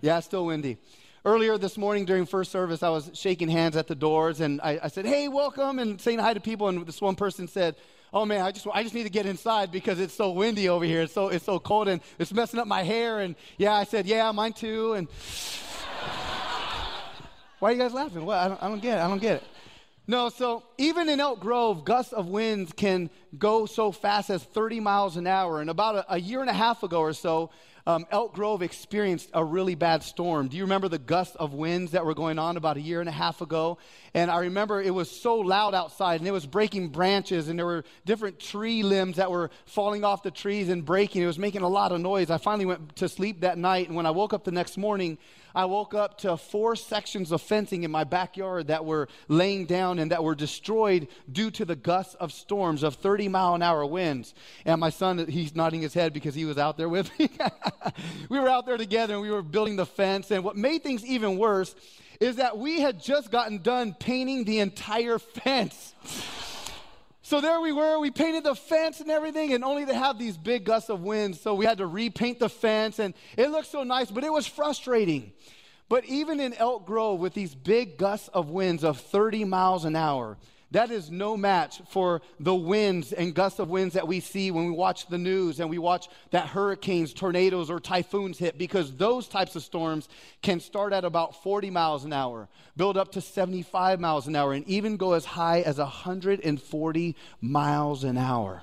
Yeah, 0.01 0.18
it's 0.18 0.27
still 0.27 0.46
windy. 0.46 0.79
Earlier 1.27 1.59
this 1.59 1.77
morning 1.77 2.05
during 2.05 2.25
first 2.25 2.53
service, 2.53 2.85
I 2.85 2.89
was 2.91 3.11
shaking 3.12 3.49
hands 3.49 3.77
at 3.77 3.89
the 3.89 3.97
doors 3.97 4.41
and 4.41 4.61
I, 4.61 4.79
I, 4.85 4.87
said, 4.87 5.05
Hey, 5.05 5.27
welcome, 5.27 5.81
and 5.81 6.01
saying 6.01 6.21
hi 6.21 6.33
to 6.33 6.39
people. 6.39 6.69
And 6.69 6.87
this 6.87 7.01
one 7.01 7.17
person 7.17 7.49
said, 7.49 7.75
Oh 8.12 8.25
man, 8.25 8.43
I 8.43 8.53
just, 8.53 8.65
I 8.73 8.85
just 8.85 8.95
need 8.95 9.03
to 9.03 9.11
get 9.11 9.27
inside 9.27 9.73
because 9.73 9.99
it's 9.99 10.15
so 10.15 10.31
windy 10.31 10.69
over 10.69 10.85
here. 10.85 11.03
It's 11.03 11.12
so, 11.12 11.27
it's 11.27 11.45
so 11.45 11.59
cold 11.59 11.89
and 11.89 12.01
it's 12.21 12.33
messing 12.33 12.61
up 12.61 12.69
my 12.69 12.85
hair. 12.85 13.19
And 13.19 13.35
yeah, 13.59 13.75
I 13.75 13.83
said, 13.83 14.07
Yeah, 14.07 14.31
mine 14.31 14.53
too. 14.53 14.93
And 14.93 15.09
why 17.59 17.71
are 17.71 17.73
you 17.73 17.79
guys 17.79 17.93
laughing? 17.93 18.25
What? 18.25 18.39
I 18.39 18.47
don't, 18.47 18.62
I 18.62 18.69
don't 18.69 18.81
get 18.81 18.99
it. 18.99 19.01
I 19.01 19.09
don't 19.09 19.21
get 19.21 19.39
it. 19.39 19.45
No, 20.07 20.29
so 20.29 20.62
even 20.79 21.09
in 21.09 21.19
Elk 21.19 21.41
Grove, 21.41 21.85
gusts 21.85 22.12
of 22.12 22.29
winds 22.29 22.73
can 22.73 23.11
go 23.37 23.67
so 23.67 23.91
fast 23.91 24.31
as 24.31 24.45
30 24.45 24.79
miles 24.79 25.17
an 25.17 25.27
hour. 25.27 25.61
And 25.61 25.71
about 25.71 25.97
a, 25.97 26.15
a 26.15 26.21
year 26.21 26.41
and 26.41 26.49
a 26.49 26.53
half 26.53 26.85
ago 26.85 27.01
or 27.01 27.12
so, 27.12 27.51
um, 27.87 28.05
Elk 28.11 28.35
Grove 28.35 28.62
experienced 28.62 29.31
a 29.33 29.44
really 29.44 29.77
bad 29.77 30.03
storm. 30.03 30.49
Do 30.49 30.57
you 30.57 30.64
remember 30.64 30.88
the 30.88 30.99
gusts 30.99 31.37
of 31.37 31.55
winds 31.55 31.92
that 31.92 32.05
were 32.05 32.14
going 32.14 32.38
on 32.38 32.57
about 32.57 32.77
a 32.77 32.81
year 32.81 33.01
and 33.01 33.09
a 33.09 33.12
half 33.12 33.40
ago? 33.40 33.79
And 34.17 34.31
I 34.31 34.39
remember 34.39 34.81
it 34.81 34.95
was 34.95 35.11
so 35.11 35.37
loud 35.37 35.75
outside 35.75 36.23
and 36.23 36.27
it 36.27 36.31
was 36.31 36.47
breaking 36.47 36.89
branches 36.89 37.49
and 37.49 37.59
there 37.59 37.67
were 37.67 37.85
different 38.07 38.41
tree 38.41 38.83
limbs 38.83 39.17
that 39.17 39.31
were 39.31 39.51
falling 39.67 40.05
off 40.05 40.23
the 40.23 40.31
trees 40.31 40.71
and 40.71 40.83
breaking. 40.83 41.21
It 41.21 41.27
was 41.27 41.39
making 41.39 41.61
a 41.61 41.69
lot 41.69 41.93
of 41.93 42.01
noise. 42.01 42.31
I 42.31 42.39
finally 42.39 42.65
went 42.65 42.97
to 42.97 43.11
sleep 43.11 43.43
that 43.43 43.59
night 43.59 43.89
and 43.89 43.95
when 43.95 44.07
I 44.07 44.13
woke 44.13 44.33
up 44.33 44.43
the 44.43 44.53
next 44.53 44.79
morning, 44.79 45.19
I 45.55 45.67
woke 45.67 45.93
up 45.93 46.17
to 46.21 46.39
four 46.39 46.77
sections 46.77 47.31
of 47.31 47.43
fencing 47.43 47.83
in 47.83 47.91
my 47.91 48.05
backyard 48.05 48.69
that 48.69 48.87
were 48.87 49.09
laying 49.29 49.67
down 49.67 49.99
and 49.99 50.11
that 50.11 50.25
were 50.25 50.35
destroyed 50.35 51.09
due 51.31 51.51
to 51.51 51.67
the 51.67 51.77
gusts 51.77 52.15
of 52.15 52.33
storms 52.33 52.85
of 52.85 52.95
30 52.95 53.29
mile 53.29 53.55
an 53.55 53.61
hour 53.61 53.85
winds. 53.85 54.33
And 54.65 54.81
my 54.81 54.89
son, 54.89 55.27
he's 55.29 55.55
nodding 55.55 55.83
his 55.83 55.93
head 55.93 56.15
because 56.15 56.35
he 56.35 56.47
was 56.47 56.57
out 56.57 56.79
there 56.79 56.89
with 56.89 57.11
me. 57.19 57.29
we 58.31 58.41
were 58.41 58.49
out 58.49 58.65
there 58.65 58.79
together 58.79 59.13
and 59.13 59.23
we 59.23 59.31
were 59.31 59.43
building 59.43 59.77
the 59.77 59.85
fence. 59.85 60.31
And 60.31 60.43
what 60.43 60.57
made 60.57 60.83
things 60.83 61.05
even 61.05 61.37
worse 61.37 61.75
is 62.21 62.37
that 62.37 62.59
we 62.59 62.81
had 62.81 63.01
just 63.01 63.31
gotten 63.31 63.59
done 63.59 63.95
painting 63.99 64.45
the 64.45 64.61
entire 64.61 65.19
fence. 65.19 65.95
So 67.23 67.41
there 67.41 67.61
we 67.61 67.73
were, 67.73 67.99
we 67.99 68.13
painted 68.13 68.45
the 68.45 68.55
fence 68.55 69.01
and 69.01 69.11
everything, 69.11 69.53
and 69.53 69.65
only 69.65 69.85
to 69.85 69.95
have 69.95 70.17
these 70.17 70.37
big 70.37 70.65
gusts 70.65 70.91
of 70.91 71.01
wind. 71.01 71.37
So 71.37 71.55
we 71.55 71.65
had 71.65 71.79
to 71.79 71.87
repaint 71.87 72.39
the 72.39 72.49
fence, 72.49 73.01
and 73.01 73.15
it 73.37 73.51
looked 73.51 73.69
so 73.69 73.83
nice, 73.83 74.11
but 74.11 74.23
it 74.23 74.33
was 74.33 74.47
frustrating. 74.47 75.33
But 75.89 76.05
even 76.05 76.41
in 76.41 76.55
Elk 76.55 76.87
Grove, 76.87 77.19
with 77.19 77.35
these 77.35 77.55
big 77.55 77.99
gusts 77.99 78.29
of 78.29 78.51
winds 78.51 78.85
of 78.85 78.99
30 78.99 79.45
miles 79.45 79.85
an 79.85 79.97
hour, 79.97 80.37
that 80.73 80.91
is 80.91 81.11
no 81.11 81.37
match 81.37 81.81
for 81.91 82.23
the 82.41 82.55
winds 82.55 83.13
and 83.13 83.35
gusts 83.35 83.61
of 83.61 83.69
winds 83.69 83.95
that 83.95 84.09
we 84.09 84.21
see 84.21 84.51
when 84.51 84.67
we 84.67 84.73
watch 84.73 85.07
the 85.07 85.19
news 85.19 85.61
and 85.61 85.71
we 85.71 85.79
watch 85.79 86.09
that 86.31 86.49
hurricanes, 86.49 87.13
tornadoes, 87.13 87.71
or 87.71 87.79
typhoons 87.79 88.39
hit, 88.39 88.59
because 88.59 88.93
those 88.97 89.29
types 89.29 89.55
of 89.55 89.63
storms 89.63 90.09
can 90.43 90.59
start 90.59 90.93
at 90.93 91.05
about 91.05 91.43
40 91.43 91.71
miles 91.71 92.05
an 92.05 92.13
hour, 92.13 92.49
build 92.77 92.97
up 92.97 93.13
to 93.13 93.21
75 93.21 94.01
miles 94.01 94.27
an 94.27 94.35
hour, 94.35 94.53
and 94.53 94.67
even 94.67 94.97
go 94.97 95.13
as 95.13 95.25
high 95.25 95.61
as 95.61 95.79
140 95.79 97.17
miles 97.41 98.05
an 98.05 98.19
hour. 98.19 98.63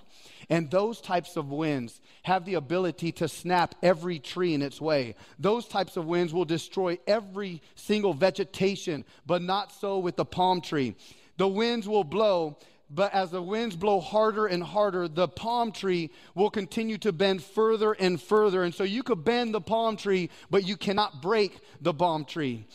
And 0.49 0.69
those 0.69 0.99
types 0.99 1.37
of 1.37 1.49
winds 1.49 2.01
have 2.23 2.45
the 2.45 2.55
ability 2.55 3.13
to 3.13 3.27
snap 3.29 3.75
every 3.81 4.19
tree 4.19 4.53
in 4.53 4.61
its 4.61 4.81
way. 4.81 5.15
Those 5.39 5.67
types 5.67 5.95
of 5.95 6.05
winds 6.05 6.33
will 6.33 6.45
destroy 6.45 6.99
every 7.07 7.61
single 7.75 8.13
vegetation, 8.13 9.05
but 9.25 9.41
not 9.41 9.71
so 9.71 9.99
with 9.99 10.17
the 10.17 10.25
palm 10.25 10.59
tree. 10.61 10.95
The 11.37 11.47
winds 11.47 11.87
will 11.87 12.03
blow, 12.03 12.57
but 12.89 13.13
as 13.13 13.31
the 13.31 13.41
winds 13.41 13.75
blow 13.75 13.99
harder 13.99 14.45
and 14.45 14.61
harder, 14.63 15.07
the 15.07 15.27
palm 15.27 15.71
tree 15.71 16.11
will 16.35 16.49
continue 16.49 16.97
to 16.99 17.11
bend 17.11 17.43
further 17.43 17.93
and 17.93 18.21
further. 18.21 18.63
And 18.63 18.73
so 18.73 18.83
you 18.83 19.01
could 19.03 19.23
bend 19.23 19.53
the 19.53 19.61
palm 19.61 19.97
tree, 19.97 20.29
but 20.51 20.67
you 20.67 20.77
cannot 20.77 21.21
break 21.21 21.59
the 21.81 21.93
palm 21.93 22.25
tree. 22.25 22.67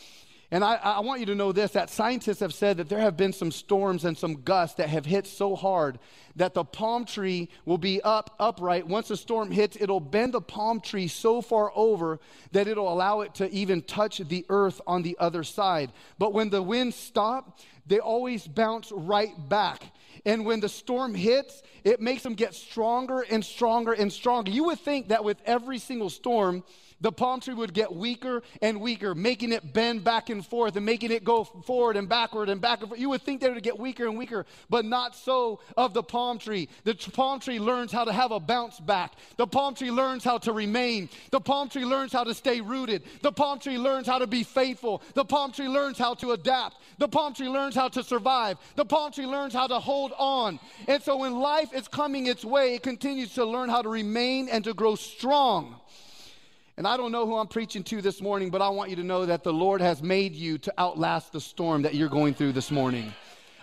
And 0.50 0.64
I, 0.64 0.76
I, 0.76 1.00
want 1.00 1.20
you 1.20 1.26
to 1.26 1.34
know 1.34 1.52
this 1.52 1.72
that 1.72 1.90
scientists 1.90 2.40
have 2.40 2.54
said 2.54 2.78
that 2.78 2.88
there 2.88 3.00
have 3.00 3.18
been 3.18 3.34
some 3.34 3.50
storms 3.50 4.06
and 4.06 4.16
some 4.16 4.40
gusts 4.42 4.76
that 4.76 4.88
have 4.88 5.04
hit 5.04 5.26
so 5.26 5.54
hard 5.54 5.98
that 6.36 6.54
the 6.54 6.64
palm 6.64 7.04
tree 7.04 7.50
will 7.66 7.76
be 7.76 8.00
up 8.00 8.34
upright. 8.40 8.86
Once 8.86 9.10
a 9.10 9.16
storm 9.18 9.50
hits, 9.50 9.76
it'll 9.78 10.00
bend 10.00 10.32
the 10.32 10.40
palm 10.40 10.80
tree 10.80 11.06
so 11.06 11.42
far 11.42 11.70
over 11.74 12.18
that 12.52 12.66
it'll 12.66 12.90
allow 12.90 13.20
it 13.20 13.34
to 13.34 13.50
even 13.50 13.82
touch 13.82 14.18
the 14.18 14.46
earth 14.48 14.80
on 14.86 15.02
the 15.02 15.16
other 15.20 15.44
side. 15.44 15.92
But 16.18 16.32
when 16.32 16.48
the 16.48 16.62
winds 16.62 16.96
stop, 16.96 17.58
they 17.86 17.98
always 17.98 18.46
bounce 18.46 18.90
right 18.90 19.34
back. 19.50 19.82
And 20.24 20.46
when 20.46 20.60
the 20.60 20.68
storm 20.68 21.14
hits, 21.14 21.62
it 21.84 22.00
makes 22.00 22.22
them 22.22 22.34
get 22.34 22.54
stronger 22.54 23.20
and 23.20 23.44
stronger 23.44 23.92
and 23.92 24.10
stronger. 24.10 24.50
You 24.50 24.64
would 24.64 24.80
think 24.80 25.08
that 25.08 25.24
with 25.24 25.38
every 25.44 25.78
single 25.78 26.10
storm, 26.10 26.64
the 27.00 27.12
palm 27.12 27.40
tree 27.40 27.54
would 27.54 27.72
get 27.72 27.94
weaker 27.94 28.42
and 28.60 28.80
weaker, 28.80 29.14
making 29.14 29.52
it 29.52 29.72
bend 29.72 30.02
back 30.02 30.30
and 30.30 30.44
forth 30.44 30.76
and 30.76 30.84
making 30.84 31.12
it 31.12 31.24
go 31.24 31.44
forward 31.44 31.96
and 31.96 32.08
backward 32.08 32.48
and 32.48 32.60
back 32.60 32.80
and 32.80 32.88
forth. 32.88 33.00
You 33.00 33.10
would 33.10 33.22
think 33.22 33.40
that 33.40 33.50
it 33.50 33.54
would 33.54 33.62
get 33.62 33.78
weaker 33.78 34.06
and 34.06 34.18
weaker, 34.18 34.46
but 34.68 34.84
not 34.84 35.14
so 35.14 35.60
of 35.76 35.94
the 35.94 36.02
palm 36.02 36.38
tree. 36.38 36.68
The 36.84 36.94
palm 37.12 37.40
tree 37.40 37.60
learns 37.60 37.92
how 37.92 38.04
to 38.04 38.12
have 38.12 38.32
a 38.32 38.40
bounce 38.40 38.80
back. 38.80 39.12
The 39.36 39.46
palm 39.46 39.74
tree 39.74 39.90
learns 39.90 40.24
how 40.24 40.38
to 40.38 40.52
remain. 40.52 41.08
The 41.30 41.40
palm 41.40 41.68
tree 41.68 41.84
learns 41.84 42.12
how 42.12 42.24
to 42.24 42.34
stay 42.34 42.60
rooted. 42.60 43.02
The 43.22 43.32
palm 43.32 43.60
tree 43.60 43.78
learns 43.78 44.06
how 44.06 44.18
to 44.18 44.26
be 44.26 44.42
faithful. 44.42 45.02
The 45.14 45.24
palm 45.24 45.52
tree 45.52 45.68
learns 45.68 45.98
how 45.98 46.14
to 46.14 46.32
adapt. 46.32 46.78
The 46.98 47.08
palm 47.08 47.34
tree 47.34 47.48
learns 47.48 47.74
how 47.74 47.88
to 47.88 48.02
survive. 48.02 48.58
The 48.74 48.84
palm 48.84 49.12
tree 49.12 49.26
learns 49.26 49.52
how 49.52 49.68
to 49.68 49.78
hold 49.78 50.12
on. 50.18 50.58
And 50.88 51.02
so 51.02 51.18
when 51.18 51.38
life 51.38 51.72
is 51.72 51.86
coming 51.86 52.26
its 52.26 52.44
way, 52.44 52.74
it 52.74 52.82
continues 52.82 53.34
to 53.34 53.44
learn 53.44 53.68
how 53.68 53.82
to 53.82 53.88
remain 53.88 54.48
and 54.48 54.64
to 54.64 54.74
grow 54.74 54.96
strong. 54.96 55.76
And 56.78 56.86
I 56.86 56.96
don't 56.96 57.10
know 57.10 57.26
who 57.26 57.34
I'm 57.34 57.48
preaching 57.48 57.82
to 57.82 58.00
this 58.00 58.22
morning, 58.22 58.50
but 58.50 58.62
I 58.62 58.68
want 58.68 58.88
you 58.88 58.94
to 58.94 59.02
know 59.02 59.26
that 59.26 59.42
the 59.42 59.52
Lord 59.52 59.80
has 59.80 60.00
made 60.00 60.36
you 60.36 60.58
to 60.58 60.72
outlast 60.78 61.32
the 61.32 61.40
storm 61.40 61.82
that 61.82 61.96
you're 61.96 62.08
going 62.08 62.34
through 62.34 62.52
this 62.52 62.70
morning. 62.70 63.12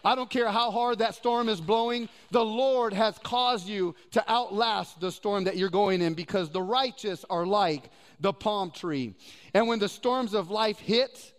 I 0.04 0.15
don't 0.15 0.30
care 0.30 0.51
how 0.51 0.69
hard 0.69 0.97
that 0.97 1.15
storm 1.15 1.47
is 1.47 1.62
blowing. 1.62 2.10
The 2.32 2.43
Lord 2.43 2.91
has 2.91 3.17
caused 3.19 3.69
you 3.69 3.95
to 4.12 4.30
outlast 4.30 4.99
the 4.99 5.13
storm 5.13 5.45
that 5.45 5.56
you're 5.56 5.69
going 5.69 6.01
in 6.01 6.13
because 6.13 6.49
the 6.49 6.62
righteous 6.62 7.23
are 7.30 7.45
like 7.45 7.89
the 8.19 8.34
palm 8.34 8.69
tree. 8.69 9.15
And 9.54 9.69
when 9.69 9.80
the 9.80 9.88
storms 9.88 10.34
of 10.34 10.51
life 10.51 10.80
hit, 10.80 11.32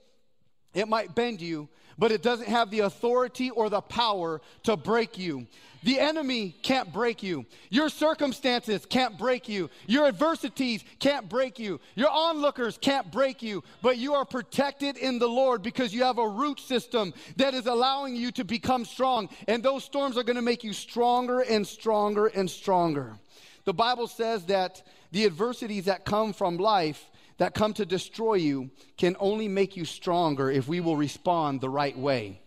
it 0.73 0.89
might 0.89 1.15
bend 1.15 1.43
you, 1.43 1.69
but 1.99 2.11
it 2.11 2.23
doesn't 2.23 2.49
have 2.49 2.71
the 2.71 2.81
authority 2.81 3.51
or 3.51 3.69
the 3.69 3.83
power 3.83 4.41
to 4.62 4.79
break 4.79 5.19
you. 5.19 5.47
The 5.87 6.01
enemy 6.01 6.57
can't 6.62 6.92
break 6.92 7.22
you. 7.22 7.46
Your 7.70 7.88
circumstances 7.88 8.85
can't 8.85 9.16
break 9.16 9.49
you. 9.49 9.70
Your 9.87 10.09
adversities 10.09 10.83
can't 10.99 11.29
break 11.29 11.61
you. 11.61 11.79
Your 11.94 12.11
onlookers 12.11 12.77
can't 12.77 13.12
break 13.12 13.40
you. 13.40 13.62
But 13.83 13.96
you 13.96 14.14
are 14.14 14.25
protected 14.25 14.96
in 14.96 15.20
the 15.20 15.29
Lord 15.29 15.62
because 15.62 15.94
you 15.94 16.03
have 16.03 16.18
a 16.18 16.29
root 16.29 16.59
system 16.59 17.14
that 17.37 17.55
is 17.55 17.66
allowing 17.66 18.16
you 18.16 18.33
to 18.33 18.42
become 18.42 18.85
strong. 18.85 19.29
And 19.46 19.62
those 19.62 19.85
storms 19.85 20.16
are 20.16 20.25
going 20.25 20.35
to 20.35 20.42
make 20.42 20.64
you 20.64 20.72
stronger 20.72 21.42
and 21.42 21.64
stronger 21.64 22.27
and 22.27 22.51
stronger. 22.51 23.16
The 23.64 23.72
Bible 23.72 24.09
says 24.09 24.44
that 24.46 24.83
the 25.12 25.25
adversities 25.25 25.85
that 25.85 26.05
come 26.05 26.33
from 26.33 26.57
life 26.57 27.09
that 27.38 27.55
come 27.55 27.72
to 27.75 27.87
destroy 27.87 28.35
you 28.35 28.70
can 28.96 29.14
only 29.20 29.46
make 29.46 29.77
you 29.77 29.85
stronger 29.85 30.51
if 30.51 30.66
we 30.66 30.81
will 30.81 30.96
respond 30.96 31.61
the 31.61 31.70
right 31.70 31.96
way. 31.96 32.40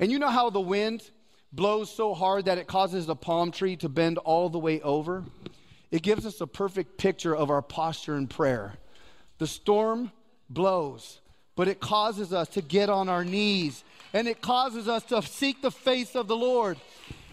And 0.00 0.10
you 0.10 0.18
know 0.18 0.28
how 0.28 0.50
the 0.50 0.60
wind 0.60 1.08
blows 1.54 1.94
so 1.94 2.14
hard 2.14 2.46
that 2.46 2.58
it 2.58 2.66
causes 2.66 3.06
the 3.06 3.16
palm 3.16 3.50
tree 3.50 3.76
to 3.76 3.88
bend 3.88 4.18
all 4.18 4.48
the 4.48 4.58
way 4.58 4.80
over? 4.80 5.24
It 5.90 6.02
gives 6.02 6.26
us 6.26 6.40
a 6.40 6.46
perfect 6.46 6.98
picture 6.98 7.34
of 7.34 7.50
our 7.50 7.62
posture 7.62 8.16
in 8.16 8.26
prayer. 8.26 8.74
The 9.38 9.46
storm 9.46 10.10
blows, 10.50 11.20
but 11.56 11.68
it 11.68 11.80
causes 11.80 12.32
us 12.32 12.48
to 12.50 12.62
get 12.62 12.88
on 12.88 13.08
our 13.08 13.24
knees 13.24 13.84
and 14.12 14.28
it 14.28 14.40
causes 14.40 14.88
us 14.88 15.02
to 15.04 15.22
seek 15.22 15.60
the 15.60 15.70
face 15.70 16.14
of 16.14 16.28
the 16.28 16.36
Lord. 16.36 16.78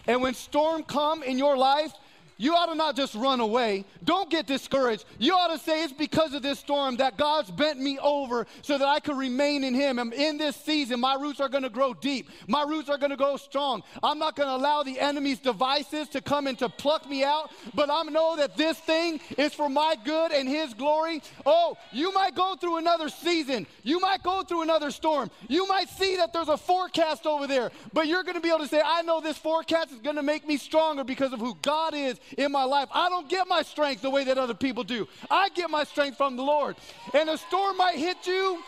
And 0.06 0.20
when 0.20 0.34
storm 0.34 0.82
come 0.82 1.22
in 1.22 1.38
your 1.38 1.56
life, 1.56 1.92
you 2.36 2.54
ought 2.54 2.66
to 2.66 2.74
not 2.74 2.96
just 2.96 3.14
run 3.14 3.40
away. 3.40 3.84
Don't 4.04 4.30
get 4.30 4.46
discouraged. 4.46 5.04
You 5.18 5.34
ought 5.34 5.48
to 5.48 5.58
say, 5.58 5.84
It's 5.84 5.92
because 5.92 6.34
of 6.34 6.42
this 6.42 6.58
storm 6.58 6.96
that 6.96 7.16
God's 7.16 7.50
bent 7.50 7.78
me 7.78 7.98
over 8.00 8.46
so 8.62 8.78
that 8.78 8.86
I 8.86 9.00
could 9.00 9.16
remain 9.16 9.64
in 9.64 9.74
Him. 9.74 9.98
And 9.98 10.12
in 10.12 10.38
this 10.38 10.56
season, 10.56 11.00
my 11.00 11.14
roots 11.14 11.40
are 11.40 11.48
going 11.48 11.62
to 11.62 11.70
grow 11.70 11.94
deep. 11.94 12.28
My 12.48 12.62
roots 12.62 12.88
are 12.88 12.98
going 12.98 13.10
to 13.10 13.16
grow 13.16 13.36
strong. 13.36 13.82
I'm 14.02 14.18
not 14.18 14.36
going 14.36 14.48
to 14.48 14.54
allow 14.54 14.82
the 14.82 14.98
enemy's 14.98 15.38
devices 15.38 16.08
to 16.10 16.20
come 16.20 16.46
and 16.46 16.58
to 16.58 16.68
pluck 16.68 17.08
me 17.08 17.24
out, 17.24 17.50
but 17.74 17.90
I 17.90 18.02
know 18.04 18.36
that 18.36 18.56
this 18.56 18.78
thing 18.78 19.20
is 19.38 19.54
for 19.54 19.68
my 19.68 19.96
good 20.04 20.32
and 20.32 20.48
His 20.48 20.74
glory. 20.74 21.22
Oh, 21.46 21.76
you 21.92 22.12
might 22.12 22.34
go 22.34 22.56
through 22.56 22.78
another 22.78 23.08
season. 23.08 23.66
You 23.82 24.00
might 24.00 24.22
go 24.22 24.42
through 24.42 24.62
another 24.62 24.90
storm. 24.90 25.30
You 25.48 25.66
might 25.68 25.88
see 25.88 26.16
that 26.16 26.32
there's 26.32 26.48
a 26.48 26.56
forecast 26.56 27.26
over 27.26 27.46
there, 27.46 27.70
but 27.92 28.06
you're 28.06 28.22
going 28.22 28.36
to 28.36 28.40
be 28.40 28.48
able 28.48 28.60
to 28.60 28.68
say, 28.68 28.82
I 28.84 29.02
know 29.02 29.20
this 29.20 29.38
forecast 29.38 29.92
is 29.92 30.00
going 30.00 30.16
to 30.16 30.22
make 30.22 30.46
me 30.46 30.56
stronger 30.56 31.04
because 31.04 31.32
of 31.32 31.40
who 31.40 31.56
God 31.62 31.94
is 31.94 32.18
in 32.38 32.52
my 32.52 32.64
life. 32.64 32.88
I 32.92 33.08
don't 33.08 33.28
get 33.28 33.46
my 33.48 33.62
strength 33.62 34.02
the 34.02 34.10
way 34.10 34.24
that 34.24 34.38
other 34.38 34.54
people 34.54 34.84
do. 34.84 35.08
I 35.30 35.48
get 35.50 35.70
my 35.70 35.84
strength 35.84 36.16
from 36.16 36.36
the 36.36 36.42
Lord. 36.42 36.76
And 37.14 37.28
a 37.28 37.38
storm 37.38 37.76
might 37.76 37.96
hit 37.96 38.26
you, 38.26 38.62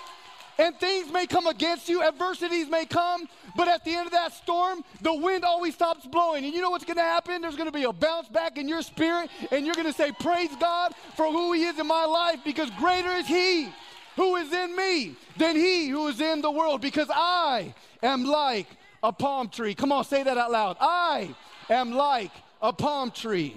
and 0.58 0.78
things 0.78 1.12
may 1.12 1.26
come 1.26 1.46
against 1.46 1.88
you, 1.88 2.02
adversities 2.02 2.68
may 2.68 2.86
come, 2.86 3.28
but 3.56 3.66
at 3.66 3.84
the 3.84 3.94
end 3.94 4.06
of 4.06 4.12
that 4.12 4.32
storm, 4.32 4.84
the 5.00 5.12
wind 5.12 5.44
always 5.44 5.74
stops 5.74 6.06
blowing. 6.06 6.44
And 6.44 6.54
you 6.54 6.60
know 6.60 6.70
what's 6.70 6.84
going 6.84 6.96
to 6.96 7.02
happen? 7.02 7.42
There's 7.42 7.56
going 7.56 7.66
to 7.66 7.72
be 7.72 7.84
a 7.84 7.92
bounce 7.92 8.28
back 8.28 8.56
in 8.56 8.68
your 8.68 8.82
spirit, 8.82 9.30
and 9.50 9.66
you're 9.66 9.74
going 9.74 9.86
to 9.86 9.92
say, 9.92 10.12
Praise 10.12 10.54
God 10.60 10.94
for 11.16 11.26
who 11.26 11.52
He 11.52 11.64
is 11.64 11.78
in 11.78 11.86
my 11.86 12.04
life, 12.04 12.40
because 12.44 12.70
greater 12.78 13.10
is 13.10 13.26
He 13.26 13.68
who 14.16 14.36
is 14.36 14.52
in 14.52 14.76
me 14.76 15.16
than 15.36 15.56
He 15.56 15.88
who 15.88 16.06
is 16.06 16.20
in 16.20 16.40
the 16.40 16.50
world, 16.50 16.80
because 16.80 17.08
I 17.12 17.74
am 18.02 18.24
like 18.24 18.68
a 19.02 19.12
palm 19.12 19.48
tree. 19.48 19.74
Come 19.74 19.90
on, 19.92 20.04
say 20.04 20.22
that 20.22 20.38
out 20.38 20.52
loud. 20.52 20.76
I 20.80 21.34
am 21.68 21.92
like 21.92 22.30
a 22.64 22.72
palm 22.72 23.11
tree. 23.11 23.55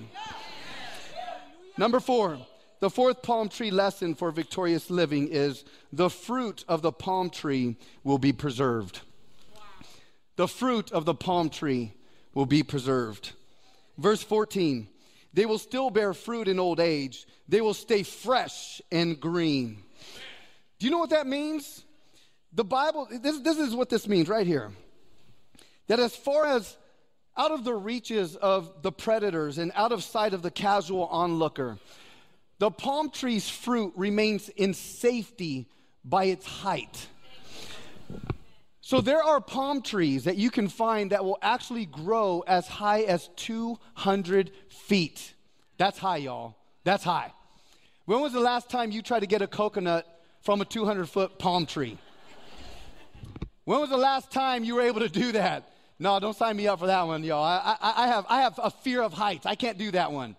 Number 1.78 2.02
four, 2.02 2.38
the 2.82 2.90
fourth 2.90 3.24
palm 3.24 3.48
tree 3.48 3.72
lesson 3.72 4.16
for 4.16 4.32
victorious 4.32 4.90
living 4.90 5.30
is 5.30 5.64
the 5.94 6.10
fruit 6.10 6.66
of 6.68 6.82
the 6.82 6.92
palm 6.92 7.30
tree 7.30 7.78
will 8.04 8.18
be 8.18 8.34
preserved. 8.34 9.00
The 10.36 10.48
fruit 10.48 10.92
of 10.92 11.06
the 11.06 11.14
palm 11.14 11.50
tree 11.50 11.94
will 12.34 12.46
be 12.46 12.64
preserved. 12.64 13.32
Verse 13.98 14.22
14, 14.22 14.90
they 15.34 15.46
will 15.46 15.58
still 15.58 15.90
bear 15.90 16.14
fruit 16.14 16.50
in 16.50 16.60
old 16.60 16.82
age, 16.82 17.26
they 17.48 17.62
will 17.62 17.74
stay 17.74 18.04
fresh 18.04 18.82
and 18.92 19.20
green. 19.22 19.84
Do 20.80 20.86
you 20.86 20.92
know 20.92 21.00
what 21.00 21.12
that 21.12 21.28
means? 21.28 21.86
The 22.52 22.66
Bible, 22.66 23.08
this, 23.10 23.40
this 23.40 23.58
is 23.58 23.74
what 23.74 23.90
this 23.90 24.06
means 24.06 24.28
right 24.28 24.46
here. 24.46 24.70
That 25.88 26.02
as 26.02 26.14
far 26.14 26.46
as 26.46 26.76
out 27.38 27.52
of 27.52 27.64
the 27.64 27.74
reaches 27.74 28.36
of 28.36 28.82
the 28.82 28.92
predators 28.92 29.58
and 29.58 29.72
out 29.76 29.92
of 29.92 30.04
sight 30.04 30.34
of 30.34 30.42
the 30.42 30.52
casual 30.52 31.06
onlooker. 31.06 31.78
The 32.60 32.72
palm 32.72 33.12
tree's 33.12 33.48
fruit 33.48 33.94
remains 33.96 34.50
in 34.50 34.74
safety 34.74 35.68
by 36.04 36.26
its 36.26 36.46
height. 36.46 37.08
So 38.82 39.02
there 39.02 39.22
are 39.22 39.42
palm 39.42 39.82
trees 39.82 40.24
that 40.24 40.38
you 40.38 40.50
can 40.50 40.70
find 40.70 41.12
that 41.12 41.24
will 41.24 41.38
actually 41.42 41.86
grow 41.86 42.44
as 42.48 42.68
high 42.68 43.02
as 43.02 43.30
200 43.36 44.52
feet. 44.70 45.34
That's 45.78 46.00
high, 46.00 46.18
y'all. 46.18 46.56
That's 46.84 47.04
high. 47.04 47.34
When 48.06 48.22
was 48.22 48.32
the 48.32 48.40
last 48.40 48.70
time 48.70 48.92
you 48.92 49.02
tried 49.02 49.20
to 49.20 49.28
get 49.28 49.42
a 49.42 49.48
coconut 49.48 50.08
from 50.42 50.62
a 50.62 50.66
200 50.66 51.10
foot 51.10 51.38
palm 51.38 51.66
tree? 51.66 51.98
When 53.66 53.82
was 53.82 53.90
the 53.90 53.98
last 53.98 54.32
time 54.32 54.64
you 54.64 54.76
were 54.76 54.84
able 54.84 55.02
to 55.02 55.10
do 55.10 55.34
that? 55.34 55.70
No, 56.00 56.20
don't 56.20 56.36
sign 56.36 56.56
me 56.56 56.68
up 56.68 56.80
for 56.80 56.88
that 56.88 57.08
one, 57.08 57.24
y'all. 57.24 57.44
I, 57.44 57.76
I, 57.82 58.04
I, 58.04 58.08
have, 58.08 58.26
I 58.30 58.42
have 58.42 58.60
a 58.62 58.70
fear 58.70 59.02
of 59.02 59.14
heights. 59.14 59.46
I 59.46 59.56
can't 59.56 59.78
do 59.78 59.90
that 59.92 60.12
one. 60.12 60.36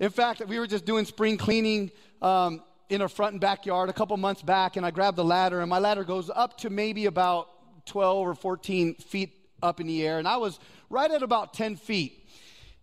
In 0.00 0.10
fact, 0.10 0.42
we 0.46 0.58
were 0.58 0.66
just 0.66 0.86
doing 0.86 1.04
spring 1.04 1.36
cleaning 1.36 1.90
um, 2.22 2.62
in 2.88 3.02
our 3.02 3.08
front 3.08 3.32
and 3.32 3.40
backyard 3.40 3.90
a 3.90 3.92
couple 3.92 4.16
months 4.16 4.42
back, 4.42 4.76
and 4.76 4.86
I 4.86 4.90
grabbed 4.90 5.18
the 5.18 5.24
ladder, 5.24 5.60
and 5.60 5.68
my 5.68 5.78
ladder 5.78 6.04
goes 6.04 6.30
up 6.34 6.56
to 6.58 6.70
maybe 6.70 7.06
about 7.06 7.48
12 7.86 8.16
or 8.16 8.34
14 8.34 8.94
feet 8.94 9.34
up 9.62 9.78
in 9.78 9.86
the 9.86 10.06
air, 10.06 10.18
and 10.18 10.26
I 10.26 10.38
was 10.38 10.58
right 10.88 11.10
at 11.10 11.22
about 11.22 11.54
10 11.54 11.76
feet. 11.76 12.20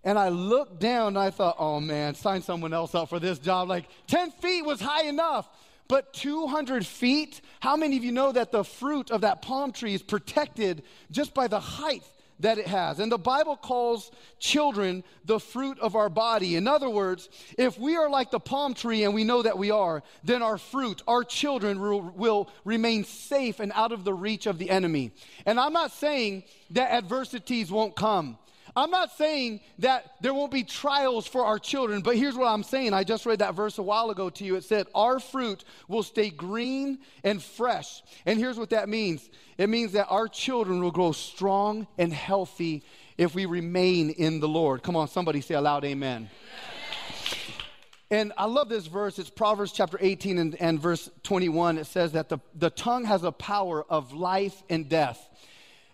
And 0.04 0.18
I 0.18 0.30
looked 0.30 0.80
down 0.80 1.10
and 1.10 1.20
I 1.20 1.30
thought, 1.30 1.58
oh 1.60 1.80
man, 1.80 2.16
sign 2.16 2.42
someone 2.42 2.74
else 2.74 2.96
up 2.96 3.10
for 3.10 3.20
this 3.20 3.38
job. 3.38 3.70
Like 3.70 3.86
10 4.08 4.32
feet 4.32 4.64
was 4.64 4.82
high 4.82 5.04
enough. 5.04 5.48
But 5.92 6.14
200 6.14 6.86
feet, 6.86 7.42
how 7.60 7.76
many 7.76 7.98
of 7.98 8.04
you 8.06 8.14
know 8.14 8.32
that 8.32 8.54
the 8.54 8.64
fruit 8.64 9.12
of 9.12 9.20
that 9.22 9.42
palm 9.42 9.74
tree 9.74 9.94
is 9.94 10.02
protected 10.02 10.84
just 11.12 11.34
by 11.34 11.50
the 11.50 11.60
height 11.60 12.04
that 12.40 12.58
it 12.58 12.66
has? 12.66 13.02
And 13.02 13.12
the 13.12 13.18
Bible 13.18 13.58
calls 13.58 14.10
children 14.40 15.04
the 15.26 15.38
fruit 15.38 15.78
of 15.80 15.98
our 15.98 16.08
body. 16.08 16.56
In 16.56 16.66
other 16.66 16.90
words, 16.90 17.28
if 17.58 17.78
we 17.78 17.98
are 17.98 18.10
like 18.10 18.32
the 18.32 18.40
palm 18.40 18.74
tree 18.74 19.04
and 19.04 19.14
we 19.14 19.26
know 19.26 19.42
that 19.42 19.58
we 19.58 19.70
are, 19.70 20.02
then 20.24 20.42
our 20.42 20.58
fruit, 20.58 21.02
our 21.10 21.26
children 21.26 21.82
will, 21.82 22.00
will 22.00 22.50
remain 22.64 23.04
safe 23.04 23.60
and 23.60 23.74
out 23.76 23.92
of 23.92 24.06
the 24.06 24.14
reach 24.14 24.46
of 24.46 24.60
the 24.60 24.70
enemy. 24.70 25.12
And 25.46 25.60
I'm 25.60 25.74
not 25.74 25.92
saying 25.92 26.46
that 26.70 26.94
adversities 26.94 27.70
won't 27.70 27.98
come. 27.98 28.38
I'm 28.76 28.90
not 28.90 29.12
saying 29.18 29.60
that 29.80 30.14
there 30.22 30.34
won't 30.34 30.52
be 30.52 30.64
trials 30.64 31.28
for 31.28 31.46
our 31.46 31.60
children, 31.60 32.02
but 32.02 32.16
here's 32.16 32.36
what 32.36 32.48
I'm 32.48 32.64
saying. 32.64 32.94
I 32.94 33.04
just 33.04 33.26
read 33.26 33.40
that 33.40 33.54
verse 33.54 33.78
a 33.78 33.84
while 33.84 34.10
ago 34.10 34.30
to 34.30 34.46
you. 34.46 34.56
It 34.56 34.64
said, 34.64 34.88
Our 34.96 35.20
fruit 35.20 35.66
will 35.88 36.04
stay 36.04 36.30
green 36.30 37.00
and 37.24 37.42
fresh. 37.44 38.02
And 38.26 38.40
here's 38.40 38.58
what 38.58 38.70
that 38.70 38.88
means 38.88 39.30
it 39.58 39.70
means 39.70 39.92
that 39.94 40.08
our 40.10 40.28
children 40.28 40.82
will 40.82 40.92
grow 40.92 41.12
strong 41.12 41.88
and 41.98 42.14
healthy 42.14 42.84
if 43.18 43.36
we 43.36 43.46
remain 43.46 44.10
in 44.10 44.40
the 44.40 44.48
Lord. 44.48 44.84
Come 44.84 44.96
on, 44.96 45.08
somebody 45.08 45.42
say 45.42 45.56
aloud, 45.56 45.84
Amen. 45.84 46.30
And 48.10 48.34
I 48.38 48.46
love 48.46 48.68
this 48.68 48.88
verse. 48.88 49.20
It's 49.20 49.30
Proverbs 49.30 49.72
chapter 49.72 49.98
18 50.00 50.38
and, 50.38 50.56
and 50.56 50.80
verse 50.80 51.10
21. 51.24 51.78
It 51.78 51.86
says 51.86 52.12
that 52.12 52.28
the, 52.28 52.40
the 52.54 52.70
tongue 52.70 53.06
has 53.06 53.24
a 53.24 53.32
power 53.32 53.86
of 53.90 54.12
life 54.12 54.64
and 54.70 54.90
death. 54.90 55.30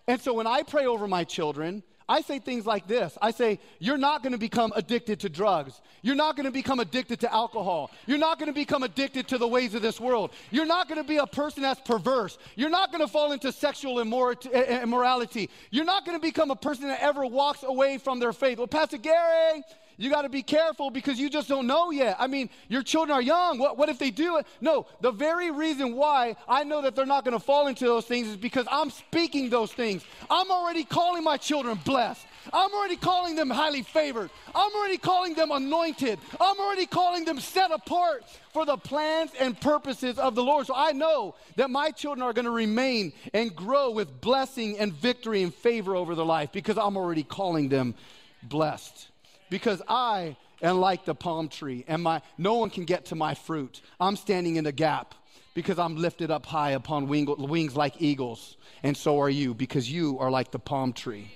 And 0.08 0.20
so 0.20 0.34
when 0.34 0.46
I 0.46 0.62
pray 0.62 0.86
over 0.86 1.06
my 1.06 1.22
children, 1.22 1.84
I 2.08 2.22
say 2.22 2.38
things 2.38 2.64
like 2.64 2.86
this 2.86 3.16
I 3.20 3.30
say, 3.30 3.58
You're 3.78 3.98
not 3.98 4.22
going 4.22 4.32
to 4.32 4.38
become 4.38 4.72
addicted 4.74 5.20
to 5.20 5.28
drugs. 5.28 5.80
You're 6.02 6.14
not 6.14 6.36
going 6.36 6.46
to 6.46 6.52
become 6.52 6.80
addicted 6.80 7.20
to 7.20 7.32
alcohol. 7.32 7.90
You're 8.06 8.18
not 8.18 8.38
going 8.38 8.46
to 8.46 8.54
become 8.54 8.82
addicted 8.82 9.28
to 9.28 9.38
the 9.38 9.48
ways 9.48 9.74
of 9.74 9.82
this 9.82 10.00
world. 10.00 10.30
You're 10.50 10.66
not 10.66 10.88
going 10.88 11.00
to 11.00 11.06
be 11.06 11.18
a 11.18 11.26
person 11.26 11.62
that's 11.62 11.80
perverse. 11.80 12.38
You're 12.56 12.70
not 12.70 12.92
going 12.92 13.04
to 13.04 13.08
fall 13.08 13.32
into 13.32 13.52
sexual 13.52 14.00
immorality. 14.00 15.50
You're 15.70 15.84
not 15.84 16.06
going 16.06 16.16
to 16.16 16.22
become 16.22 16.50
a 16.50 16.56
person 16.56 16.88
that 16.88 17.02
ever 17.02 17.26
walks 17.26 17.62
away 17.62 17.98
from 17.98 18.20
their 18.20 18.32
faith. 18.32 18.58
Well, 18.58 18.68
Pastor 18.68 18.98
Gary, 18.98 19.62
You 20.00 20.10
got 20.10 20.22
to 20.22 20.28
be 20.28 20.44
careful 20.44 20.90
because 20.90 21.18
you 21.18 21.28
just 21.28 21.48
don't 21.48 21.66
know 21.66 21.90
yet. 21.90 22.16
I 22.20 22.28
mean, 22.28 22.50
your 22.68 22.84
children 22.84 23.16
are 23.16 23.20
young. 23.20 23.58
What, 23.58 23.76
what 23.76 23.88
if 23.88 23.98
they 23.98 24.12
do 24.12 24.36
it? 24.36 24.46
No, 24.60 24.86
the 25.00 25.10
very 25.10 25.50
reason 25.50 25.96
why 25.96 26.36
I 26.48 26.62
know 26.62 26.80
that 26.82 26.94
they're 26.94 27.04
not 27.04 27.24
going 27.24 27.36
to 27.36 27.44
fall 27.44 27.66
into 27.66 27.84
those 27.84 28.04
things 28.04 28.28
is 28.28 28.36
because 28.36 28.64
I'm 28.70 28.90
speaking 28.90 29.50
those 29.50 29.72
things. 29.72 30.04
I'm 30.30 30.52
already 30.52 30.84
calling 30.84 31.24
my 31.24 31.36
children 31.36 31.80
blessed. 31.84 32.24
I'm 32.52 32.72
already 32.72 32.94
calling 32.94 33.34
them 33.34 33.50
highly 33.50 33.82
favored. 33.82 34.30
I'm 34.54 34.72
already 34.72 34.98
calling 34.98 35.34
them 35.34 35.50
anointed. 35.50 36.20
I'm 36.40 36.58
already 36.60 36.86
calling 36.86 37.24
them 37.24 37.40
set 37.40 37.72
apart 37.72 38.24
for 38.52 38.64
the 38.64 38.76
plans 38.76 39.32
and 39.40 39.60
purposes 39.60 40.16
of 40.16 40.36
the 40.36 40.44
Lord. 40.44 40.66
So 40.66 40.74
I 40.76 40.92
know 40.92 41.34
that 41.56 41.70
my 41.70 41.90
children 41.90 42.22
are 42.22 42.32
going 42.32 42.44
to 42.44 42.52
remain 42.52 43.12
and 43.34 43.54
grow 43.54 43.90
with 43.90 44.20
blessing 44.20 44.78
and 44.78 44.92
victory 44.92 45.42
and 45.42 45.52
favor 45.52 45.96
over 45.96 46.14
their 46.14 46.24
life 46.24 46.52
because 46.52 46.78
I'm 46.78 46.96
already 46.96 47.24
calling 47.24 47.68
them 47.68 47.96
blessed 48.44 49.08
because 49.50 49.82
I 49.88 50.36
am 50.62 50.78
like 50.78 51.04
the 51.04 51.14
palm 51.14 51.48
tree, 51.48 51.84
and 51.88 52.02
my, 52.02 52.22
no 52.36 52.54
one 52.54 52.70
can 52.70 52.84
get 52.84 53.06
to 53.06 53.14
my 53.14 53.34
fruit. 53.34 53.80
I'm 54.00 54.16
standing 54.16 54.56
in 54.56 54.64
the 54.64 54.72
gap 54.72 55.14
because 55.54 55.78
I'm 55.78 55.96
lifted 55.96 56.30
up 56.30 56.46
high 56.46 56.70
upon 56.70 57.08
wing, 57.08 57.26
wings 57.38 57.76
like 57.76 58.00
eagles, 58.00 58.56
and 58.82 58.96
so 58.96 59.20
are 59.20 59.30
you 59.30 59.54
because 59.54 59.90
you 59.90 60.18
are 60.18 60.30
like 60.30 60.50
the 60.50 60.58
palm 60.58 60.92
tree. 60.92 61.32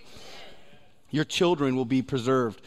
Your 1.10 1.24
children 1.24 1.76
will 1.76 1.84
be 1.84 2.02
preserved. 2.02 2.62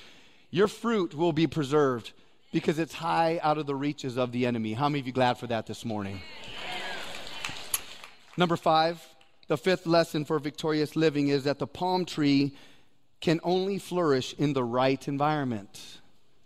Your 0.52 0.68
fruit 0.68 1.16
will 1.16 1.34
be 1.34 1.48
preserved 1.48 2.14
because 2.52 2.80
it's 2.80 2.94
high 2.94 3.40
out 3.42 3.58
of 3.58 3.66
the 3.66 3.76
reaches 3.76 4.18
of 4.18 4.32
the 4.32 4.46
enemy. 4.46 4.74
How 4.74 4.88
many 4.88 5.00
of 5.00 5.08
you 5.08 5.14
glad 5.14 5.38
for 5.38 5.48
that 5.48 5.66
this 5.66 5.84
morning? 5.84 6.22
Number 8.38 8.56
five, 8.56 9.02
the 9.48 9.58
fifth 9.58 9.86
lesson 9.86 10.26
for 10.26 10.40
victorious 10.40 10.96
living 10.96 11.30
is 11.30 11.46
that 11.46 11.60
the 11.60 11.68
palm 11.68 12.06
tree 12.06 12.56
can 13.26 13.40
only 13.42 13.80
flourish 13.80 14.36
in 14.38 14.54
the 14.54 14.64
right 14.64 15.08
environment. 15.08 16.00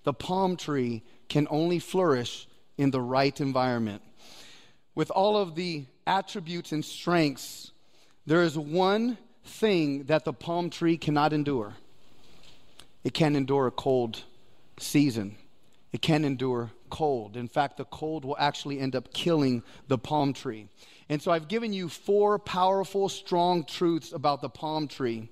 The 0.06 0.14
palm 0.14 0.56
tree 0.56 1.04
can 1.28 1.46
only 1.50 1.78
flourish 1.78 2.48
in 2.78 2.90
the 2.90 3.02
right 3.02 3.38
environment. 3.42 4.02
With 4.96 5.12
all 5.12 5.36
of 5.36 5.56
the 5.56 5.84
attributes 6.08 6.72
and 6.72 6.86
strengths, 6.86 7.74
there 8.26 8.44
is 8.44 8.58
one 8.58 9.18
thing 9.44 10.06
that 10.06 10.24
the 10.24 10.32
palm 10.32 10.70
tree 10.70 10.96
cannot 10.96 11.34
endure 11.34 11.74
it 13.04 13.14
can't 13.14 13.36
endure 13.36 13.68
a 13.68 13.72
cold 13.72 14.24
season, 14.78 15.36
it 15.92 16.02
can't 16.02 16.24
endure 16.24 16.72
cold. 16.90 17.36
In 17.36 17.50
fact, 17.50 17.76
the 17.76 17.86
cold 17.86 18.24
will 18.24 18.38
actually 18.40 18.80
end 18.80 18.96
up 18.96 19.14
killing 19.14 19.64
the 19.90 19.98
palm 19.98 20.32
tree. 20.32 20.70
And 21.10 21.22
so 21.22 21.30
I've 21.30 21.50
given 21.50 21.74
you 21.74 21.90
four 21.90 22.40
powerful, 22.40 23.10
strong 23.10 23.66
truths 23.66 24.14
about 24.14 24.42
the 24.42 24.50
palm 24.50 24.88
tree. 24.88 25.30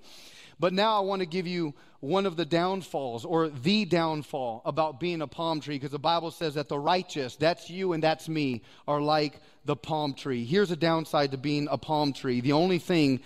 But 0.60 0.74
now 0.74 0.98
I 0.98 1.02
want 1.02 1.20
to 1.22 1.26
give 1.26 1.46
you 1.46 1.74
one 2.00 2.26
of 2.26 2.36
the 2.36 2.46
downfalls 2.46 3.26
or 3.26 3.50
the 3.50 3.86
downfall 3.86 4.62
about 4.65 5.00
being 5.00 5.22
a 5.22 5.28
palm 5.28 5.60
tree 5.60 5.76
because 5.76 5.91
the 5.91 6.00
Bible 6.00 6.32
says 6.32 6.56
that 6.56 6.70
the 6.70 6.80
righteous, 6.80 7.36
that's 7.36 7.70
you 7.70 7.93
and 7.93 8.02
that's 8.02 8.28
me, 8.28 8.62
are 8.88 9.02
like 9.02 9.39
the 9.65 9.76
palm 9.76 10.13
tree. 10.13 10.46
Here's 10.46 10.72
a 10.72 10.76
downside 10.76 11.32
to 11.32 11.38
being 11.38 11.67
a 11.70 11.78
palm 11.78 12.13
tree 12.13 12.41
the 12.41 12.54
only 12.54 12.80
thing 12.80 13.22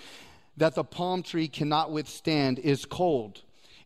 that 0.57 0.75
the 0.75 0.83
palm 0.83 1.23
tree 1.23 1.47
cannot 1.47 1.91
withstand 1.91 2.59
is 2.59 2.85
cold. 2.85 3.41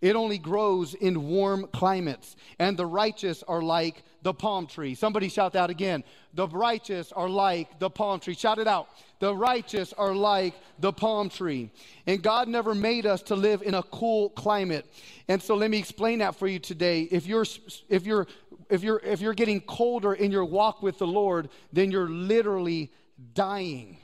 It 0.05 0.15
only 0.15 0.37
grows 0.37 0.93
in 0.93 1.29
warm 1.29 1.65
climates, 1.73 2.35
and 2.59 2.77
the 2.77 2.85
righteous 2.85 3.41
are 3.47 3.63
like 3.63 4.03
the 4.21 4.35
palm 4.35 4.67
tree. 4.67 4.93
Somebody 4.93 5.29
shout 5.29 5.53
that 5.53 5.71
again. 5.71 6.03
The 6.35 6.47
righteous 6.47 7.11
are 7.11 7.27
like 7.27 7.79
the 7.79 7.89
palm 7.89 8.19
tree. 8.19 8.35
Shout 8.35 8.59
it 8.59 8.67
out. 8.67 8.87
The 9.17 9.35
righteous 9.35 9.93
are 9.93 10.13
like 10.13 10.53
the 10.77 10.93
palm 10.93 11.29
tree. 11.29 11.71
And 12.05 12.21
God 12.21 12.47
never 12.47 12.75
made 12.75 13.07
us 13.07 13.23
to 13.23 13.35
live 13.35 13.63
in 13.63 13.73
a 13.73 13.81
cool 13.81 14.29
climate. 14.29 14.85
And 15.27 15.41
so 15.41 15.55
let 15.55 15.71
me 15.71 15.79
explain 15.79 16.19
that 16.19 16.35
for 16.35 16.45
you 16.45 16.59
today. 16.59 17.07
If 17.09 17.25
you're 17.25 17.47
if 17.89 18.05
you're 18.05 18.27
if 18.69 18.83
you're 18.83 18.99
if 19.03 19.21
you're 19.21 19.33
getting 19.33 19.59
colder 19.59 20.13
in 20.13 20.29
your 20.29 20.45
walk 20.45 20.83
with 20.83 20.99
the 20.99 21.07
Lord, 21.07 21.49
then 21.73 21.89
you're 21.89 22.09
literally 22.09 22.91
dying. 23.33 23.97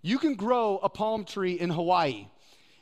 You 0.00 0.16
can 0.16 0.34
grow 0.34 0.78
a 0.82 0.88
palm 0.88 1.26
tree 1.26 1.60
in 1.60 1.68
Hawaii. 1.68 2.28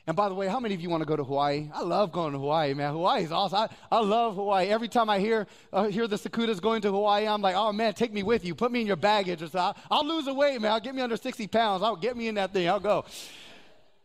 And 0.09 0.17
by 0.17 0.31
the 0.31 0.35
way, 0.35 0.49
how 0.49 0.59
many 0.59 0.75
of 0.75 0.81
you 0.81 0.89
want 0.89 1.03
to 1.03 1.07
go 1.07 1.17
to 1.17 1.23
Hawaii? 1.23 1.69
I 1.71 1.83
love 1.83 2.13
going 2.13 2.33
to 2.33 2.39
Hawaii, 2.39 2.73
man. 2.73 2.93
Hawaii 2.93 3.25
is 3.25 3.31
awesome. 3.31 3.59
I, 3.59 3.69
I 3.95 4.01
love 4.01 4.37
Hawaii. 4.37 4.69
Every 4.69 4.89
time 4.89 5.11
I 5.11 5.19
hear 5.19 5.47
uh, 5.71 5.89
hear 5.89 6.09
the 6.09 6.17
Sakudas 6.17 6.63
going 6.63 6.81
to 6.81 6.91
Hawaii, 6.91 7.27
I'm 7.29 7.43
like, 7.43 7.55
oh 7.55 7.75
man, 7.75 7.93
take 7.93 8.11
me 8.15 8.23
with 8.23 8.43
you. 8.43 8.55
Put 8.55 8.73
me 8.73 8.81
in 8.81 8.87
your 8.87 8.97
baggage. 8.97 9.43
Or 9.43 9.49
so. 9.49 9.59
I'll, 9.59 9.77
I'll 9.91 10.07
lose 10.07 10.27
a 10.27 10.33
weight, 10.33 10.63
man. 10.63 10.73
I'll 10.73 10.81
get 10.81 10.95
me 10.95 11.03
under 11.03 11.19
60 11.19 11.47
pounds. 11.49 11.83
I'll 11.83 11.95
get 11.95 12.17
me 12.17 12.27
in 12.27 12.37
that 12.37 12.55
thing. 12.55 12.71
I'll 12.71 12.81
go. 12.81 13.05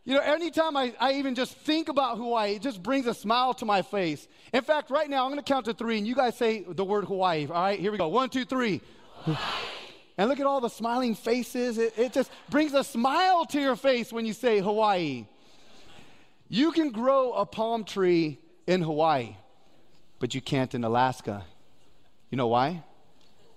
You 0.04 0.16
know, 0.16 0.20
anytime 0.20 0.76
I, 0.76 0.94
I 1.00 1.13
even 1.13 1.36
just 1.36 1.56
think 1.56 1.88
about 1.88 2.18
Hawaii, 2.18 2.56
it 2.56 2.62
just 2.62 2.84
brings 2.84 3.08
a 3.08 3.13
smile 3.13 3.54
to 3.54 3.66
my 3.66 3.82
face. 3.82 4.28
In 4.52 4.62
fact, 4.62 4.89
right 4.89 5.10
now, 5.10 5.24
I'm 5.24 5.32
going 5.32 5.42
to 5.42 5.54
count 5.54 5.68
to 5.68 5.74
three, 5.74 5.98
and 6.00 6.06
you 6.06 6.16
guys 6.16 6.38
say 6.38 6.66
the 6.68 6.84
word 6.84 7.06
Hawaii. 7.06 7.48
All 7.48 7.54
right, 7.54 7.80
here 7.80 7.94
we 7.94 7.98
go. 7.98 8.10
One, 8.10 8.28
two, 8.28 8.44
three. 8.44 8.82
And 10.18 10.30
look 10.30 10.42
at 10.42 10.46
all 10.46 10.60
the 10.60 10.70
smiling 10.70 11.16
faces. 11.16 11.78
It, 11.78 11.98
it 11.98 12.13
just 12.13 12.30
brings 12.50 12.74
a 12.74 12.84
smile 12.84 13.46
to 13.46 13.60
your 13.62 13.78
face 13.78 14.12
when 14.12 14.26
you 14.26 14.34
say 14.34 14.60
Hawaii. 14.60 15.26
You 16.54 16.72
can 16.72 16.92
grow 16.92 17.34
a 17.34 17.48
palm 17.48 17.84
tree 17.84 18.38
in 18.68 18.84
Hawaii, 18.84 19.38
but 20.20 20.36
you 20.36 20.42
can't 20.42 20.76
in 20.76 20.84
Alaska. 20.84 21.46
You 22.30 22.38
know 22.38 22.46
why? 22.46 22.84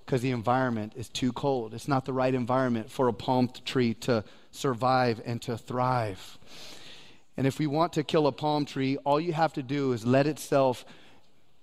Because 0.02 0.22
the 0.22 0.30
environment 0.30 0.94
is 0.96 1.10
too 1.10 1.30
cold. 1.34 1.74
It's 1.74 1.88
not 1.88 2.06
the 2.06 2.14
right 2.14 2.32
environment 2.32 2.90
for 2.90 3.08
a 3.08 3.12
palm 3.12 3.50
tree 3.66 3.92
to 4.08 4.24
survive 4.50 5.20
and 5.26 5.42
to 5.42 5.58
thrive. 5.58 6.38
And 7.36 7.46
if 7.46 7.58
we 7.58 7.66
want 7.66 7.92
to 7.92 8.02
kill 8.02 8.26
a 8.28 8.32
palm 8.32 8.64
tree, 8.64 8.96
all 9.04 9.20
you 9.20 9.34
have 9.34 9.52
to 9.52 9.62
do 9.62 9.92
is 9.92 10.06
let 10.06 10.26
itself 10.26 10.86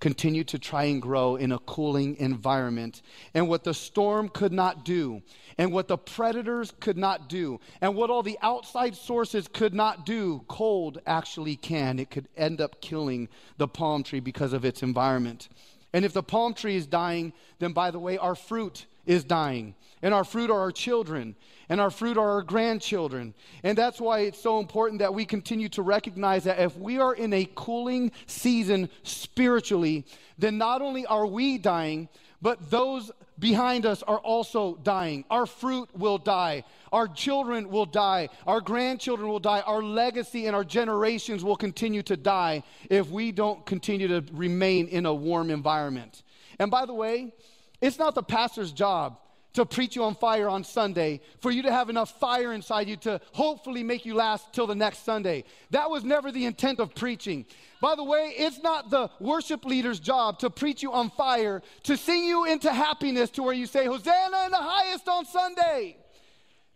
continue 0.03 0.43
to 0.43 0.59
try 0.59 0.83
and 0.83 1.01
grow 1.01 1.37
in 1.37 1.53
a 1.53 1.59
cooling 1.59 2.17
environment. 2.17 3.01
And 3.33 3.47
what 3.47 3.63
the 3.63 3.73
storm 3.73 4.27
could 4.27 4.51
not 4.51 4.83
do, 4.83 5.21
and 5.57 5.71
what 5.71 5.87
the 5.87 5.97
predators 5.97 6.73
could 6.81 6.97
not 6.97 7.29
do, 7.29 7.61
and 7.79 7.95
what 7.95 8.09
all 8.09 8.21
the 8.21 8.37
outside 8.41 8.97
sources 8.97 9.47
could 9.47 9.73
not 9.73 10.05
do, 10.05 10.43
cold 10.49 10.99
actually 11.07 11.55
can. 11.55 11.99
It 11.99 12.11
could 12.11 12.27
end 12.35 12.59
up 12.59 12.81
killing 12.81 13.29
the 13.57 13.67
palm 13.69 14.03
tree 14.03 14.19
because 14.19 14.51
of 14.51 14.65
its 14.65 14.83
environment. 14.83 15.47
And 15.93 16.03
if 16.03 16.11
the 16.11 16.21
palm 16.21 16.53
tree 16.53 16.75
is 16.75 16.85
dying, 16.85 17.31
then 17.59 17.71
by 17.71 17.89
the 17.89 17.99
way, 17.99 18.17
our 18.17 18.35
fruit 18.35 18.87
is 19.05 19.23
dying. 19.23 19.73
And 20.03 20.13
our 20.13 20.25
fruit 20.25 20.51
are 20.51 20.59
our 20.59 20.71
children, 20.71 21.33
and 21.69 21.79
our 21.79 21.89
fruit 21.89 22.17
are 22.17 22.31
our 22.31 22.41
grandchildren. 22.43 23.33
And 23.63 23.77
that's 23.77 24.01
why 24.01 24.19
it's 24.19 24.39
so 24.39 24.59
important 24.59 24.99
that 24.99 25.13
we 25.13 25.23
continue 25.23 25.69
to 25.69 25.81
recognize 25.81 26.43
that 26.43 26.59
if 26.59 26.77
we 26.77 26.99
are 26.99 27.15
in 27.15 27.31
a 27.31 27.49
cooling 27.55 28.11
season 28.27 28.89
spiritually, 29.03 30.05
then 30.37 30.57
not 30.57 30.81
only 30.81 31.05
are 31.05 31.25
we 31.25 31.57
dying, 31.57 32.09
but 32.41 32.69
those 32.69 33.11
behind 33.39 33.85
us 33.85 34.03
are 34.03 34.19
also 34.19 34.75
dying. 34.83 35.23
Our 35.29 35.45
fruit 35.45 35.87
will 35.97 36.17
die. 36.17 36.65
Our 36.91 37.07
children 37.07 37.69
will 37.69 37.85
die. 37.85 38.27
Our 38.45 38.59
grandchildren 38.59 39.29
will 39.29 39.39
die. 39.39 39.61
Our 39.61 39.81
legacy 39.81 40.47
and 40.47 40.55
our 40.55 40.65
generations 40.65 41.45
will 41.45 41.55
continue 41.55 42.03
to 42.03 42.17
die 42.17 42.63
if 42.89 43.09
we 43.09 43.31
don't 43.31 43.65
continue 43.65 44.09
to 44.09 44.25
remain 44.33 44.89
in 44.89 45.05
a 45.05 45.13
warm 45.13 45.49
environment. 45.49 46.23
And 46.59 46.69
by 46.69 46.85
the 46.85 46.93
way, 46.93 47.33
it's 47.79 47.97
not 47.97 48.15
the 48.15 48.23
pastor's 48.23 48.73
job 48.73 49.17
to 49.53 49.65
preach 49.65 49.95
you 49.95 50.03
on 50.03 50.15
fire 50.15 50.49
on 50.49 50.63
Sunday, 50.63 51.21
for 51.39 51.51
you 51.51 51.61
to 51.61 51.71
have 51.71 51.89
enough 51.89 52.19
fire 52.19 52.53
inside 52.53 52.87
you 52.87 52.95
to 52.97 53.21
hopefully 53.33 53.83
make 53.83 54.05
you 54.05 54.15
last 54.15 54.51
till 54.51 54.67
the 54.67 54.75
next 54.75 55.05
Sunday. 55.05 55.43
That 55.69 55.89
was 55.89 56.03
never 56.03 56.31
the 56.31 56.45
intent 56.45 56.79
of 56.79 56.95
preaching. 56.95 57.45
By 57.81 57.95
the 57.95 58.03
way, 58.03 58.33
it's 58.35 58.59
not 58.59 58.89
the 58.89 59.09
worship 59.19 59.65
leader's 59.65 59.99
job 59.99 60.39
to 60.39 60.49
preach 60.49 60.81
you 60.81 60.91
on 60.91 61.09
fire, 61.11 61.61
to 61.83 61.97
sing 61.97 62.23
you 62.23 62.45
into 62.45 62.71
happiness 62.71 63.29
to 63.31 63.43
where 63.43 63.53
you 63.53 63.67
say, 63.67 63.85
Hosanna 63.85 64.45
in 64.45 64.51
the 64.51 64.57
highest 64.57 65.07
on 65.07 65.25
Sunday. 65.25 65.97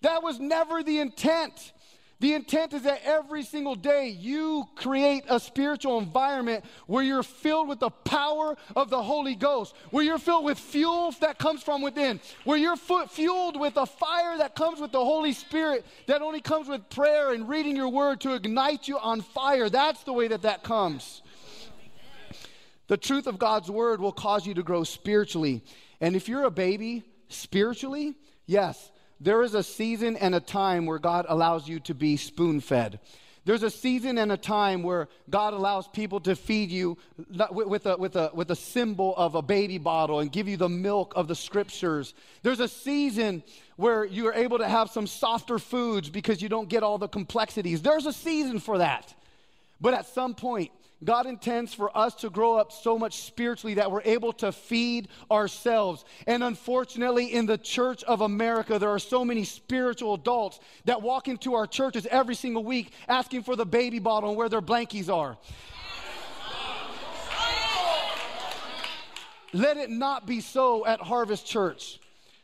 That 0.02 0.22
was 0.22 0.40
never 0.40 0.84
the 0.84 1.00
intent. 1.00 1.72
The 2.19 2.34
intent 2.34 2.73
is 2.73 2.82
that 2.84 3.01
every 3.03 3.43
single 3.43 3.75
day 3.75 4.08
you 4.08 4.67
create 4.75 5.23
a 5.30 5.39
spiritual 5.39 5.99
environment 5.99 6.65
where 6.88 7.03
you're 7.03 7.21
filled 7.21 7.67
with 7.67 7.80
the 7.80 7.91
power 7.91 8.58
of 8.75 8.89
the 8.89 9.01
Holy 9.01 9.36
Ghost, 9.36 9.75
where 9.91 10.03
you're 10.03 10.17
filled 10.17 10.43
with 10.43 10.58
fuel 10.58 11.13
that 11.21 11.38
comes 11.38 11.62
from 11.62 11.84
within, 11.84 12.19
where 12.43 12.58
you're 12.58 12.75
fueled 12.75 13.60
with 13.60 13.77
a 13.77 13.86
fire 13.86 14.36
that 14.39 14.56
comes 14.56 14.80
with 14.80 14.91
the 14.91 15.03
Holy 15.03 15.32
Spirit 15.32 15.86
that 16.08 16.23
only 16.23 16.41
comes 16.41 16.67
with 16.67 16.89
prayer 16.89 17.34
and 17.34 17.47
reading 17.47 17.75
your 17.75 17.89
word 17.89 18.19
to 18.21 18.34
ignite 18.34 18.88
you 18.88 18.97
on 18.97 19.21
fire. 19.21 19.69
That's 19.69 20.03
the 20.03 20.13
way 20.13 20.27
that 20.30 20.41
that 20.41 20.63
comes. 20.63 21.21
The 22.88 22.97
truth 22.97 23.27
of 23.27 23.38
God's 23.38 23.69
word 23.69 24.01
will 24.01 24.12
cause 24.12 24.47
you 24.47 24.56
to 24.56 24.63
grow 24.63 24.84
spiritually. 24.84 25.63
And 26.01 26.15
if 26.15 26.27
you're 26.27 26.45
a 26.45 26.51
baby 26.51 27.03
spiritually, 27.30 28.15
yes, 28.47 28.91
there 29.19 29.41
is 29.41 29.53
a 29.53 29.63
season 29.63 30.15
and 30.17 30.36
a 30.36 30.39
time 30.39 30.86
where 30.86 30.99
God 30.99 31.25
allows 31.27 31.67
you 31.67 31.80
to 31.82 31.93
be 31.93 32.17
spoon 32.17 32.60
fed. 32.60 32.99
There's 33.45 33.63
a 33.63 33.71
season 33.71 34.17
and 34.17 34.30
a 34.30 34.38
time 34.38 34.84
where 34.84 35.08
God 35.30 35.53
allows 35.53 35.88
people 35.88 36.19
to 36.21 36.36
feed 36.36 36.69
you 36.69 36.97
with 37.49 37.86
a, 37.86 37.95
with, 37.95 38.17
a, 38.17 38.30
with 38.34 38.51
a 38.51 38.56
symbol 38.58 39.15
of 39.15 39.36
a 39.36 39.41
baby 39.41 39.77
bottle 39.77 40.19
and 40.19 40.30
give 40.30 40.49
you 40.49 40.58
the 40.58 40.67
milk 40.67 41.13
of 41.15 41.30
the 41.30 41.36
scriptures. 41.36 42.13
There's 42.43 42.60
a 42.60 42.67
season 42.67 43.43
where 43.77 44.03
you 44.03 44.27
are 44.27 44.34
able 44.34 44.58
to 44.58 44.67
have 44.67 44.89
some 44.89 45.08
softer 45.08 45.60
foods 45.60 46.10
because 46.10 46.41
you 46.41 46.49
don't 46.49 46.67
get 46.67 46.84
all 46.84 46.97
the 46.97 47.08
complexities. 47.08 47.82
There's 47.82 48.06
a 48.06 48.12
season 48.12 48.60
for 48.60 48.80
that. 48.80 49.15
But 49.80 49.93
at 49.93 50.08
some 50.08 50.36
point, 50.36 50.71
God 51.03 51.27
intends 51.27 51.73
for 51.73 51.95
us 51.95 52.15
to 52.15 52.29
grow 52.29 52.55
up 52.55 52.71
so 52.71 52.97
much 52.97 53.21
spiritually 53.21 53.75
that 53.75 53.91
we're 53.91 54.01
able 54.03 54.33
to 54.33 54.52
feed 54.52 55.10
ourselves. 55.29 56.04
And 56.25 56.43
unfortunately, 56.43 57.33
in 57.33 57.45
the 57.45 57.58
church 57.58 58.04
of 58.06 58.21
America, 58.21 58.79
there 58.79 58.89
are 58.89 59.00
so 59.00 59.23
many 59.23 59.43
spiritual 59.43 60.15
adults 60.15 60.60
that 60.85 61.04
walk 61.04 61.27
into 61.27 61.54
our 61.54 61.67
churches 61.67 62.08
every 62.10 62.33
single 62.33 62.63
week 62.63 62.93
asking 63.08 63.43
for 63.43 63.56
the 63.56 63.65
baby 63.65 64.00
bottle 64.00 64.29
and 64.29 64.37
where 64.37 64.50
their 64.50 64.62
blankies 64.62 65.13
are. 65.13 65.37
Let 69.54 69.77
it 69.77 69.89
not 69.89 70.25
be 70.25 70.41
so 70.41 70.85
at 70.85 71.00
Harvest 71.00 71.45
Church. 71.45 72.00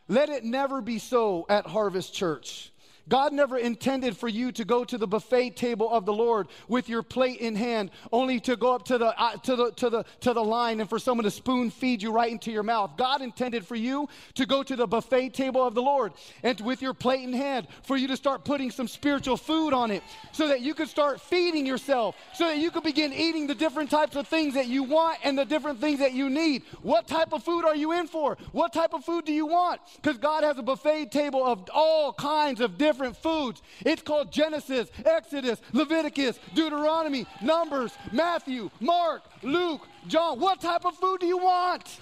Let 0.07 0.29
it 0.29 0.43
never 0.43 0.81
be 0.81 0.99
so 0.99 1.45
at 1.49 1.65
Harvest 1.65 2.13
Church. 2.13 2.72
God 3.09 3.33
never 3.33 3.57
intended 3.57 4.15
for 4.15 4.29
you 4.29 4.51
to 4.53 4.63
go 4.63 4.85
to 4.85 4.97
the 4.97 5.07
buffet 5.07 5.51
table 5.51 5.89
of 5.91 6.05
the 6.05 6.13
Lord 6.13 6.47
with 6.67 6.87
your 6.87 7.03
plate 7.03 7.39
in 7.39 7.55
hand, 7.55 7.91
only 8.11 8.39
to 8.41 8.55
go 8.55 8.73
up 8.73 8.85
to 8.85 8.97
the, 8.97 9.19
uh, 9.19 9.35
to 9.37 9.55
the, 9.55 9.71
to 9.71 9.89
the, 9.89 10.05
to 10.21 10.33
the 10.33 10.43
line 10.43 10.79
and 10.79 10.89
for 10.89 10.99
someone 10.99 11.25
to 11.25 11.31
spoon 11.31 11.69
feed 11.69 12.01
you 12.01 12.11
right 12.11 12.31
into 12.31 12.51
your 12.51 12.63
mouth. 12.63 12.91
God 12.97 13.21
intended 13.21 13.65
for 13.65 13.75
you 13.75 14.07
to 14.35 14.45
go 14.45 14.63
to 14.63 14.75
the 14.75 14.87
buffet 14.87 15.29
table 15.29 15.65
of 15.65 15.75
the 15.75 15.81
Lord 15.81 16.13
and 16.43 16.59
with 16.61 16.81
your 16.81 16.93
plate 16.93 17.23
in 17.23 17.33
hand, 17.33 17.67
for 17.83 17.97
you 17.97 18.07
to 18.07 18.15
start 18.15 18.45
putting 18.45 18.71
some 18.71 18.87
spiritual 18.87 19.35
food 19.35 19.73
on 19.73 19.91
it 19.91 20.03
so 20.31 20.47
that 20.47 20.61
you 20.61 20.73
could 20.73 20.87
start 20.87 21.19
feeding 21.19 21.65
yourself, 21.65 22.15
so 22.33 22.45
that 22.45 22.57
you 22.57 22.71
could 22.71 22.83
begin 22.83 23.11
eating 23.11 23.47
the 23.47 23.55
different 23.55 23.89
types 23.89 24.15
of 24.15 24.27
things 24.27 24.53
that 24.53 24.67
you 24.67 24.83
want 24.83 25.17
and 25.23 25.37
the 25.37 25.45
different 25.45 25.81
things 25.81 25.99
that 25.99 26.13
you 26.13 26.29
need. 26.29 26.63
What 26.81 27.07
type 27.07 27.33
of 27.33 27.43
food 27.43 27.65
are 27.65 27.75
you 27.75 27.91
in 27.91 28.07
for? 28.07 28.37
What 28.53 28.71
type 28.71 28.93
of 28.93 29.03
food 29.03 29.25
do 29.25 29.33
you 29.33 29.45
want? 29.45 29.81
Because 30.01 30.17
God 30.17 30.43
has 30.43 30.57
a 30.57 30.63
buffet 30.63 31.11
table 31.11 31.45
of 31.45 31.69
all 31.73 32.13
kinds 32.13 32.61
of 32.61 32.77
different 32.77 32.92
different 32.93 33.17
foods. 33.17 33.61
It's 33.81 34.03
called 34.03 34.31
Genesis, 34.31 34.89
Exodus, 35.03 35.59
Leviticus, 35.71 36.39
Deuteronomy, 36.53 37.25
Numbers, 37.41 37.91
Matthew, 38.11 38.69
Mark, 38.79 39.23
Luke, 39.41 39.87
John. 40.07 40.39
What 40.39 40.61
type 40.61 40.85
of 40.85 40.95
food 40.97 41.21
do 41.21 41.25
you 41.25 41.39
want? 41.39 41.99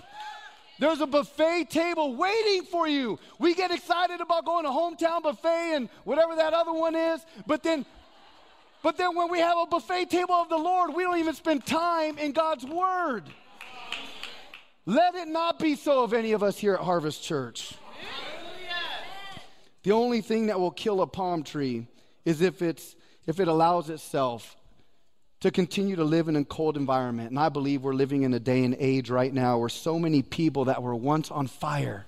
There's 0.79 0.99
a 0.99 1.07
buffet 1.07 1.69
table 1.69 2.15
waiting 2.15 2.63
for 2.63 2.87
you. 2.87 3.19
We 3.39 3.53
get 3.53 3.71
excited 3.71 4.19
about 4.19 4.45
going 4.45 4.65
to 4.65 4.71
hometown 4.71 5.23
buffet 5.23 5.75
and 5.75 5.89
whatever 6.03 6.35
that 6.35 6.53
other 6.53 6.73
one 6.73 6.95
is, 6.95 7.21
but 7.47 7.63
then 7.63 7.85
but 8.83 8.97
then 8.97 9.15
when 9.15 9.29
we 9.29 9.37
have 9.39 9.57
a 9.59 9.67
buffet 9.67 10.09
table 10.09 10.33
of 10.33 10.49
the 10.49 10.57
Lord, 10.57 10.95
we 10.95 11.03
don't 11.03 11.19
even 11.19 11.35
spend 11.35 11.67
time 11.67 12.17
in 12.17 12.31
God's 12.31 12.65
word. 12.65 13.25
Let 14.87 15.13
it 15.13 15.27
not 15.27 15.59
be 15.59 15.75
so 15.75 16.03
of 16.03 16.13
any 16.13 16.31
of 16.31 16.41
us 16.41 16.57
here 16.57 16.73
at 16.73 16.79
Harvest 16.79 17.21
Church. 17.23 17.75
The 19.83 19.91
only 19.91 20.21
thing 20.21 20.47
that 20.47 20.59
will 20.59 20.71
kill 20.71 21.01
a 21.01 21.07
palm 21.07 21.43
tree 21.43 21.87
is 22.23 22.41
if, 22.41 22.61
it's, 22.61 22.95
if 23.25 23.39
it 23.39 23.47
allows 23.47 23.89
itself 23.89 24.55
to 25.39 25.49
continue 25.49 25.95
to 25.95 26.03
live 26.03 26.27
in 26.27 26.35
a 26.35 26.45
cold 26.45 26.77
environment. 26.77 27.31
And 27.31 27.39
I 27.39 27.49
believe 27.49 27.81
we're 27.81 27.93
living 27.93 28.21
in 28.23 28.33
a 28.33 28.39
day 28.39 28.63
and 28.63 28.75
age 28.79 29.09
right 29.09 29.33
now 29.33 29.57
where 29.57 29.69
so 29.69 29.97
many 29.97 30.21
people 30.21 30.65
that 30.65 30.83
were 30.83 30.95
once 30.95 31.31
on 31.31 31.47
fire, 31.47 32.05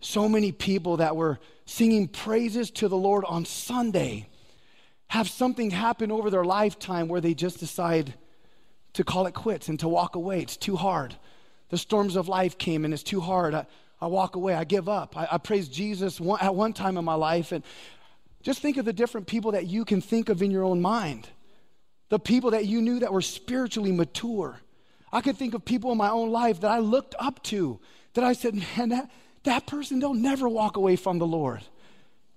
so 0.00 0.28
many 0.28 0.50
people 0.50 0.96
that 0.96 1.14
were 1.14 1.38
singing 1.66 2.08
praises 2.08 2.70
to 2.72 2.88
the 2.88 2.96
Lord 2.96 3.24
on 3.24 3.44
Sunday, 3.44 4.28
have 5.06 5.28
something 5.28 5.70
happen 5.70 6.10
over 6.10 6.30
their 6.30 6.44
lifetime 6.44 7.06
where 7.06 7.20
they 7.20 7.34
just 7.34 7.60
decide 7.60 8.14
to 8.94 9.04
call 9.04 9.26
it 9.26 9.34
quits 9.34 9.68
and 9.68 9.78
to 9.78 9.88
walk 9.88 10.16
away. 10.16 10.40
It's 10.40 10.56
too 10.56 10.76
hard. 10.76 11.14
The 11.68 11.78
storms 11.78 12.16
of 12.16 12.28
life 12.28 12.58
came 12.58 12.84
and 12.84 12.92
it's 12.92 13.04
too 13.04 13.20
hard. 13.20 13.54
I, 13.54 13.66
I 14.02 14.06
walk 14.06 14.34
away. 14.34 14.52
I 14.52 14.64
give 14.64 14.88
up. 14.88 15.16
I, 15.16 15.28
I 15.30 15.38
praise 15.38 15.68
Jesus 15.68 16.20
one, 16.20 16.40
at 16.40 16.56
one 16.56 16.72
time 16.72 16.98
in 16.98 17.04
my 17.04 17.14
life. 17.14 17.52
And 17.52 17.62
just 18.42 18.60
think 18.60 18.76
of 18.76 18.84
the 18.84 18.92
different 18.92 19.28
people 19.28 19.52
that 19.52 19.68
you 19.68 19.84
can 19.84 20.00
think 20.00 20.28
of 20.28 20.42
in 20.42 20.50
your 20.50 20.64
own 20.64 20.82
mind. 20.82 21.28
The 22.08 22.18
people 22.18 22.50
that 22.50 22.66
you 22.66 22.82
knew 22.82 22.98
that 22.98 23.12
were 23.12 23.22
spiritually 23.22 23.92
mature. 23.92 24.58
I 25.12 25.20
could 25.20 25.36
think 25.36 25.54
of 25.54 25.64
people 25.64 25.92
in 25.92 25.98
my 25.98 26.10
own 26.10 26.30
life 26.30 26.62
that 26.62 26.70
I 26.72 26.80
looked 26.80 27.14
up 27.20 27.44
to, 27.44 27.78
that 28.14 28.24
I 28.24 28.32
said, 28.32 28.54
man, 28.76 28.88
that, 28.88 29.08
that 29.44 29.68
person, 29.68 30.00
they'll 30.00 30.14
never 30.14 30.48
walk 30.48 30.76
away 30.76 30.96
from 30.96 31.20
the 31.20 31.26
Lord. 31.26 31.60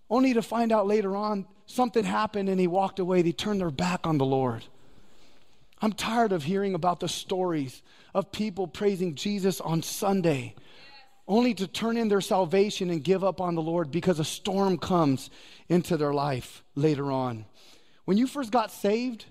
Only 0.08 0.36
to 0.36 0.44
find 0.44 0.72
out 0.72 0.86
later 0.86 1.16
on 1.16 1.48
something 1.66 2.04
happened 2.04 2.48
and 2.48 2.60
he 2.60 2.68
walked 2.68 3.00
away. 3.00 3.24
They 3.24 3.32
turned 3.32 3.60
their 3.60 3.72
back 3.72 4.06
on 4.06 4.20
the 4.20 4.26
Lord. 4.26 4.64
I'm 5.82 5.94
tired 5.94 6.32
of 6.32 6.44
hearing 6.44 6.76
about 6.76 7.00
the 7.00 7.10
stories 7.10 7.82
of 8.14 8.32
people 8.32 8.68
praising 8.68 9.16
Jesus 9.16 9.60
on 9.60 9.82
Sunday 9.82 10.54
only 11.28 11.54
to 11.56 11.68
turn 11.68 11.98
in 11.98 12.08
their 12.08 12.22
salvation 12.22 12.90
and 12.90 13.04
give 13.04 13.24
up 13.24 13.42
on 13.42 13.56
the 13.56 13.62
Lord 13.62 13.92
because 13.92 14.20
a 14.20 14.26
storm 14.26 14.78
comes 14.78 15.30
into 15.70 15.98
their 15.98 16.14
life 16.14 16.64
later 16.76 17.12
on. 17.12 17.46
When 18.06 18.18
you 18.18 18.28
first 18.28 18.52
got 18.52 18.72
saved, 18.72 19.26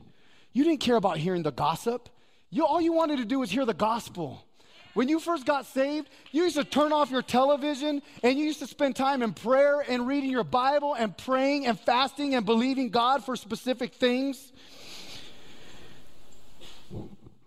you 0.53 0.65
didn't 0.65 0.81
care 0.81 0.97
about 0.97 1.19
hearing 1.19 1.43
the 1.43 1.53
gossip. 1.53 2.09
You, 2.51 2.67
all 2.67 2.81
you 2.81 2.93
wanted 2.93 3.19
to 3.19 3.25
do 3.25 3.41
was 3.41 3.51
hear 3.51 3.65
the 3.65 3.75
gospel. 3.75 4.45
When 4.95 5.09
you 5.09 5.19
first 5.19 5.45
got 5.45 5.67
saved, 5.67 6.09
you 6.31 6.45
used 6.45 6.57
to 6.57 6.65
turn 6.65 6.93
off 6.93 7.11
your 7.11 7.23
television 7.23 8.01
and 8.23 8.39
you 8.39 8.45
used 8.45 8.61
to 8.61 8.67
spend 8.67 8.95
time 8.95 9.23
in 9.23 9.33
prayer 9.33 9.81
and 9.81 10.07
reading 10.07 10.31
your 10.31 10.45
Bible 10.45 10.95
and 10.95 11.17
praying 11.17 11.67
and 11.67 11.79
fasting 11.79 12.35
and 12.35 12.47
believing 12.47 12.91
God 12.91 13.25
for 13.25 13.35
specific 13.35 13.95
things. 13.95 14.53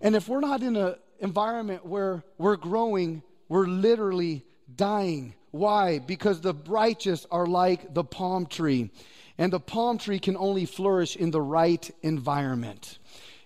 And 0.02 0.16
if 0.16 0.28
we're 0.28 0.42
not 0.42 0.62
in 0.62 0.76
an 0.76 0.96
environment 1.20 1.86
where 1.86 2.24
we're 2.38 2.58
growing 2.58 3.24
we're 3.50 3.68
literally 3.68 4.46
dying. 4.76 5.34
Why? 5.52 6.00
Because 6.00 6.42
the 6.42 6.54
righteous 6.68 7.26
are 7.32 7.46
like 7.46 7.94
the 7.94 8.04
palm 8.04 8.46
tree, 8.46 8.92
and 9.38 9.52
the 9.52 9.60
palm 9.60 9.98
tree 9.98 10.20
can 10.20 10.38
only 10.38 10.66
flourish 10.66 11.16
in 11.16 11.32
the 11.32 11.42
right 11.42 11.90
environment. 12.02 13.00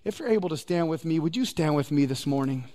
If 0.04 0.20
you're 0.20 0.30
able 0.30 0.50
to 0.50 0.58
stand 0.58 0.90
with 0.90 1.06
me, 1.06 1.20
would 1.20 1.36
you 1.36 1.46
stand 1.46 1.76
with 1.76 1.92
me 1.92 2.06
this 2.06 2.26
morning? 2.26 2.66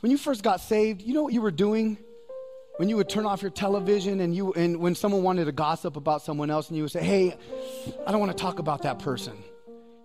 When 0.00 0.12
you 0.12 0.16
first 0.16 0.44
got 0.44 0.60
saved, 0.60 1.02
you 1.02 1.12
know 1.12 1.24
what 1.24 1.32
you 1.32 1.42
were 1.42 1.50
doing? 1.50 1.98
When 2.76 2.88
you 2.88 2.96
would 2.96 3.08
turn 3.08 3.26
off 3.26 3.42
your 3.42 3.50
television 3.50 4.20
and 4.20 4.34
you 4.34 4.52
and 4.52 4.76
when 4.76 4.94
someone 4.94 5.24
wanted 5.24 5.46
to 5.46 5.52
gossip 5.52 5.96
about 5.96 6.22
someone 6.22 6.50
else 6.50 6.68
and 6.68 6.76
you 6.76 6.84
would 6.84 6.92
say, 6.92 7.02
"Hey, 7.02 7.36
I 8.06 8.12
don't 8.12 8.20
want 8.20 8.30
to 8.30 8.40
talk 8.40 8.60
about 8.60 8.82
that 8.82 9.00
person." 9.00 9.36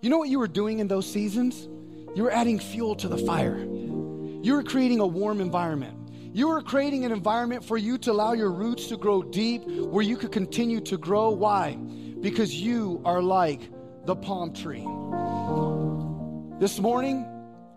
You 0.04 0.10
know 0.10 0.18
what 0.18 0.28
you 0.28 0.38
were 0.38 0.48
doing 0.48 0.80
in 0.80 0.86
those 0.86 1.10
seasons? 1.10 1.66
You 2.14 2.24
were 2.24 2.30
adding 2.30 2.58
fuel 2.58 2.94
to 2.96 3.08
the 3.08 3.16
fire. 3.16 3.56
You 3.56 4.52
were 4.52 4.62
creating 4.62 5.00
a 5.00 5.06
warm 5.06 5.40
environment. 5.40 6.10
You 6.34 6.48
were 6.48 6.60
creating 6.60 7.06
an 7.06 7.10
environment 7.10 7.64
for 7.64 7.78
you 7.78 7.96
to 7.96 8.12
allow 8.12 8.34
your 8.34 8.52
roots 8.52 8.88
to 8.88 8.98
grow 8.98 9.22
deep 9.22 9.64
where 9.64 10.02
you 10.02 10.18
could 10.18 10.30
continue 10.30 10.82
to 10.82 10.98
grow. 10.98 11.30
Why? 11.30 11.76
Because 12.20 12.54
you 12.54 13.00
are 13.06 13.22
like 13.22 13.62
the 14.04 14.14
palm 14.14 14.52
tree. 14.52 14.86
This 16.60 16.78
morning, 16.78 17.26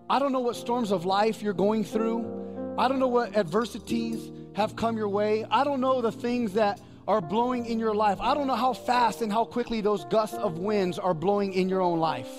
I 0.10 0.20
don't 0.20 0.34
know 0.34 0.42
what 0.42 0.58
storms 0.58 0.92
of 0.92 1.06
life 1.06 1.42
you're 1.42 1.54
going 1.54 1.86
through. 1.86 2.76
I 2.78 2.90
don't 2.90 3.00
know 3.00 3.08
what 3.08 3.38
adversities 3.38 4.34
have 4.54 4.76
come 4.76 4.98
your 4.98 5.08
way. 5.08 5.46
I 5.50 5.64
don't 5.64 5.80
know 5.80 6.02
the 6.02 6.12
things 6.12 6.52
that 6.56 6.82
are 7.08 7.22
blowing 7.22 7.66
in 7.66 7.80
your 7.80 7.96
life. 7.96 8.20
I 8.20 8.34
don't 8.34 8.48
know 8.48 8.56
how 8.56 8.74
fast 8.74 9.22
and 9.22 9.32
how 9.32 9.46
quickly 9.46 9.82
those 9.82 10.04
gusts 10.06 10.36
of 10.36 10.60
winds 10.60 11.00
are 11.00 11.14
blowing 11.14 11.54
in 11.54 11.70
your 11.70 11.82
own 11.82 12.00
life. 12.00 12.32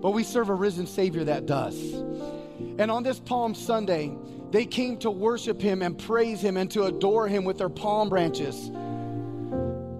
But 0.00 0.12
we 0.12 0.22
serve 0.22 0.48
a 0.48 0.54
risen 0.54 0.86
Savior 0.86 1.24
that 1.24 1.46
does. 1.46 1.76
And 2.78 2.90
on 2.90 3.02
this 3.02 3.18
Palm 3.18 3.54
Sunday, 3.54 4.16
they 4.50 4.64
came 4.64 4.98
to 4.98 5.10
worship 5.10 5.60
Him 5.60 5.82
and 5.82 5.98
praise 5.98 6.40
Him 6.40 6.56
and 6.56 6.70
to 6.70 6.84
adore 6.84 7.28
Him 7.28 7.44
with 7.44 7.58
their 7.58 7.68
palm 7.68 8.08
branches 8.08 8.70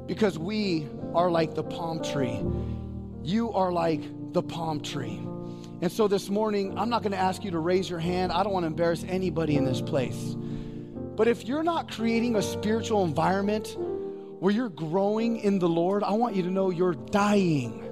because 0.06 0.38
we 0.38 0.86
are 1.14 1.30
like 1.30 1.54
the 1.54 1.64
palm 1.64 2.02
tree. 2.02 2.40
You 3.22 3.52
are 3.52 3.72
like 3.72 4.02
the 4.32 4.42
palm 4.42 4.80
tree. 4.80 5.20
And 5.82 5.90
so 5.90 6.08
this 6.08 6.30
morning, 6.30 6.78
I'm 6.78 6.88
not 6.88 7.02
going 7.02 7.12
to 7.12 7.18
ask 7.18 7.44
you 7.44 7.50
to 7.50 7.58
raise 7.58 7.90
your 7.90 7.98
hand. 7.98 8.32
I 8.32 8.42
don't 8.44 8.52
want 8.52 8.62
to 8.62 8.68
embarrass 8.68 9.04
anybody 9.08 9.56
in 9.56 9.64
this 9.64 9.82
place. 9.82 10.36
But 11.16 11.28
if 11.28 11.44
you're 11.44 11.62
not 11.62 11.90
creating 11.90 12.36
a 12.36 12.42
spiritual 12.42 13.04
environment 13.04 13.74
where 14.38 14.52
you're 14.52 14.68
growing 14.68 15.38
in 15.38 15.58
the 15.58 15.68
Lord, 15.68 16.02
I 16.02 16.12
want 16.12 16.36
you 16.36 16.42
to 16.42 16.50
know 16.50 16.68
you're 16.68 16.94
dying. 16.94 17.82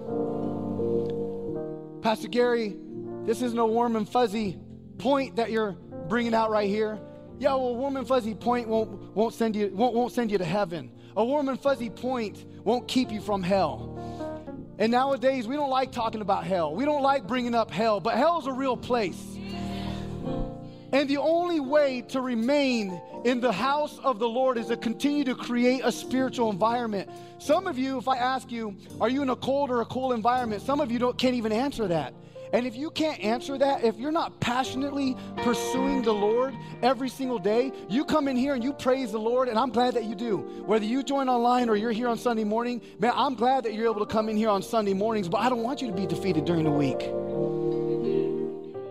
Pastor 2.02 2.28
Gary, 2.28 2.76
this 3.24 3.40
isn't 3.40 3.58
a 3.58 3.64
warm 3.64 3.96
and 3.96 4.06
fuzzy 4.06 4.58
point 4.98 5.36
that 5.36 5.50
you're 5.50 5.72
bringing 6.08 6.34
out 6.34 6.50
right 6.50 6.68
here. 6.68 7.00
Yeah, 7.38 7.54
well, 7.54 7.68
a 7.68 7.72
warm 7.72 7.96
and 7.96 8.06
fuzzy 8.06 8.34
point 8.34 8.68
won't, 8.68 8.90
won't, 9.14 9.32
send 9.32 9.56
you, 9.56 9.70
won't, 9.74 9.94
won't 9.94 10.12
send 10.12 10.30
you 10.30 10.36
to 10.36 10.44
heaven. 10.44 10.92
A 11.16 11.24
warm 11.24 11.48
and 11.48 11.58
fuzzy 11.58 11.88
point 11.88 12.44
won't 12.62 12.86
keep 12.86 13.10
you 13.10 13.22
from 13.22 13.42
hell. 13.42 13.90
And 14.78 14.92
nowadays, 14.92 15.46
we 15.46 15.56
don't 15.56 15.70
like 15.70 15.92
talking 15.92 16.20
about 16.20 16.44
hell. 16.44 16.74
We 16.74 16.84
don't 16.84 17.02
like 17.02 17.26
bringing 17.26 17.54
up 17.54 17.70
hell, 17.70 18.00
but 18.00 18.16
hell 18.16 18.38
is 18.40 18.46
a 18.46 18.52
real 18.52 18.76
place. 18.76 19.20
And 20.94 21.10
the 21.10 21.16
only 21.16 21.58
way 21.58 22.02
to 22.10 22.20
remain 22.20 23.00
in 23.24 23.40
the 23.40 23.50
house 23.50 23.98
of 24.04 24.20
the 24.20 24.28
Lord 24.28 24.56
is 24.56 24.68
to 24.68 24.76
continue 24.76 25.24
to 25.24 25.34
create 25.34 25.80
a 25.82 25.90
spiritual 25.90 26.50
environment. 26.50 27.10
Some 27.38 27.66
of 27.66 27.76
you, 27.76 27.98
if 27.98 28.06
I 28.06 28.16
ask 28.16 28.52
you, 28.52 28.76
are 29.00 29.08
you 29.08 29.20
in 29.20 29.28
a 29.30 29.34
cold 29.34 29.72
or 29.72 29.80
a 29.80 29.86
cool 29.86 30.12
environment? 30.12 30.62
Some 30.62 30.80
of 30.80 30.92
you 30.92 31.00
don't, 31.00 31.18
can't 31.18 31.34
even 31.34 31.50
answer 31.50 31.88
that. 31.88 32.14
And 32.52 32.64
if 32.64 32.76
you 32.76 32.92
can't 32.92 33.18
answer 33.18 33.58
that, 33.58 33.82
if 33.82 33.96
you're 33.96 34.12
not 34.12 34.38
passionately 34.38 35.16
pursuing 35.38 36.02
the 36.02 36.14
Lord 36.14 36.54
every 36.80 37.08
single 37.08 37.40
day, 37.40 37.72
you 37.88 38.04
come 38.04 38.28
in 38.28 38.36
here 38.36 38.54
and 38.54 38.62
you 38.62 38.72
praise 38.72 39.10
the 39.10 39.18
Lord, 39.18 39.48
and 39.48 39.58
I'm 39.58 39.70
glad 39.70 39.94
that 39.94 40.04
you 40.04 40.14
do. 40.14 40.36
Whether 40.64 40.84
you 40.84 41.02
join 41.02 41.28
online 41.28 41.68
or 41.68 41.74
you're 41.74 41.90
here 41.90 42.06
on 42.06 42.18
Sunday 42.18 42.44
morning, 42.44 42.80
man, 43.00 43.14
I'm 43.16 43.34
glad 43.34 43.64
that 43.64 43.74
you're 43.74 43.90
able 43.90 44.06
to 44.06 44.12
come 44.12 44.28
in 44.28 44.36
here 44.36 44.48
on 44.48 44.62
Sunday 44.62 44.94
mornings, 44.94 45.28
but 45.28 45.38
I 45.38 45.48
don't 45.48 45.64
want 45.64 45.82
you 45.82 45.88
to 45.88 45.92
be 45.92 46.06
defeated 46.06 46.44
during 46.44 46.62
the 46.62 46.70
week. 46.70 47.10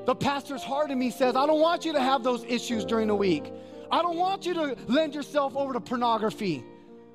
The 0.05 0.15
pastor's 0.15 0.63
heart 0.63 0.91
in 0.91 0.99
me 0.99 1.11
says, 1.11 1.35
I 1.35 1.45
don't 1.45 1.61
want 1.61 1.85
you 1.85 1.93
to 1.93 2.01
have 2.01 2.23
those 2.23 2.43
issues 2.43 2.83
during 2.83 3.07
the 3.07 3.15
week. 3.15 3.51
I 3.89 4.01
don't 4.01 4.17
want 4.17 4.45
you 4.45 4.53
to 4.55 4.75
lend 4.87 5.15
yourself 5.15 5.55
over 5.55 5.73
to 5.73 5.79
pornography. 5.79 6.63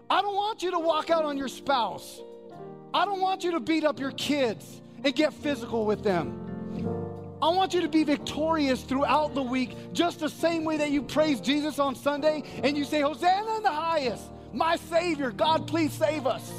I 0.08 0.22
don't 0.22 0.34
want 0.34 0.62
you 0.62 0.70
to 0.70 0.78
walk 0.78 1.10
out 1.10 1.24
on 1.24 1.36
your 1.36 1.48
spouse. 1.48 2.20
I 2.94 3.04
don't 3.04 3.20
want 3.20 3.44
you 3.44 3.50
to 3.52 3.60
beat 3.60 3.84
up 3.84 4.00
your 4.00 4.12
kids 4.12 4.80
and 5.04 5.14
get 5.14 5.34
physical 5.34 5.84
with 5.84 6.02
them. 6.02 6.44
I 7.40 7.50
want 7.50 7.74
you 7.74 7.82
to 7.82 7.88
be 7.88 8.04
victorious 8.04 8.82
throughout 8.82 9.34
the 9.34 9.42
week, 9.42 9.76
just 9.92 10.20
the 10.20 10.28
same 10.28 10.64
way 10.64 10.78
that 10.78 10.90
you 10.90 11.02
praise 11.02 11.40
Jesus 11.40 11.78
on 11.78 11.94
Sunday 11.94 12.42
and 12.64 12.76
you 12.76 12.84
say, 12.84 13.00
Hosanna 13.00 13.58
in 13.58 13.62
the 13.62 13.70
highest, 13.70 14.24
my 14.52 14.76
Savior, 14.76 15.30
God, 15.30 15.66
please 15.66 15.92
save 15.92 16.26
us. 16.26 16.50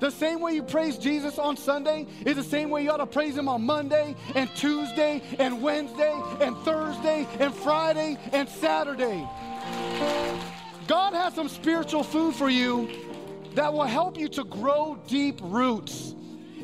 The 0.00 0.10
same 0.10 0.40
way 0.40 0.52
you 0.52 0.62
praise 0.62 0.96
Jesus 0.96 1.38
on 1.38 1.58
Sunday 1.58 2.06
is 2.24 2.34
the 2.34 2.42
same 2.42 2.70
way 2.70 2.82
you 2.84 2.90
ought 2.90 2.96
to 2.96 3.06
praise 3.06 3.36
Him 3.36 3.48
on 3.48 3.62
Monday 3.62 4.16
and 4.34 4.48
Tuesday 4.56 5.22
and 5.38 5.60
Wednesday 5.60 6.18
and 6.40 6.56
Thursday 6.58 7.28
and 7.38 7.54
Friday 7.54 8.16
and 8.32 8.48
Saturday. 8.48 9.28
God 10.86 11.12
has 11.12 11.34
some 11.34 11.50
spiritual 11.50 12.02
food 12.02 12.34
for 12.34 12.48
you 12.48 12.88
that 13.54 13.70
will 13.72 13.84
help 13.84 14.18
you 14.18 14.28
to 14.28 14.44
grow 14.44 14.98
deep 15.06 15.38
roots. 15.42 16.14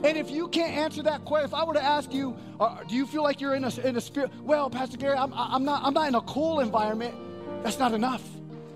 And 0.02 0.16
if 0.16 0.30
you 0.30 0.48
can't 0.48 0.72
answer 0.72 1.02
that 1.02 1.26
question, 1.26 1.46
if 1.46 1.54
I 1.54 1.62
were 1.64 1.74
to 1.74 1.82
ask 1.82 2.14
you, 2.14 2.34
uh, 2.58 2.84
do 2.84 2.94
you 2.94 3.06
feel 3.06 3.22
like 3.22 3.40
you're 3.42 3.54
in 3.54 3.64
a, 3.64 3.80
in 3.80 3.96
a 3.96 4.00
spirit? 4.00 4.30
Well, 4.42 4.70
Pastor 4.70 4.96
Gary, 4.96 5.16
I'm, 5.16 5.32
I'm, 5.34 5.64
not, 5.64 5.82
I'm 5.84 5.92
not 5.92 6.08
in 6.08 6.14
a 6.14 6.22
cool 6.22 6.60
environment. 6.60 7.14
That's 7.62 7.78
not 7.78 7.92
enough. 7.92 8.22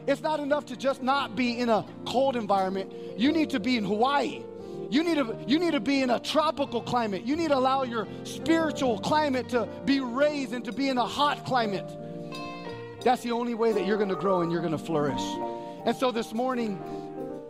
It's 0.07 0.21
not 0.21 0.39
enough 0.39 0.67
to 0.67 0.77
just 0.77 1.03
not 1.03 1.35
be 1.35 1.59
in 1.59 1.71
a 1.71 1.87
cold 2.07 2.37
environment. 2.37 2.93
You 3.17 3.33
need 3.33 3.51
to 3.51 3.61
be 3.61 3.77
in 3.77 3.85
Hawaii. 3.85 4.43
You 4.91 5.05
need, 5.05 5.15
to, 5.19 5.37
you 5.47 5.61
need 5.61 5.71
to 5.71 5.81
be 5.81 6.03
in 6.03 6.11
a 6.11 6.19
tropical 6.19 6.83
climate. 6.83 7.25
You 7.25 7.37
need 7.37 7.49
to 7.49 7.57
allow 7.57 7.85
your 7.85 8.09
spiritual 8.25 8.99
climate 8.99 9.49
to 9.51 9.69
be 9.85 10.01
raised 10.01 10.53
and 10.53 10.65
to 10.65 10.73
be 10.73 10.89
in 10.89 10.99
a 10.99 11.07
hot 11.07 11.45
climate. 11.45 11.89
That's 13.05 13.23
the 13.23 13.31
only 13.31 13.55
way 13.55 13.73
that 13.73 13.87
you're 13.87 13.97
going 13.97 14.09
to 14.09 14.17
grow 14.17 14.41
and 14.41 14.51
you're 14.51 14.61
going 14.61 14.77
to 14.77 14.79
flourish. 14.79 15.23
And 15.87 15.97
so 15.97 16.11
this 16.11 16.35
morning, 16.35 16.77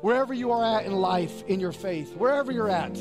wherever 0.02 0.34
you 0.34 0.52
are 0.52 0.78
at 0.78 0.84
in 0.84 0.92
life, 0.92 1.42
in 1.48 1.60
your 1.60 1.72
faith, 1.72 2.14
wherever 2.14 2.52
you're 2.52 2.70
at, 2.70 2.94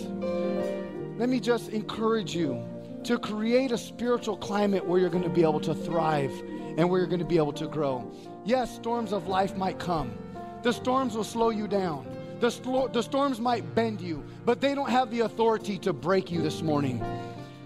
let 1.17 1.27
me 1.27 1.41
just 1.41 1.69
encourage 1.69 2.33
you 2.33 2.63
to 3.03 3.19
create 3.19 3.73
a 3.73 3.77
spiritual 3.77 4.37
climate 4.37 4.85
where 4.85 5.01
you're 5.01 5.09
going 5.09 5.23
to 5.23 5.29
be 5.29 5.41
able 5.41 5.59
to 5.59 5.75
thrive 5.75 6.31
and 6.77 6.89
where 6.89 6.99
you're 6.99 7.09
going 7.09 7.19
to 7.19 7.25
be 7.25 7.37
able 7.37 7.53
to 7.53 7.67
grow. 7.67 8.09
Yes, 8.45 8.73
storms 8.73 9.11
of 9.11 9.27
life 9.27 9.57
might 9.57 9.79
come. 9.79 10.17
The 10.63 10.71
storms 10.71 11.15
will 11.15 11.25
slow 11.25 11.49
you 11.49 11.67
down. 11.67 12.18
The, 12.39 12.89
the 12.93 13.01
storms 13.01 13.39
might 13.39 13.75
bend 13.75 13.99
you, 13.99 14.23
but 14.45 14.61
they 14.61 14.73
don't 14.73 14.89
have 14.89 15.11
the 15.11 15.21
authority 15.21 15.77
to 15.79 15.91
break 15.91 16.31
you 16.31 16.41
this 16.41 16.61
morning. 16.61 17.03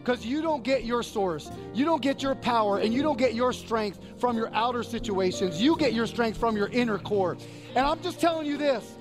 Because 0.04 0.26
you 0.26 0.42
don't 0.42 0.64
get 0.64 0.84
your 0.84 1.04
source, 1.04 1.50
you 1.74 1.86
don't 1.86 2.02
get 2.02 2.22
your 2.22 2.36
power, 2.36 2.80
and 2.80 2.94
you 2.94 3.02
don't 3.02 3.18
get 3.18 3.36
your 3.36 3.54
strength 3.54 4.00
from 4.18 4.36
your 4.36 4.54
outer 4.54 4.84
situations. 4.84 5.62
You 5.62 5.78
get 5.78 5.94
your 5.94 6.08
strength 6.08 6.38
from 6.38 6.58
your 6.58 6.68
inner 6.70 6.98
core. 6.98 7.38
And 7.76 7.86
I'm 7.86 8.02
just 8.02 8.20
telling 8.20 8.46
you 8.46 8.58
this 8.58 8.96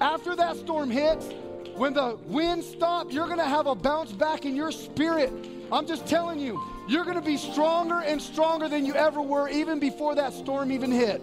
after 0.00 0.36
that 0.36 0.56
storm 0.56 0.90
hits, 0.90 1.26
when 1.74 1.92
the 1.92 2.16
wind 2.26 2.64
stops, 2.64 3.12
you're 3.12 3.26
going 3.26 3.38
to 3.38 3.44
have 3.44 3.66
a 3.66 3.74
bounce 3.74 4.12
back 4.12 4.44
in 4.44 4.56
your 4.56 4.72
spirit. 4.72 5.32
I'm 5.70 5.86
just 5.86 6.06
telling 6.06 6.40
you, 6.40 6.62
you're 6.88 7.04
going 7.04 7.16
to 7.16 7.22
be 7.22 7.36
stronger 7.36 8.00
and 8.00 8.22
stronger 8.22 8.68
than 8.68 8.86
you 8.86 8.94
ever 8.94 9.20
were, 9.20 9.48
even 9.48 9.78
before 9.78 10.14
that 10.14 10.32
storm 10.32 10.72
even 10.72 10.90
hit. 10.90 11.20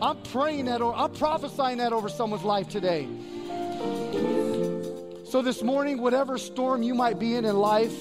I'm 0.00 0.20
praying 0.24 0.66
that, 0.66 0.82
or 0.82 0.94
I'm 0.94 1.12
prophesying 1.12 1.78
that 1.78 1.92
over 1.92 2.08
someone's 2.08 2.44
life 2.44 2.68
today. 2.68 3.08
So, 5.24 5.42
this 5.42 5.62
morning, 5.62 6.00
whatever 6.00 6.38
storm 6.38 6.82
you 6.82 6.94
might 6.94 7.18
be 7.18 7.34
in 7.34 7.44
in 7.44 7.56
life, 7.56 7.94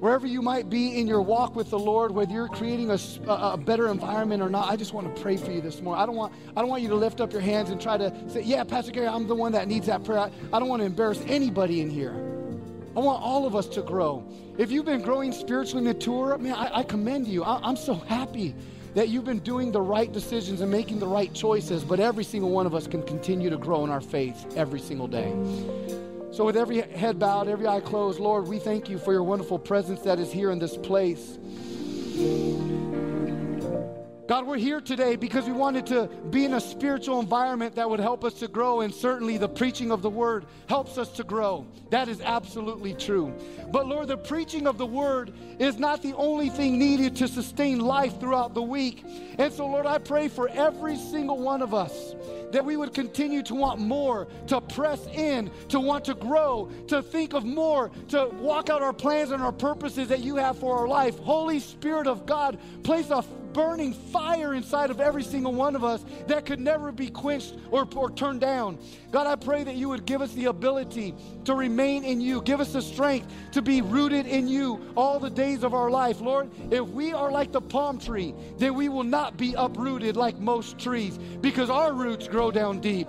wherever 0.00 0.26
you 0.26 0.40
might 0.40 0.70
be 0.70 0.98
in 0.98 1.06
your 1.06 1.20
walk 1.20 1.54
with 1.54 1.70
the 1.70 1.78
Lord, 1.78 2.10
whether 2.10 2.32
you're 2.32 2.48
creating 2.48 2.90
a, 2.90 2.98
a, 3.30 3.56
better 3.56 3.88
environment 3.88 4.42
or 4.42 4.48
not, 4.48 4.68
I 4.68 4.76
just 4.76 4.94
want 4.94 5.14
to 5.14 5.22
pray 5.22 5.36
for 5.36 5.50
you 5.50 5.60
this 5.60 5.82
morning. 5.82 6.02
I 6.02 6.06
don't 6.06 6.16
want 6.16 6.32
I 6.56 6.60
don't 6.60 6.70
want 6.70 6.82
you 6.82 6.88
to 6.88 6.94
lift 6.94 7.20
up 7.20 7.32
your 7.32 7.42
hands 7.42 7.70
and 7.70 7.80
try 7.80 7.98
to 7.98 8.30
say, 8.30 8.40
"Yeah, 8.42 8.64
Pastor 8.64 8.92
Gary, 8.92 9.06
I'm 9.06 9.28
the 9.28 9.34
one 9.34 9.52
that 9.52 9.68
needs 9.68 9.86
that 9.86 10.04
prayer." 10.04 10.20
I, 10.20 10.30
I 10.52 10.58
don't 10.58 10.68
want 10.68 10.80
to 10.80 10.86
embarrass 10.86 11.20
anybody 11.26 11.82
in 11.82 11.90
here. 11.90 12.14
I 12.96 13.00
want 13.00 13.22
all 13.22 13.46
of 13.46 13.54
us 13.54 13.68
to 13.68 13.82
grow. 13.82 14.26
If 14.58 14.70
you've 14.72 14.86
been 14.86 15.02
growing 15.02 15.32
spiritually 15.32 15.84
mature, 15.84 16.36
man, 16.38 16.54
I, 16.54 16.78
I 16.78 16.82
commend 16.82 17.28
you. 17.28 17.44
I, 17.44 17.60
I'm 17.62 17.76
so 17.76 17.94
happy 17.94 18.54
that 18.94 19.08
you've 19.08 19.24
been 19.24 19.38
doing 19.40 19.72
the 19.72 19.80
right 19.80 20.12
decisions 20.12 20.60
and 20.60 20.70
making 20.70 20.98
the 20.98 21.06
right 21.06 21.32
choices, 21.32 21.84
but 21.84 22.00
every 22.00 22.24
single 22.24 22.50
one 22.50 22.66
of 22.66 22.74
us 22.74 22.86
can 22.86 23.02
continue 23.02 23.50
to 23.50 23.56
grow 23.56 23.84
in 23.84 23.90
our 23.90 24.00
faith 24.00 24.56
every 24.56 24.80
single 24.80 25.06
day. 25.06 25.32
So, 26.32 26.44
with 26.44 26.56
every 26.56 26.80
head 26.80 27.18
bowed, 27.18 27.48
every 27.48 27.66
eye 27.66 27.80
closed, 27.80 28.20
Lord, 28.20 28.46
we 28.46 28.58
thank 28.58 28.88
you 28.88 28.98
for 28.98 29.12
your 29.12 29.24
wonderful 29.24 29.58
presence 29.58 30.00
that 30.02 30.18
is 30.18 30.30
here 30.30 30.50
in 30.52 30.58
this 30.58 30.76
place. 30.76 31.38
God, 34.30 34.46
we're 34.46 34.58
here 34.58 34.80
today 34.80 35.16
because 35.16 35.46
we 35.46 35.50
wanted 35.50 35.86
to 35.86 36.06
be 36.30 36.44
in 36.44 36.54
a 36.54 36.60
spiritual 36.60 37.18
environment 37.18 37.74
that 37.74 37.90
would 37.90 37.98
help 37.98 38.24
us 38.24 38.34
to 38.34 38.46
grow, 38.46 38.82
and 38.82 38.94
certainly 38.94 39.38
the 39.38 39.48
preaching 39.48 39.90
of 39.90 40.02
the 40.02 40.08
word 40.08 40.46
helps 40.68 40.98
us 40.98 41.08
to 41.14 41.24
grow. 41.24 41.66
That 41.90 42.08
is 42.08 42.20
absolutely 42.20 42.94
true. 42.94 43.34
But 43.72 43.88
Lord, 43.88 44.06
the 44.06 44.16
preaching 44.16 44.68
of 44.68 44.78
the 44.78 44.86
word 44.86 45.32
is 45.58 45.80
not 45.80 46.00
the 46.00 46.14
only 46.14 46.48
thing 46.48 46.78
needed 46.78 47.16
to 47.16 47.26
sustain 47.26 47.80
life 47.80 48.20
throughout 48.20 48.54
the 48.54 48.62
week. 48.62 49.04
And 49.36 49.52
so, 49.52 49.66
Lord, 49.66 49.86
I 49.86 49.98
pray 49.98 50.28
for 50.28 50.48
every 50.50 50.96
single 50.96 51.38
one 51.38 51.60
of 51.60 51.74
us 51.74 52.14
that 52.52 52.64
we 52.64 52.76
would 52.76 52.94
continue 52.94 53.42
to 53.42 53.54
want 53.54 53.80
more, 53.80 54.26
to 54.46 54.60
press 54.60 55.06
in, 55.06 55.50
to 55.68 55.80
want 55.80 56.04
to 56.04 56.14
grow, 56.14 56.70
to 56.88 57.02
think 57.02 57.32
of 57.32 57.44
more, 57.44 57.90
to 58.08 58.26
walk 58.34 58.70
out 58.70 58.82
our 58.82 58.92
plans 58.92 59.30
and 59.30 59.42
our 59.42 59.52
purposes 59.52 60.08
that 60.08 60.20
you 60.20 60.36
have 60.36 60.58
for 60.58 60.78
our 60.78 60.88
life. 60.88 61.18
Holy 61.18 61.60
Spirit 61.60 62.06
of 62.06 62.26
God, 62.26 62.58
place 62.82 63.10
a 63.10 63.22
burning 63.52 63.92
fire 63.92 64.54
inside 64.54 64.90
of 64.90 65.00
every 65.00 65.22
single 65.22 65.52
one 65.52 65.74
of 65.74 65.84
us 65.84 66.04
that 66.26 66.46
could 66.46 66.60
never 66.60 66.92
be 66.92 67.08
quenched 67.08 67.56
or, 67.70 67.88
or 67.96 68.10
turned 68.10 68.40
down. 68.40 68.78
God, 69.10 69.26
I 69.26 69.36
pray 69.36 69.64
that 69.64 69.74
you 69.74 69.88
would 69.88 70.06
give 70.06 70.22
us 70.22 70.32
the 70.34 70.46
ability 70.46 71.14
to 71.44 71.54
remain 71.54 72.04
in 72.04 72.20
you. 72.20 72.42
Give 72.42 72.60
us 72.60 72.72
the 72.72 72.82
strength 72.82 73.32
to 73.52 73.62
be 73.62 73.82
rooted 73.82 74.26
in 74.26 74.46
you 74.46 74.80
all 74.96 75.18
the 75.18 75.30
days 75.30 75.64
of 75.64 75.74
our 75.74 75.90
life. 75.90 76.20
Lord, 76.20 76.50
if 76.70 76.86
we 76.88 77.12
are 77.12 77.30
like 77.30 77.52
the 77.52 77.60
palm 77.60 77.98
tree, 77.98 78.34
then 78.58 78.74
we 78.74 78.88
will 78.88 79.04
not 79.04 79.36
be 79.36 79.54
uprooted 79.54 80.16
like 80.16 80.38
most 80.38 80.78
trees 80.78 81.18
because 81.40 81.70
our 81.70 81.92
roots 81.92 82.28
grow 82.28 82.39
down 82.48 82.80
deep. 82.80 83.08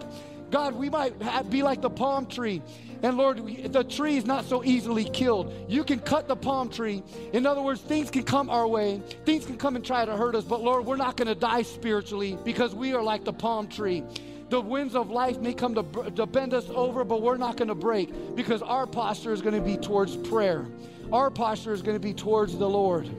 God, 0.50 0.76
we 0.76 0.90
might 0.90 1.14
be 1.50 1.64
like 1.64 1.82
the 1.82 1.90
palm 1.90 2.26
tree 2.26 2.62
and 3.04 3.18
Lord, 3.18 3.42
the 3.74 3.84
tree 3.84 4.18
is 4.18 4.26
not 4.26 4.46
so 4.46 4.64
easily 4.64 5.06
killed. 5.06 5.52
You 5.68 5.84
can 5.84 6.00
cut 6.00 6.28
the 6.28 6.36
palm 6.36 6.70
tree. 6.70 7.02
In 7.34 7.48
other 7.48 7.62
words, 7.62 7.82
things 7.82 8.12
can 8.12 8.24
come 8.24 8.50
our 8.50 8.68
way, 8.68 9.02
things 9.26 9.46
can 9.46 9.58
come 9.58 9.76
and 9.76 9.84
try 9.84 10.06
to 10.06 10.16
hurt 10.16 10.36
us, 10.36 10.44
but 10.44 10.62
Lord, 10.62 10.86
we're 10.86 10.98
not 10.98 11.18
going 11.18 11.28
to 11.28 11.36
die 11.36 11.64
spiritually 11.64 12.38
because 12.44 12.76
we 12.76 12.94
are 12.94 13.02
like 13.02 13.24
the 13.24 13.34
palm 13.34 13.68
tree. 13.68 14.04
The 14.50 14.62
winds 14.62 14.96
of 14.96 15.10
life 15.10 15.40
may 15.40 15.54
come 15.54 15.74
to, 15.76 16.12
to 16.12 16.26
bend 16.26 16.54
us 16.54 16.70
over, 16.70 17.04
but 17.04 17.22
we're 17.22 17.38
not 17.38 17.58
going 17.58 17.70
to 17.70 17.76
break 17.76 18.36
because 18.36 18.62
our 18.62 18.86
posture 18.86 19.32
is 19.32 19.42
going 19.42 19.56
to 19.56 19.62
be 19.62 19.78
towards 19.78 20.18
prayer. 20.18 20.66
Our 21.12 21.32
posture 21.32 21.74
is 21.74 21.82
going 21.82 21.96
to 21.96 22.02
be 22.02 22.14
towards 22.14 22.58
the 22.58 22.70
Lord. 22.70 23.10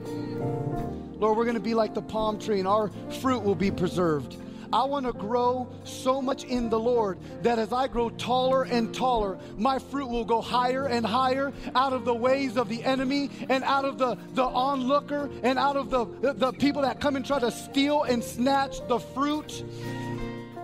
Lord, 1.19 1.39
we're 1.39 1.45
going 1.45 1.55
to 1.55 1.61
be 1.61 1.75
like 1.75 1.95
the 1.95 2.03
palm 2.03 2.39
tree, 2.39 2.59
and 2.59 2.69
our 2.69 2.91
fruit 3.21 3.43
will 3.43 3.55
be 3.55 3.71
preserved. 3.71 4.37
I 4.73 4.85
want 4.85 5.05
to 5.07 5.13
grow 5.13 5.69
so 5.85 6.23
much 6.23 6.45
in 6.45 6.71
the 6.71 6.81
Lord 6.81 7.19
that 7.43 7.59
as 7.59 7.73
I 7.73 7.89
grow 7.89 8.09
taller 8.09 8.63
and 8.63 8.95
taller, 8.95 9.39
my 9.59 9.79
fruit 9.79 10.09
will 10.09 10.25
go 10.25 10.41
higher 10.41 10.87
and 10.87 11.05
higher 11.05 11.53
out 11.75 11.93
of 11.93 12.05
the 12.07 12.15
ways 12.15 12.57
of 12.57 12.69
the 12.69 12.83
enemy 12.83 13.31
and 13.51 13.63
out 13.65 13.85
of 13.85 13.99
the, 13.99 14.17
the 14.33 14.45
onlooker 14.45 15.29
and 15.43 15.59
out 15.59 15.77
of 15.77 15.91
the, 15.91 16.07
the, 16.21 16.33
the 16.33 16.53
people 16.53 16.83
that 16.83 17.01
come 17.01 17.17
and 17.17 17.27
try 17.27 17.39
to 17.39 17.51
steal 17.51 18.05
and 18.05 18.25
snatch 18.25 18.79
the 18.89 18.99
fruit. 18.99 19.63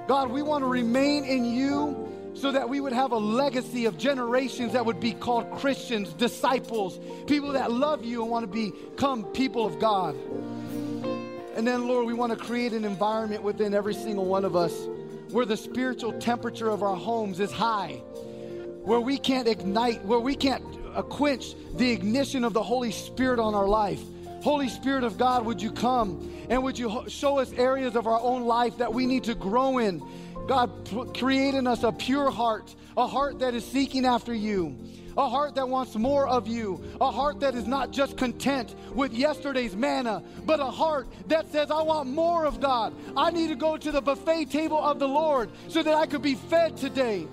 God, 0.06 0.30
we 0.30 0.40
want 0.40 0.62
to 0.62 0.68
remain 0.68 1.24
in 1.24 1.44
you 1.44 2.08
so 2.32 2.52
that 2.52 2.68
we 2.68 2.80
would 2.80 2.92
have 2.92 3.12
a 3.12 3.18
legacy 3.18 3.84
of 3.84 3.98
generations 3.98 4.72
that 4.72 4.86
would 4.86 5.00
be 5.00 5.12
called 5.12 5.50
Christians, 5.58 6.12
disciples, 6.14 6.98
people 7.26 7.52
that 7.52 7.72
love 7.72 8.04
you 8.04 8.22
and 8.22 8.30
want 8.30 8.50
to 8.50 8.72
become 8.72 9.24
people 9.32 9.66
of 9.66 9.78
God. 9.78 10.16
And 11.58 11.66
then, 11.66 11.88
Lord, 11.88 12.06
we 12.06 12.14
want 12.14 12.30
to 12.30 12.38
create 12.38 12.72
an 12.72 12.84
environment 12.84 13.42
within 13.42 13.74
every 13.74 13.92
single 13.92 14.26
one 14.26 14.44
of 14.44 14.54
us 14.54 14.72
where 15.30 15.44
the 15.44 15.56
spiritual 15.56 16.12
temperature 16.20 16.70
of 16.70 16.84
our 16.84 16.94
homes 16.94 17.40
is 17.40 17.50
high, 17.50 17.94
where 18.84 19.00
we 19.00 19.18
can't 19.18 19.48
ignite, 19.48 20.04
where 20.04 20.20
we 20.20 20.36
can't 20.36 20.62
uh, 20.94 21.02
quench 21.02 21.56
the 21.74 21.90
ignition 21.90 22.44
of 22.44 22.52
the 22.52 22.62
Holy 22.62 22.92
Spirit 22.92 23.40
on 23.40 23.56
our 23.56 23.66
life. 23.66 24.00
Holy 24.40 24.68
Spirit 24.68 25.02
of 25.02 25.18
God, 25.18 25.44
would 25.46 25.60
you 25.60 25.72
come 25.72 26.32
and 26.48 26.62
would 26.62 26.78
you 26.78 27.02
show 27.08 27.38
us 27.38 27.52
areas 27.54 27.96
of 27.96 28.06
our 28.06 28.20
own 28.20 28.44
life 28.44 28.78
that 28.78 28.94
we 28.94 29.04
need 29.04 29.24
to 29.24 29.34
grow 29.34 29.78
in? 29.78 30.00
God, 30.46 30.70
create 31.18 31.56
in 31.56 31.66
us 31.66 31.82
a 31.82 31.90
pure 31.90 32.30
heart, 32.30 32.72
a 32.96 33.08
heart 33.08 33.40
that 33.40 33.54
is 33.54 33.66
seeking 33.66 34.06
after 34.06 34.32
you, 34.32 34.78
a 35.18 35.28
heart 35.28 35.56
that 35.56 35.68
wants 35.68 35.96
more 35.96 36.28
of 36.28 36.46
you, 36.46 36.80
a 37.00 37.10
heart 37.10 37.40
that 37.40 37.56
is 37.56 37.66
not 37.66 37.90
just 37.90 38.16
content 38.16 38.76
with 38.94 39.12
yesterday's 39.12 39.74
manna, 39.74 40.22
but 40.46 40.60
a 40.60 40.70
heart 40.70 41.08
that 41.26 41.50
says, 41.50 41.72
I 41.72 41.82
want 41.82 42.08
more 42.08 42.46
of 42.46 42.60
God. 42.60 42.94
I 43.16 43.32
need 43.32 43.48
to 43.48 43.56
go 43.56 43.76
to 43.76 43.90
the 43.90 44.00
buffet 44.00 44.46
table 44.46 44.78
of 44.78 45.00
the 45.00 45.08
Lord 45.08 45.50
so 45.66 45.82
that 45.82 45.94
I 45.94 46.06
could 46.06 46.22
be 46.22 46.36
fed 46.36 46.76
today. 46.76 47.26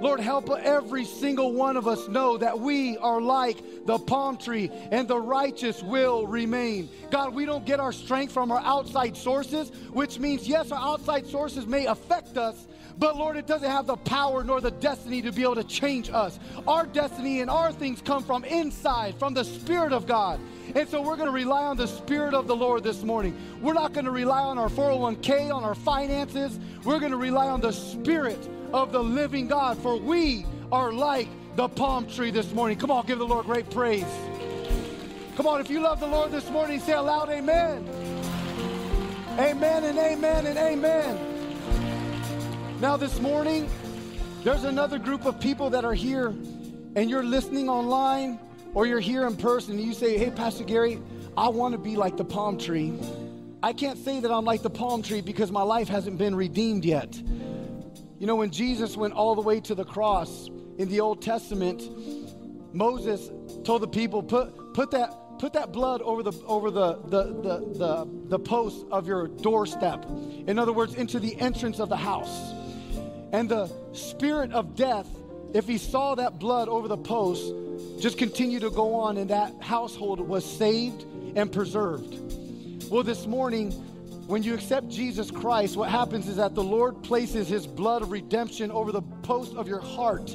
Lord, 0.00 0.20
help 0.20 0.50
every 0.50 1.04
single 1.04 1.52
one 1.52 1.76
of 1.76 1.88
us 1.88 2.06
know 2.08 2.36
that 2.36 2.58
we 2.58 2.98
are 2.98 3.20
like 3.20 3.86
the 3.86 3.98
palm 3.98 4.36
tree 4.36 4.70
and 4.90 5.08
the 5.08 5.18
righteous 5.18 5.82
will 5.82 6.26
remain. 6.26 6.90
God, 7.10 7.32
we 7.32 7.46
don't 7.46 7.64
get 7.64 7.80
our 7.80 7.92
strength 7.92 8.32
from 8.34 8.50
our 8.50 8.60
outside 8.60 9.16
sources, 9.16 9.70
which 9.92 10.18
means, 10.18 10.46
yes, 10.46 10.70
our 10.70 10.94
outside 10.94 11.26
sources 11.28 11.66
may 11.66 11.86
affect 11.86 12.36
us, 12.36 12.66
but 12.98 13.16
Lord, 13.16 13.36
it 13.36 13.46
doesn't 13.46 13.70
have 13.70 13.86
the 13.86 13.96
power 13.96 14.42
nor 14.42 14.60
the 14.60 14.70
destiny 14.70 15.20
to 15.22 15.32
be 15.32 15.42
able 15.42 15.56
to 15.56 15.64
change 15.64 16.08
us. 16.10 16.38
Our 16.66 16.86
destiny 16.86 17.40
and 17.40 17.50
our 17.50 17.72
things 17.72 18.00
come 18.00 18.22
from 18.22 18.44
inside, 18.44 19.18
from 19.18 19.34
the 19.34 19.44
Spirit 19.44 19.92
of 19.92 20.06
God. 20.06 20.40
And 20.74 20.88
so 20.88 21.02
we're 21.02 21.16
going 21.16 21.28
to 21.28 21.32
rely 21.32 21.64
on 21.64 21.76
the 21.76 21.86
Spirit 21.86 22.32
of 22.32 22.46
the 22.46 22.56
Lord 22.56 22.82
this 22.82 23.02
morning. 23.02 23.36
We're 23.60 23.74
not 23.74 23.92
going 23.92 24.06
to 24.06 24.10
rely 24.10 24.40
on 24.40 24.58
our 24.58 24.68
401k, 24.68 25.54
on 25.54 25.62
our 25.62 25.74
finances. 25.74 26.58
We're 26.84 26.98
going 26.98 27.12
to 27.12 27.18
rely 27.18 27.48
on 27.48 27.60
the 27.60 27.72
Spirit 27.72 28.48
of 28.72 28.92
the 28.92 29.02
living 29.02 29.46
God, 29.46 29.78
for 29.78 29.96
we 29.96 30.46
are 30.72 30.92
like 30.92 31.28
the 31.56 31.68
palm 31.68 32.06
tree 32.06 32.30
this 32.30 32.52
morning. 32.52 32.78
Come 32.78 32.90
on, 32.90 33.06
give 33.06 33.18
the 33.18 33.26
Lord 33.26 33.46
great 33.46 33.70
praise. 33.70 34.06
Come 35.36 35.46
on, 35.46 35.60
if 35.60 35.68
you 35.68 35.80
love 35.80 36.00
the 36.00 36.06
Lord 36.06 36.32
this 36.32 36.48
morning, 36.50 36.80
say 36.80 36.92
aloud, 36.92 37.28
Amen. 37.28 37.86
Amen 39.38 39.84
and 39.84 39.98
amen 39.98 40.46
and 40.46 40.56
amen. 40.56 41.35
Now, 42.80 42.98
this 42.98 43.18
morning, 43.20 43.70
there's 44.44 44.64
another 44.64 44.98
group 44.98 45.24
of 45.24 45.40
people 45.40 45.70
that 45.70 45.86
are 45.86 45.94
here, 45.94 46.26
and 46.26 47.08
you're 47.08 47.24
listening 47.24 47.70
online 47.70 48.38
or 48.74 48.84
you're 48.84 49.00
here 49.00 49.26
in 49.26 49.34
person, 49.34 49.78
and 49.78 49.82
you 49.82 49.94
say, 49.94 50.18
Hey, 50.18 50.30
Pastor 50.30 50.62
Gary, 50.62 51.00
I 51.38 51.48
want 51.48 51.72
to 51.72 51.78
be 51.78 51.96
like 51.96 52.18
the 52.18 52.24
palm 52.24 52.58
tree. 52.58 52.92
I 53.62 53.72
can't 53.72 53.98
say 53.98 54.20
that 54.20 54.30
I'm 54.30 54.44
like 54.44 54.60
the 54.60 54.68
palm 54.68 55.00
tree 55.00 55.22
because 55.22 55.50
my 55.50 55.62
life 55.62 55.88
hasn't 55.88 56.18
been 56.18 56.34
redeemed 56.34 56.84
yet. 56.84 57.16
You 58.18 58.26
know, 58.26 58.36
when 58.36 58.50
Jesus 58.50 58.94
went 58.94 59.14
all 59.14 59.34
the 59.34 59.40
way 59.40 59.58
to 59.60 59.74
the 59.74 59.84
cross 59.84 60.50
in 60.76 60.90
the 60.90 61.00
Old 61.00 61.22
Testament, 61.22 61.82
Moses 62.74 63.30
told 63.64 63.80
the 63.80 63.88
people, 63.88 64.22
put, 64.22 64.74
put 64.74 64.90
that 64.90 65.14
put 65.38 65.52
that 65.52 65.70
blood 65.72 66.00
over 66.02 66.22
the 66.22 66.32
over 66.46 66.70
the 66.70 66.94
the, 67.08 67.24
the 67.24 67.78
the 67.78 68.28
the 68.28 68.38
post 68.38 68.86
of 68.90 69.06
your 69.06 69.28
doorstep 69.28 70.06
in 70.46 70.58
other 70.58 70.72
words 70.72 70.94
into 70.94 71.20
the 71.20 71.38
entrance 71.38 71.78
of 71.78 71.90
the 71.90 71.96
house 71.96 72.54
and 73.36 73.50
the 73.50 73.70
spirit 73.92 74.50
of 74.52 74.74
death, 74.76 75.06
if 75.52 75.66
he 75.66 75.76
saw 75.76 76.14
that 76.14 76.38
blood 76.38 76.70
over 76.70 76.88
the 76.88 76.96
post, 76.96 77.52
just 78.00 78.16
continue 78.16 78.58
to 78.58 78.70
go 78.70 78.94
on, 78.94 79.18
and 79.18 79.28
that 79.28 79.52
household 79.60 80.20
was 80.20 80.42
saved 80.42 81.04
and 81.36 81.52
preserved. 81.52 82.16
Well, 82.90 83.02
this 83.02 83.26
morning, 83.26 83.72
when 84.26 84.42
you 84.42 84.54
accept 84.54 84.88
Jesus 84.88 85.30
Christ, 85.30 85.76
what 85.76 85.90
happens 85.90 86.28
is 86.28 86.36
that 86.36 86.54
the 86.54 86.64
Lord 86.64 87.02
places 87.02 87.46
his 87.46 87.66
blood 87.66 88.00
of 88.00 88.10
redemption 88.10 88.70
over 88.70 88.90
the 88.90 89.02
post 89.02 89.54
of 89.54 89.68
your 89.68 89.80
heart 89.80 90.34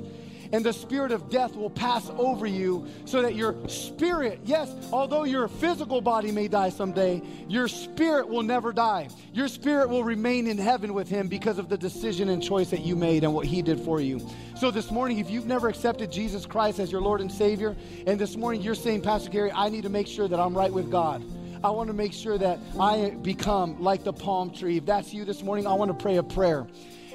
and 0.53 0.65
the 0.65 0.73
spirit 0.73 1.11
of 1.11 1.29
death 1.29 1.55
will 1.55 1.69
pass 1.69 2.09
over 2.17 2.45
you 2.45 2.87
so 3.05 3.21
that 3.21 3.35
your 3.35 3.55
spirit, 3.67 4.39
yes, 4.43 4.73
although 4.91 5.23
your 5.23 5.47
physical 5.47 6.01
body 6.01 6.31
may 6.31 6.47
die 6.47 6.69
someday, 6.69 7.21
your 7.47 7.67
spirit 7.67 8.27
will 8.27 8.43
never 8.43 8.73
die. 8.73 9.07
Your 9.33 9.47
spirit 9.47 9.89
will 9.89 10.03
remain 10.03 10.47
in 10.47 10.57
heaven 10.57 10.93
with 10.93 11.07
him 11.07 11.27
because 11.27 11.57
of 11.57 11.69
the 11.69 11.77
decision 11.77 12.29
and 12.29 12.43
choice 12.43 12.69
that 12.69 12.81
you 12.81 12.95
made 12.95 13.23
and 13.23 13.33
what 13.33 13.45
he 13.45 13.61
did 13.61 13.79
for 13.79 14.01
you. 14.01 14.19
So 14.57 14.71
this 14.71 14.91
morning, 14.91 15.19
if 15.19 15.29
you've 15.29 15.47
never 15.47 15.69
accepted 15.69 16.11
Jesus 16.11 16.45
Christ 16.45 16.79
as 16.79 16.91
your 16.91 17.01
Lord 17.01 17.21
and 17.21 17.31
Savior, 17.31 17.75
and 18.05 18.19
this 18.19 18.35
morning 18.35 18.61
you're 18.61 18.75
saying, 18.75 19.01
Pastor 19.01 19.29
Gary, 19.29 19.51
I 19.51 19.69
need 19.69 19.83
to 19.83 19.89
make 19.89 20.07
sure 20.07 20.27
that 20.27 20.39
I'm 20.39 20.55
right 20.55 20.71
with 20.71 20.91
God. 20.91 21.23
I 21.63 21.69
want 21.69 21.87
to 21.87 21.93
make 21.93 22.11
sure 22.11 22.37
that 22.39 22.59
I 22.79 23.11
become 23.21 23.81
like 23.81 24.03
the 24.03 24.13
palm 24.13 24.51
tree. 24.51 24.77
If 24.77 24.85
that's 24.85 25.13
you 25.13 25.25
this 25.25 25.43
morning, 25.43 25.67
I 25.67 25.73
want 25.75 25.89
to 25.89 25.97
pray 25.97 26.17
a 26.17 26.23
prayer. 26.23 26.67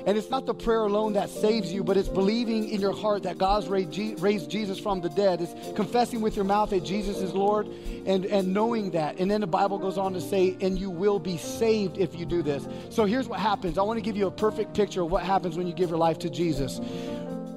And 0.06 0.16
it's 0.16 0.30
not 0.30 0.46
the 0.46 0.54
prayer 0.54 0.84
alone 0.84 1.14
that 1.14 1.28
saves 1.28 1.72
you, 1.72 1.82
but 1.82 1.96
it's 1.96 2.08
believing 2.08 2.68
in 2.68 2.80
your 2.80 2.94
heart 2.94 3.24
that 3.24 3.38
God's 3.38 3.66
raised 3.66 4.48
Jesus 4.48 4.78
from 4.78 5.00
the 5.00 5.08
dead. 5.10 5.40
It's 5.40 5.52
confessing 5.76 6.20
with 6.20 6.36
your 6.36 6.44
mouth 6.44 6.70
that 6.70 6.84
Jesus 6.84 7.20
is 7.20 7.32
Lord 7.34 7.66
and, 8.06 8.24
and 8.24 8.54
knowing 8.54 8.92
that. 8.92 9.18
And 9.18 9.28
then 9.28 9.40
the 9.40 9.48
Bible 9.48 9.78
goes 9.78 9.98
on 9.98 10.12
to 10.12 10.20
say, 10.20 10.56
and 10.60 10.78
you 10.78 10.90
will 10.90 11.18
be 11.18 11.36
saved 11.36 11.98
if 11.98 12.14
you 12.14 12.24
do 12.24 12.40
this. 12.40 12.68
So 12.88 13.04
here's 13.04 13.28
what 13.28 13.40
happens. 13.40 13.78
I 13.78 13.82
want 13.82 13.96
to 13.96 14.00
give 14.00 14.16
you 14.16 14.28
a 14.28 14.30
perfect 14.30 14.74
picture 14.74 15.02
of 15.02 15.10
what 15.10 15.24
happens 15.24 15.56
when 15.58 15.66
you 15.66 15.74
give 15.74 15.90
your 15.90 15.98
life 15.98 16.20
to 16.20 16.30
Jesus. 16.30 16.80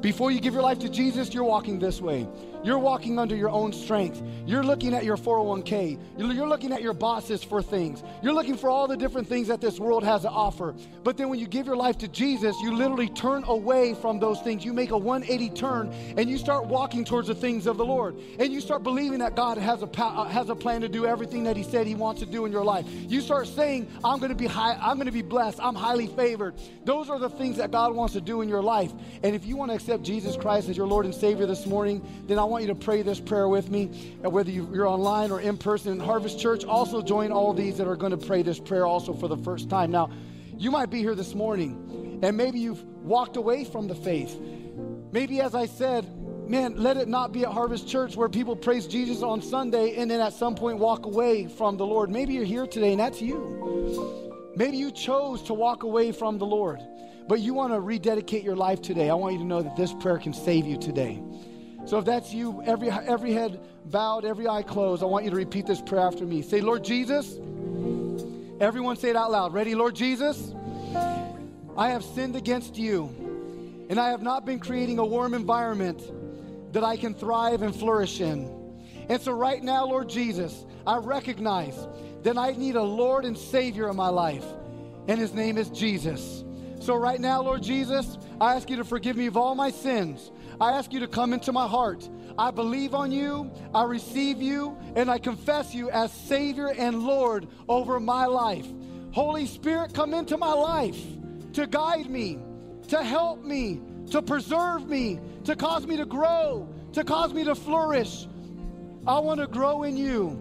Before 0.02 0.32
you 0.32 0.40
give 0.40 0.54
your 0.54 0.64
life 0.64 0.80
to 0.80 0.90
Jesus, 0.90 1.32
you're 1.34 1.44
walking 1.44 1.78
this 1.78 2.02
way. 2.02 2.28
You're 2.64 2.80
walking 2.80 3.18
under 3.18 3.36
your 3.36 3.50
own 3.50 3.72
strength. 3.72 4.22
You're 4.46 4.64
looking 4.64 4.94
at 4.94 5.06
your 5.06 5.16
401k. 5.16 6.00
You're 6.18 6.48
looking 6.48 6.74
at 6.74 6.82
your 6.82 6.94
bosses 6.94 7.44
for 7.44 7.62
things. 7.62 8.04
You're 8.22 8.34
looking 8.34 8.58
for 8.58 8.70
all 8.70 8.88
the 8.88 8.98
different 8.98 9.28
things 9.28 9.48
that 9.48 9.62
this 9.62 9.80
world 9.80 10.04
has 10.04 10.24
to 10.24 10.30
offer. 10.30 10.76
But 11.04 11.18
then 11.18 11.30
when 11.30 11.40
you 11.40 11.48
give 11.48 11.66
your 11.66 11.78
life 11.78 11.98
to 12.00 12.08
Jesus, 12.08 12.56
you 12.62 12.74
literally 12.76 13.08
turn 13.10 13.44
away 13.46 13.94
from 13.94 14.20
those 14.20 14.42
things. 14.42 14.66
You 14.66 14.74
make 14.74 14.92
a 14.92 14.98
180 14.98 15.50
turn 15.56 15.94
and 16.18 16.30
you 16.30 16.38
start 16.38 16.66
walking 16.66 17.06
towards 17.06 17.30
the 17.30 17.36
things 17.36 17.66
of 17.66 17.78
the 17.78 17.86
Lord. 17.86 18.18
And 18.40 18.52
you 18.52 18.60
start 18.60 18.84
believing 18.84 19.20
that 19.20 19.36
God 19.36 19.58
has 19.58 19.82
a, 19.82 19.90
uh, 20.04 20.26
has 20.26 20.50
a 20.50 20.56
plan 20.56 20.82
to 20.82 20.90
do 20.90 21.06
everything 21.06 21.44
that 21.46 21.56
He 21.56 21.64
said 21.64 21.88
He 21.88 21.96
wants 21.96 22.20
to 22.22 22.26
do 22.26 22.46
in 22.46 22.52
your 22.52 22.66
life. 22.66 22.86
You 22.90 23.22
start 23.22 23.48
saying, 23.48 23.90
I'm 24.04 24.20
going 24.20 24.30
to 24.30 24.36
be 24.36 24.48
high, 24.48 24.78
I'm 24.82 24.98
going 24.98 25.06
to 25.06 25.12
be 25.12 25.22
blessed, 25.22 25.60
I'm 25.62 25.76
highly 25.76 26.08
favored. 26.08 26.56
Those 26.84 27.10
are 27.10 27.20
the 27.20 27.30
things 27.30 27.58
that 27.58 27.72
God 27.72 27.96
wants 27.96 28.14
to 28.14 28.22
do 28.22 28.42
in 28.42 28.50
your 28.50 28.64
life. 28.64 28.92
And 29.24 29.36
if 29.36 29.46
you 29.46 29.56
want 29.56 29.72
to 29.72 29.76
accept 29.76 30.04
Jesus 30.04 30.36
Christ 30.36 30.68
as 30.68 30.76
your 30.76 30.88
Lord 30.88 31.06
and 31.06 31.16
Savior 31.16 31.46
this 31.46 31.66
morning, 31.66 32.06
then 32.28 32.38
I 32.38 32.49
want 32.50 32.64
you 32.64 32.70
to 32.70 32.76
pray 32.76 33.02
this 33.02 33.20
prayer 33.20 33.48
with 33.48 33.70
me, 33.70 34.18
And 34.24 34.32
whether 34.32 34.52
you're 34.52 34.88
online 34.88 35.32
or 35.32 35.40
in 35.40 35.58
person 35.58 35.94
in 35.94 36.00
Harvest 36.00 36.40
Church. 36.40 36.66
Also, 36.66 37.02
join 37.02 37.32
all 37.32 37.54
these 37.54 37.78
that 37.78 37.88
are 37.88 37.96
going 37.96 38.12
to 38.12 38.18
pray 38.18 38.42
this 38.42 38.60
prayer 38.60 38.86
also 38.86 39.14
for 39.14 39.28
the 39.28 39.38
first 39.38 39.70
time. 39.70 39.92
Now, 39.92 40.10
you 40.58 40.72
might 40.72 40.90
be 40.90 41.00
here 41.00 41.16
this 41.16 41.34
morning, 41.34 42.20
and 42.22 42.36
maybe 42.36 42.60
you've 42.60 42.84
walked 43.04 43.38
away 43.38 43.64
from 43.64 43.88
the 43.88 43.96
faith. 43.96 44.38
Maybe, 45.12 45.40
as 45.42 45.56
I 45.56 45.66
said, 45.66 46.06
man, 46.50 46.76
let 46.78 46.98
it 46.98 47.08
not 47.08 47.32
be 47.32 47.44
at 47.44 47.52
Harvest 47.52 47.88
Church 47.88 48.16
where 48.16 48.28
people 48.28 48.56
praise 48.56 48.88
Jesus 48.88 49.22
on 49.22 49.42
Sunday 49.42 49.96
and 49.96 50.10
then 50.10 50.20
at 50.20 50.34
some 50.34 50.56
point 50.56 50.80
walk 50.80 51.06
away 51.06 51.48
from 51.48 51.78
the 51.78 51.86
Lord. 51.86 52.10
Maybe 52.10 52.34
you're 52.34 52.44
here 52.44 52.66
today 52.66 52.92
and 52.92 53.00
that's 53.00 53.22
you. 53.22 54.52
Maybe 54.56 54.78
you 54.78 54.92
chose 54.92 55.44
to 55.44 55.54
walk 55.54 55.84
away 55.84 56.12
from 56.12 56.40
the 56.40 56.46
Lord, 56.46 56.80
but 57.28 57.40
you 57.40 57.54
want 57.54 57.72
to 57.74 57.80
rededicate 57.80 58.44
your 58.44 58.56
life 58.56 58.82
today. 58.82 59.10
I 59.10 59.14
want 59.14 59.34
you 59.34 59.40
to 59.40 59.46
know 59.46 59.62
that 59.62 59.76
this 59.76 59.94
prayer 59.94 60.18
can 60.18 60.34
save 60.34 60.66
you 60.66 60.78
today. 60.78 61.22
So 61.86 61.98
if 61.98 62.06
that's 62.06 62.34
you, 62.34 62.62
every, 62.66 62.90
every 62.90 63.34
head 63.34 63.60
bowed, 63.86 64.26
every 64.26 64.48
eye 64.48 64.64
closed, 64.64 65.02
I 65.02 65.06
want 65.08 65.26
you 65.26 65.32
to 65.32 65.38
repeat 65.38 65.66
this 65.66 65.82
prayer 65.82 66.02
after 66.02 66.26
me. 66.26 66.42
Say, 66.42 66.62
Lord 66.62 66.84
Jesus. 66.84 67.38
Everyone 68.60 68.98
say 68.98 69.10
it 69.10 69.16
out 69.16 69.32
loud. 69.32 69.54
Ready, 69.54 69.74
Lord 69.74 69.96
Jesus? 69.96 70.54
I 71.78 71.90
have 71.90 72.04
sinned 72.04 72.36
against 72.36 72.78
you, 72.78 73.86
and 73.90 73.98
I 73.98 74.10
have 74.10 74.22
not 74.22 74.46
been 74.46 74.60
creating 74.60 75.00
a 75.00 75.06
warm 75.06 75.34
environment 75.34 76.02
that 76.74 76.84
I 76.84 76.98
can 76.98 77.14
thrive 77.14 77.62
and 77.62 77.74
flourish 77.74 78.20
in. 78.20 78.54
And 79.08 79.22
so, 79.22 79.32
right 79.32 79.64
now, 79.64 79.86
Lord 79.86 80.10
Jesus, 80.10 80.66
I 80.86 80.98
recognize 80.98 81.88
that 82.24 82.38
I 82.38 82.52
need 82.52 82.76
a 82.76 82.84
Lord 82.84 83.24
and 83.24 83.38
Savior 83.38 83.90
in 83.90 83.96
my 83.96 84.10
life, 84.10 84.46
and 85.08 85.18
His 85.18 85.34
name 85.34 85.58
is 85.58 85.70
Jesus. 85.70 86.44
So, 86.82 86.96
right 86.96 87.20
now, 87.20 87.42
Lord 87.42 87.64
Jesus, 87.64 88.18
I 88.42 88.56
ask 88.56 88.70
you 88.70 88.76
to 88.76 88.84
forgive 88.84 89.16
me 89.16 89.28
of 89.28 89.38
all 89.38 89.56
my 89.56 89.72
sins. 89.72 90.32
I 90.62 90.72
ask 90.72 90.92
you 90.92 91.00
to 91.00 91.08
come 91.08 91.34
into 91.34 91.52
my 91.52 91.68
heart. 91.68 92.08
I 92.38 92.52
believe 92.52 92.94
on 92.94 93.12
you, 93.12 93.52
I 93.74 93.84
receive 93.84 94.42
you, 94.42 94.78
and 94.96 95.10
I 95.10 95.18
confess 95.18 95.74
you 95.74 95.90
as 95.90 96.12
Savior 96.12 96.70
and 96.70 97.04
Lord 97.04 97.48
over 97.68 98.00
my 98.00 98.26
life. 98.26 98.68
Holy 99.12 99.46
Spirit, 99.46 99.94
come 99.94 100.14
into 100.14 100.38
my 100.38 100.54
life 100.54 101.02
to 101.54 101.66
guide 101.66 102.10
me, 102.10 102.40
to 102.90 103.04
help 103.04 103.44
me, 103.44 103.82
to 104.12 104.22
preserve 104.22 104.88
me, 104.88 105.20
to 105.46 105.56
cause 105.56 105.86
me 105.88 105.98
to 105.98 106.06
grow, 106.06 106.68
to 106.94 107.04
cause 107.04 107.34
me 107.34 107.44
to 107.44 107.56
flourish. 107.56 108.28
I 109.08 109.20
want 109.20 109.40
to 109.40 109.48
grow 109.48 109.84
in 109.84 109.98
you 109.98 110.38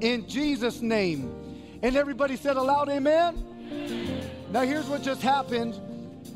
in 0.00 0.28
Jesus' 0.28 0.80
name. 0.80 1.34
And 1.82 1.96
everybody 1.96 2.36
said 2.36 2.56
aloud, 2.56 2.88
Amen. 2.88 3.46
Now, 4.50 4.62
here's 4.62 4.86
what 4.86 5.02
just 5.02 5.22
happened. 5.22 5.78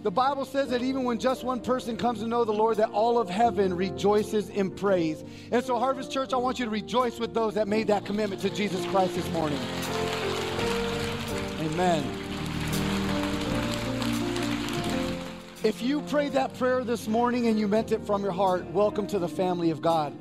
The 0.05 0.11
Bible 0.11 0.44
says 0.44 0.68
that 0.68 0.82
even 0.82 1.05
when 1.05 1.18
just 1.18 1.44
one 1.44 1.61
person 1.61 1.96
comes 1.96 2.20
to 2.20 2.26
know 2.26 2.44
the 2.44 2.52
Lord, 2.52 2.76
that 2.76 2.90
all 2.90 3.18
of 3.18 3.30
heaven 3.30 3.72
rejoices 3.74 4.50
in 4.50 4.70
praise. 4.70 5.24
And 5.50 5.64
so, 5.64 5.78
Harvest 5.78 6.12
Church, 6.12 6.34
I 6.34 6.36
want 6.36 6.59
you 6.59 6.66
to 6.66 6.70
rejoice 6.70 7.18
with 7.18 7.32
those 7.32 7.55
that 7.55 7.68
made 7.68 7.86
that 7.86 8.05
commitment 8.05 8.42
to 8.42 8.50
Jesus 8.50 8.84
Christ 8.84 9.14
this 9.14 9.26
morning. 9.30 9.59
Amen. 11.59 12.05
If 15.62 15.80
you 15.80 16.02
prayed 16.02 16.32
that 16.32 16.52
prayer 16.59 16.84
this 16.84 17.09
morning 17.09 17.46
and 17.46 17.59
you 17.59 17.66
meant 17.66 17.90
it 17.90 18.05
from 18.05 18.22
your 18.22 18.32
heart, 18.32 18.66
welcome 18.72 19.07
to 19.07 19.18
the 19.18 19.28
family 19.28 19.70
of 19.70 19.80
God. 19.80 20.12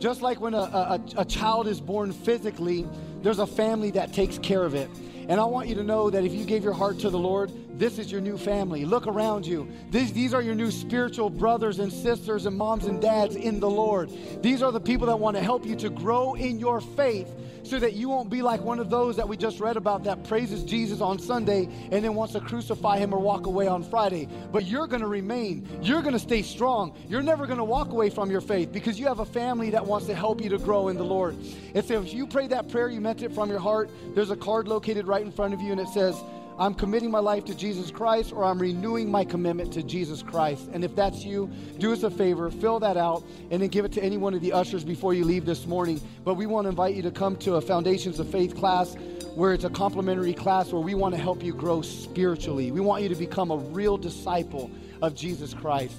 Just 0.00 0.20
like 0.20 0.40
when 0.40 0.54
a, 0.54 0.62
a, 0.62 1.00
a 1.18 1.24
child 1.24 1.68
is 1.68 1.80
born 1.80 2.10
physically, 2.10 2.88
there's 3.22 3.38
a 3.38 3.46
family 3.46 3.92
that 3.92 4.12
takes 4.12 4.36
care 4.38 4.64
of 4.64 4.74
it. 4.74 4.90
And 5.28 5.38
I 5.38 5.44
want 5.44 5.68
you 5.68 5.74
to 5.74 5.84
know 5.84 6.08
that 6.08 6.24
if 6.24 6.32
you 6.32 6.44
gave 6.44 6.64
your 6.64 6.72
heart 6.72 6.98
to 7.00 7.10
the 7.10 7.18
Lord, 7.18 7.52
this 7.78 7.98
is 7.98 8.10
your 8.10 8.22
new 8.22 8.38
family. 8.38 8.86
Look 8.86 9.06
around 9.06 9.46
you. 9.46 9.68
These, 9.90 10.12
these 10.14 10.32
are 10.32 10.42
your 10.42 10.54
new 10.54 10.70
spiritual 10.70 11.28
brothers 11.28 11.78
and 11.78 11.92
sisters 11.92 12.46
and 12.46 12.56
moms 12.56 12.86
and 12.86 13.00
dads 13.00 13.36
in 13.36 13.60
the 13.60 13.70
Lord. 13.70 14.10
These 14.42 14.62
are 14.62 14.72
the 14.72 14.80
people 14.80 15.06
that 15.08 15.16
want 15.18 15.36
to 15.36 15.42
help 15.42 15.66
you 15.66 15.76
to 15.76 15.90
grow 15.90 16.34
in 16.34 16.58
your 16.58 16.80
faith 16.80 17.28
so 17.68 17.78
that 17.78 17.92
you 17.92 18.08
won't 18.08 18.30
be 18.30 18.40
like 18.40 18.62
one 18.62 18.78
of 18.78 18.88
those 18.88 19.16
that 19.16 19.28
we 19.28 19.36
just 19.36 19.60
read 19.60 19.76
about 19.76 20.04
that 20.04 20.24
praises 20.24 20.64
Jesus 20.64 21.00
on 21.00 21.18
Sunday 21.18 21.68
and 21.92 22.02
then 22.02 22.14
wants 22.14 22.32
to 22.32 22.40
crucify 22.40 22.98
him 22.98 23.12
or 23.12 23.20
walk 23.20 23.46
away 23.46 23.66
on 23.68 23.82
Friday. 23.82 24.26
But 24.50 24.64
you're 24.64 24.86
going 24.86 25.02
to 25.02 25.08
remain. 25.08 25.68
You're 25.82 26.00
going 26.00 26.14
to 26.14 26.18
stay 26.18 26.42
strong. 26.42 26.96
You're 27.08 27.22
never 27.22 27.46
going 27.46 27.58
to 27.58 27.64
walk 27.64 27.90
away 27.90 28.08
from 28.08 28.30
your 28.30 28.40
faith 28.40 28.72
because 28.72 28.98
you 28.98 29.06
have 29.06 29.18
a 29.18 29.26
family 29.26 29.70
that 29.70 29.84
wants 29.84 30.06
to 30.06 30.14
help 30.14 30.42
you 30.42 30.48
to 30.48 30.58
grow 30.58 30.88
in 30.88 30.96
the 30.96 31.04
Lord. 31.04 31.36
And 31.74 31.84
so 31.84 32.00
if 32.00 32.14
you 32.14 32.26
prayed 32.26 32.50
that 32.50 32.70
prayer, 32.70 32.88
you 32.88 33.00
meant 33.00 33.22
it 33.22 33.32
from 33.32 33.50
your 33.50 33.60
heart, 33.60 33.90
there's 34.14 34.30
a 34.30 34.36
card 34.36 34.66
located 34.66 35.06
right 35.06 35.17
in 35.22 35.32
front 35.32 35.54
of 35.54 35.60
you 35.60 35.72
and 35.72 35.80
it 35.80 35.88
says, 35.88 36.22
I'm 36.58 36.74
committing 36.74 37.10
my 37.10 37.20
life 37.20 37.44
to 37.44 37.54
Jesus 37.54 37.92
Christ 37.92 38.32
or 38.32 38.44
I'm 38.44 38.58
renewing 38.58 39.10
my 39.10 39.24
commitment 39.24 39.72
to 39.74 39.82
Jesus 39.82 40.24
Christ. 40.24 40.68
And 40.72 40.82
if 40.82 40.96
that's 40.96 41.24
you, 41.24 41.48
do 41.78 41.92
us 41.92 42.02
a 42.02 42.10
favor, 42.10 42.50
fill 42.50 42.80
that 42.80 42.96
out, 42.96 43.22
and 43.52 43.62
then 43.62 43.68
give 43.68 43.84
it 43.84 43.92
to 43.92 44.02
any 44.02 44.16
one 44.16 44.34
of 44.34 44.40
the 44.40 44.52
ushers 44.52 44.82
before 44.82 45.14
you 45.14 45.24
leave 45.24 45.46
this 45.46 45.66
morning. 45.66 46.00
But 46.24 46.34
we 46.34 46.46
want 46.46 46.64
to 46.64 46.70
invite 46.70 46.96
you 46.96 47.02
to 47.02 47.12
come 47.12 47.36
to 47.36 47.54
a 47.54 47.60
Foundations 47.60 48.18
of 48.18 48.28
Faith 48.28 48.56
class 48.56 48.96
where 49.36 49.52
it's 49.52 49.62
a 49.62 49.70
complimentary 49.70 50.34
class 50.34 50.72
where 50.72 50.82
we 50.82 50.96
want 50.96 51.14
to 51.14 51.20
help 51.20 51.44
you 51.44 51.54
grow 51.54 51.80
spiritually. 51.80 52.72
We 52.72 52.80
want 52.80 53.04
you 53.04 53.08
to 53.08 53.14
become 53.14 53.52
a 53.52 53.56
real 53.56 53.96
disciple 53.96 54.68
of 55.00 55.14
Jesus 55.14 55.54
Christ. 55.54 55.94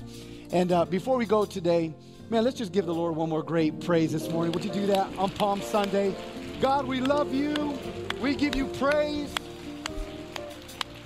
And 0.52 0.74
uh, 0.74 0.84
before 0.84 1.16
we 1.16 1.26
go 1.26 1.46
today, 1.46 1.94
man, 2.30 2.44
let's 2.44 2.58
just 2.58 2.74
give 2.74 2.86
the 2.86 2.94
Lord 2.94 3.16
one 3.16 3.30
more 3.30 3.44
great 3.44 3.80
praise 3.80 4.12
this 4.12 4.30
morning. 4.30 4.52
Would 4.52 4.66
you 4.66 4.74
do 4.74 4.88
that 4.88 5.08
on 5.18 5.30
Palm 5.30 5.62
Sunday? 5.62 6.14
God, 6.60 6.86
we 6.86 7.00
love 7.00 7.34
you. 7.34 8.09
We 8.20 8.36
give 8.36 8.56
you 8.56 8.68
praise. 8.68 9.34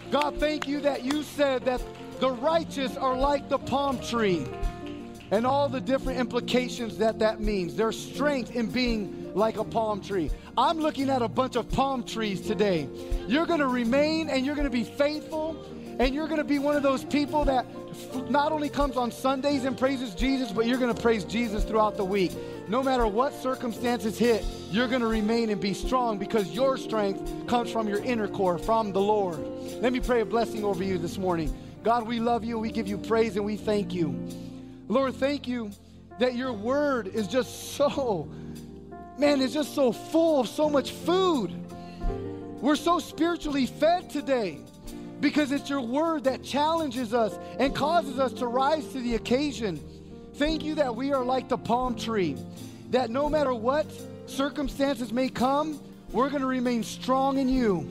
God, 0.10 0.40
thank 0.40 0.68
you 0.68 0.80
that 0.82 1.04
you 1.04 1.22
said 1.24 1.64
that 1.66 1.82
the 2.20 2.32
righteous 2.32 2.98
are 2.98 3.16
like 3.16 3.50
the 3.50 3.60
palm 3.60 4.00
tree 4.00 4.48
and 5.30 5.46
all 5.46 5.70
the 5.70 5.82
different 5.82 6.20
implications 6.20 6.98
that 6.98 7.20
that 7.20 7.40
means. 7.40 7.76
There's 7.76 7.98
strength 7.98 8.56
in 8.56 8.68
being 8.68 9.32
like 9.36 9.58
a 9.58 9.64
palm 9.64 10.02
tree. 10.02 10.32
I'm 10.58 10.80
looking 10.80 11.10
at 11.10 11.22
a 11.22 11.28
bunch 11.28 11.56
of 11.56 11.70
palm 11.70 12.04
trees 12.04 12.42
today. 12.42 12.90
You're 13.28 13.46
going 13.46 13.60
to 13.60 13.68
remain 13.68 14.30
and 14.30 14.46
you're 14.46 14.56
going 14.56 14.66
to 14.66 14.72
be 14.72 14.84
faithful 14.84 15.54
and 16.00 16.14
you're 16.14 16.28
going 16.28 16.40
to 16.40 16.44
be 16.44 16.60
one 16.60 16.76
of 16.76 16.84
those 16.84 17.04
people 17.04 17.46
that 17.46 17.66
not 18.30 18.52
only 18.52 18.70
comes 18.70 18.98
on 18.98 19.12
Sundays 19.12 19.66
and 19.66 19.78
praises 19.78 20.16
Jesus, 20.16 20.52
but 20.52 20.66
you're 20.66 20.80
going 20.80 20.94
to 20.94 21.02
praise 21.02 21.24
Jesus 21.24 21.64
throughout 21.64 21.98
the 21.98 22.06
week. 22.06 22.32
No 22.68 22.82
matter 22.82 23.06
what 23.06 23.34
circumstances 23.34 24.18
hit, 24.18 24.44
you're 24.72 24.88
going 24.88 25.02
to 25.02 25.08
remain 25.08 25.50
and 25.50 25.62
be 25.62 25.74
strong 25.74 26.18
because 26.18 26.52
your 26.52 26.78
strength 26.78 27.48
comes 27.48 27.72
from 27.72 27.88
your 27.88 28.00
inner 28.04 28.28
core, 28.28 28.58
from 28.58 28.92
the 28.92 29.02
Lord. 29.02 29.40
Let 29.82 29.94
me 29.94 30.00
pray 30.00 30.22
a 30.22 30.26
blessing 30.26 30.64
over 30.64 30.84
you 30.84 30.98
this 30.98 31.18
morning. 31.18 31.54
God, 31.84 32.08
we 32.08 32.20
love 32.20 32.44
you, 32.44 32.58
we 32.58 32.72
give 32.72 32.88
you 32.88 32.98
praise, 32.98 33.36
and 33.36 33.46
we 33.46 33.58
thank 33.58 33.94
you. 33.94 34.18
Lord, 34.88 35.14
thank 35.16 35.48
you 35.48 35.72
that 36.20 36.36
your 36.36 36.54
word 36.54 37.08
is 37.08 37.28
just 37.28 37.74
so, 37.74 38.32
man, 39.18 39.42
it's 39.42 39.54
just 39.54 39.76
so 39.76 39.92
full 39.92 40.40
of 40.40 40.48
so 40.48 40.70
much 40.70 40.92
food. 40.92 41.54
We're 42.62 42.78
so 42.78 43.00
spiritually 43.00 43.66
fed 43.66 44.10
today 44.10 44.60
because 45.24 45.54
it's 45.54 45.70
your 45.70 45.80
word 45.80 46.26
that 46.26 46.44
challenges 46.44 47.14
us 47.14 47.34
and 47.58 47.74
causes 47.74 48.20
us 48.20 48.34
to 48.34 48.46
rise 48.46 48.86
to 48.90 49.00
the 49.00 49.16
occasion. 49.16 49.82
Thank 50.34 50.66
you 50.66 50.76
that 50.76 50.94
we 50.94 51.14
are 51.14 51.24
like 51.24 51.48
the 51.48 51.58
palm 51.58 51.96
tree, 51.96 52.36
that 52.90 53.10
no 53.10 53.30
matter 53.30 53.54
what 53.54 53.86
circumstances 54.26 55.14
may 55.14 55.30
come, 55.30 55.80
we're 56.12 56.30
going 56.30 56.42
to 56.42 56.48
remain 56.48 56.84
strong 56.84 57.38
in 57.38 57.48
you. 57.48 57.90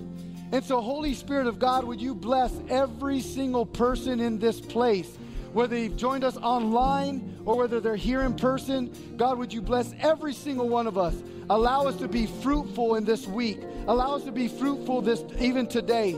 And 0.52 0.62
so, 0.62 0.82
Holy 0.82 1.14
Spirit 1.14 1.46
of 1.46 1.58
God, 1.58 1.84
would 1.84 2.02
you 2.02 2.14
bless 2.14 2.52
every 2.68 3.20
single 3.20 3.64
person 3.64 4.20
in 4.20 4.38
this 4.38 4.60
place? 4.60 5.16
Whether 5.54 5.74
they've 5.74 5.96
joined 5.96 6.24
us 6.24 6.36
online 6.36 7.38
or 7.46 7.56
whether 7.56 7.80
they're 7.80 7.96
here 7.96 8.20
in 8.22 8.34
person, 8.34 8.92
God, 9.16 9.38
would 9.38 9.54
you 9.54 9.62
bless 9.62 9.94
every 10.00 10.34
single 10.34 10.68
one 10.68 10.86
of 10.86 10.98
us? 10.98 11.14
Allow 11.48 11.86
us 11.86 11.96
to 11.96 12.08
be 12.08 12.26
fruitful 12.26 12.96
in 12.96 13.06
this 13.06 13.26
week. 13.26 13.60
Allow 13.88 14.16
us 14.16 14.24
to 14.24 14.32
be 14.32 14.48
fruitful 14.48 15.00
this 15.00 15.24
even 15.38 15.66
today. 15.66 16.14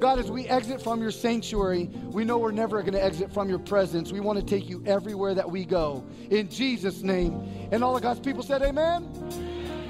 God, 0.00 0.18
as 0.18 0.30
we 0.30 0.46
exit 0.46 0.80
from 0.80 1.00
your 1.02 1.10
sanctuary, 1.10 1.90
we 2.12 2.24
know 2.24 2.38
we're 2.38 2.52
never 2.52 2.80
going 2.82 2.92
to 2.92 3.02
exit 3.02 3.32
from 3.32 3.48
your 3.48 3.58
presence. 3.58 4.12
We 4.12 4.20
want 4.20 4.38
to 4.38 4.44
take 4.44 4.68
you 4.68 4.82
everywhere 4.86 5.34
that 5.34 5.50
we 5.50 5.64
go. 5.64 6.04
In 6.30 6.48
Jesus' 6.48 7.02
name. 7.02 7.68
And 7.72 7.82
all 7.82 7.96
of 7.96 8.02
God's 8.02 8.20
people 8.20 8.42
said, 8.42 8.62
Amen. 8.62 9.08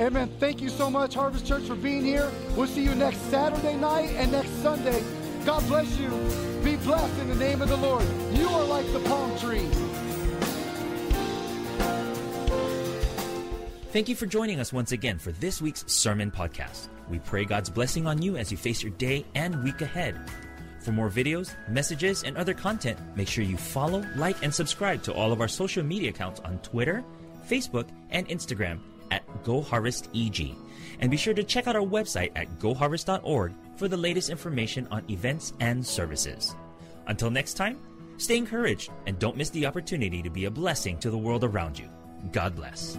Amen. 0.00 0.30
Thank 0.38 0.62
you 0.62 0.68
so 0.68 0.88
much, 0.88 1.14
Harvest 1.14 1.44
Church, 1.44 1.64
for 1.64 1.74
being 1.74 2.04
here. 2.04 2.30
We'll 2.56 2.68
see 2.68 2.84
you 2.84 2.94
next 2.94 3.18
Saturday 3.30 3.76
night 3.76 4.10
and 4.10 4.30
next 4.30 4.50
Sunday. 4.62 5.02
God 5.44 5.66
bless 5.66 5.98
you. 5.98 6.08
Be 6.62 6.76
blessed 6.76 7.18
in 7.20 7.28
the 7.28 7.34
name 7.34 7.62
of 7.62 7.68
the 7.68 7.76
Lord. 7.76 8.04
You 8.32 8.48
are 8.48 8.64
like 8.64 8.90
the 8.92 9.00
palm 9.00 9.36
tree. 9.38 9.66
Thank 13.90 14.10
you 14.10 14.14
for 14.16 14.26
joining 14.26 14.60
us 14.60 14.70
once 14.70 14.92
again 14.92 15.18
for 15.18 15.32
this 15.32 15.62
week's 15.62 15.82
Sermon 15.90 16.30
Podcast. 16.30 16.88
We 17.08 17.20
pray 17.20 17.46
God's 17.46 17.70
blessing 17.70 18.06
on 18.06 18.20
you 18.20 18.36
as 18.36 18.52
you 18.52 18.58
face 18.58 18.82
your 18.82 18.92
day 18.92 19.24
and 19.34 19.64
week 19.64 19.80
ahead. 19.80 20.14
For 20.80 20.92
more 20.92 21.08
videos, 21.08 21.54
messages, 21.70 22.22
and 22.22 22.36
other 22.36 22.52
content, 22.52 22.98
make 23.16 23.28
sure 23.28 23.44
you 23.44 23.56
follow, 23.56 24.04
like, 24.14 24.44
and 24.44 24.54
subscribe 24.54 25.02
to 25.04 25.14
all 25.14 25.32
of 25.32 25.40
our 25.40 25.48
social 25.48 25.82
media 25.82 26.10
accounts 26.10 26.38
on 26.40 26.58
Twitter, 26.58 27.02
Facebook, 27.48 27.88
and 28.10 28.28
Instagram 28.28 28.80
at 29.10 29.26
GoHarvestEG. 29.42 30.54
And 31.00 31.10
be 31.10 31.16
sure 31.16 31.32
to 31.32 31.42
check 31.42 31.66
out 31.66 31.74
our 31.74 31.80
website 31.80 32.32
at 32.36 32.58
goharvest.org 32.58 33.54
for 33.76 33.88
the 33.88 33.96
latest 33.96 34.28
information 34.28 34.86
on 34.90 35.02
events 35.10 35.54
and 35.60 35.84
services. 35.84 36.54
Until 37.06 37.30
next 37.30 37.54
time, 37.54 37.78
stay 38.18 38.36
encouraged 38.36 38.90
and 39.06 39.18
don't 39.18 39.38
miss 39.38 39.48
the 39.48 39.64
opportunity 39.64 40.20
to 40.20 40.28
be 40.28 40.44
a 40.44 40.50
blessing 40.50 40.98
to 40.98 41.10
the 41.10 41.16
world 41.16 41.42
around 41.42 41.78
you. 41.78 41.88
God 42.32 42.54
bless. 42.56 42.98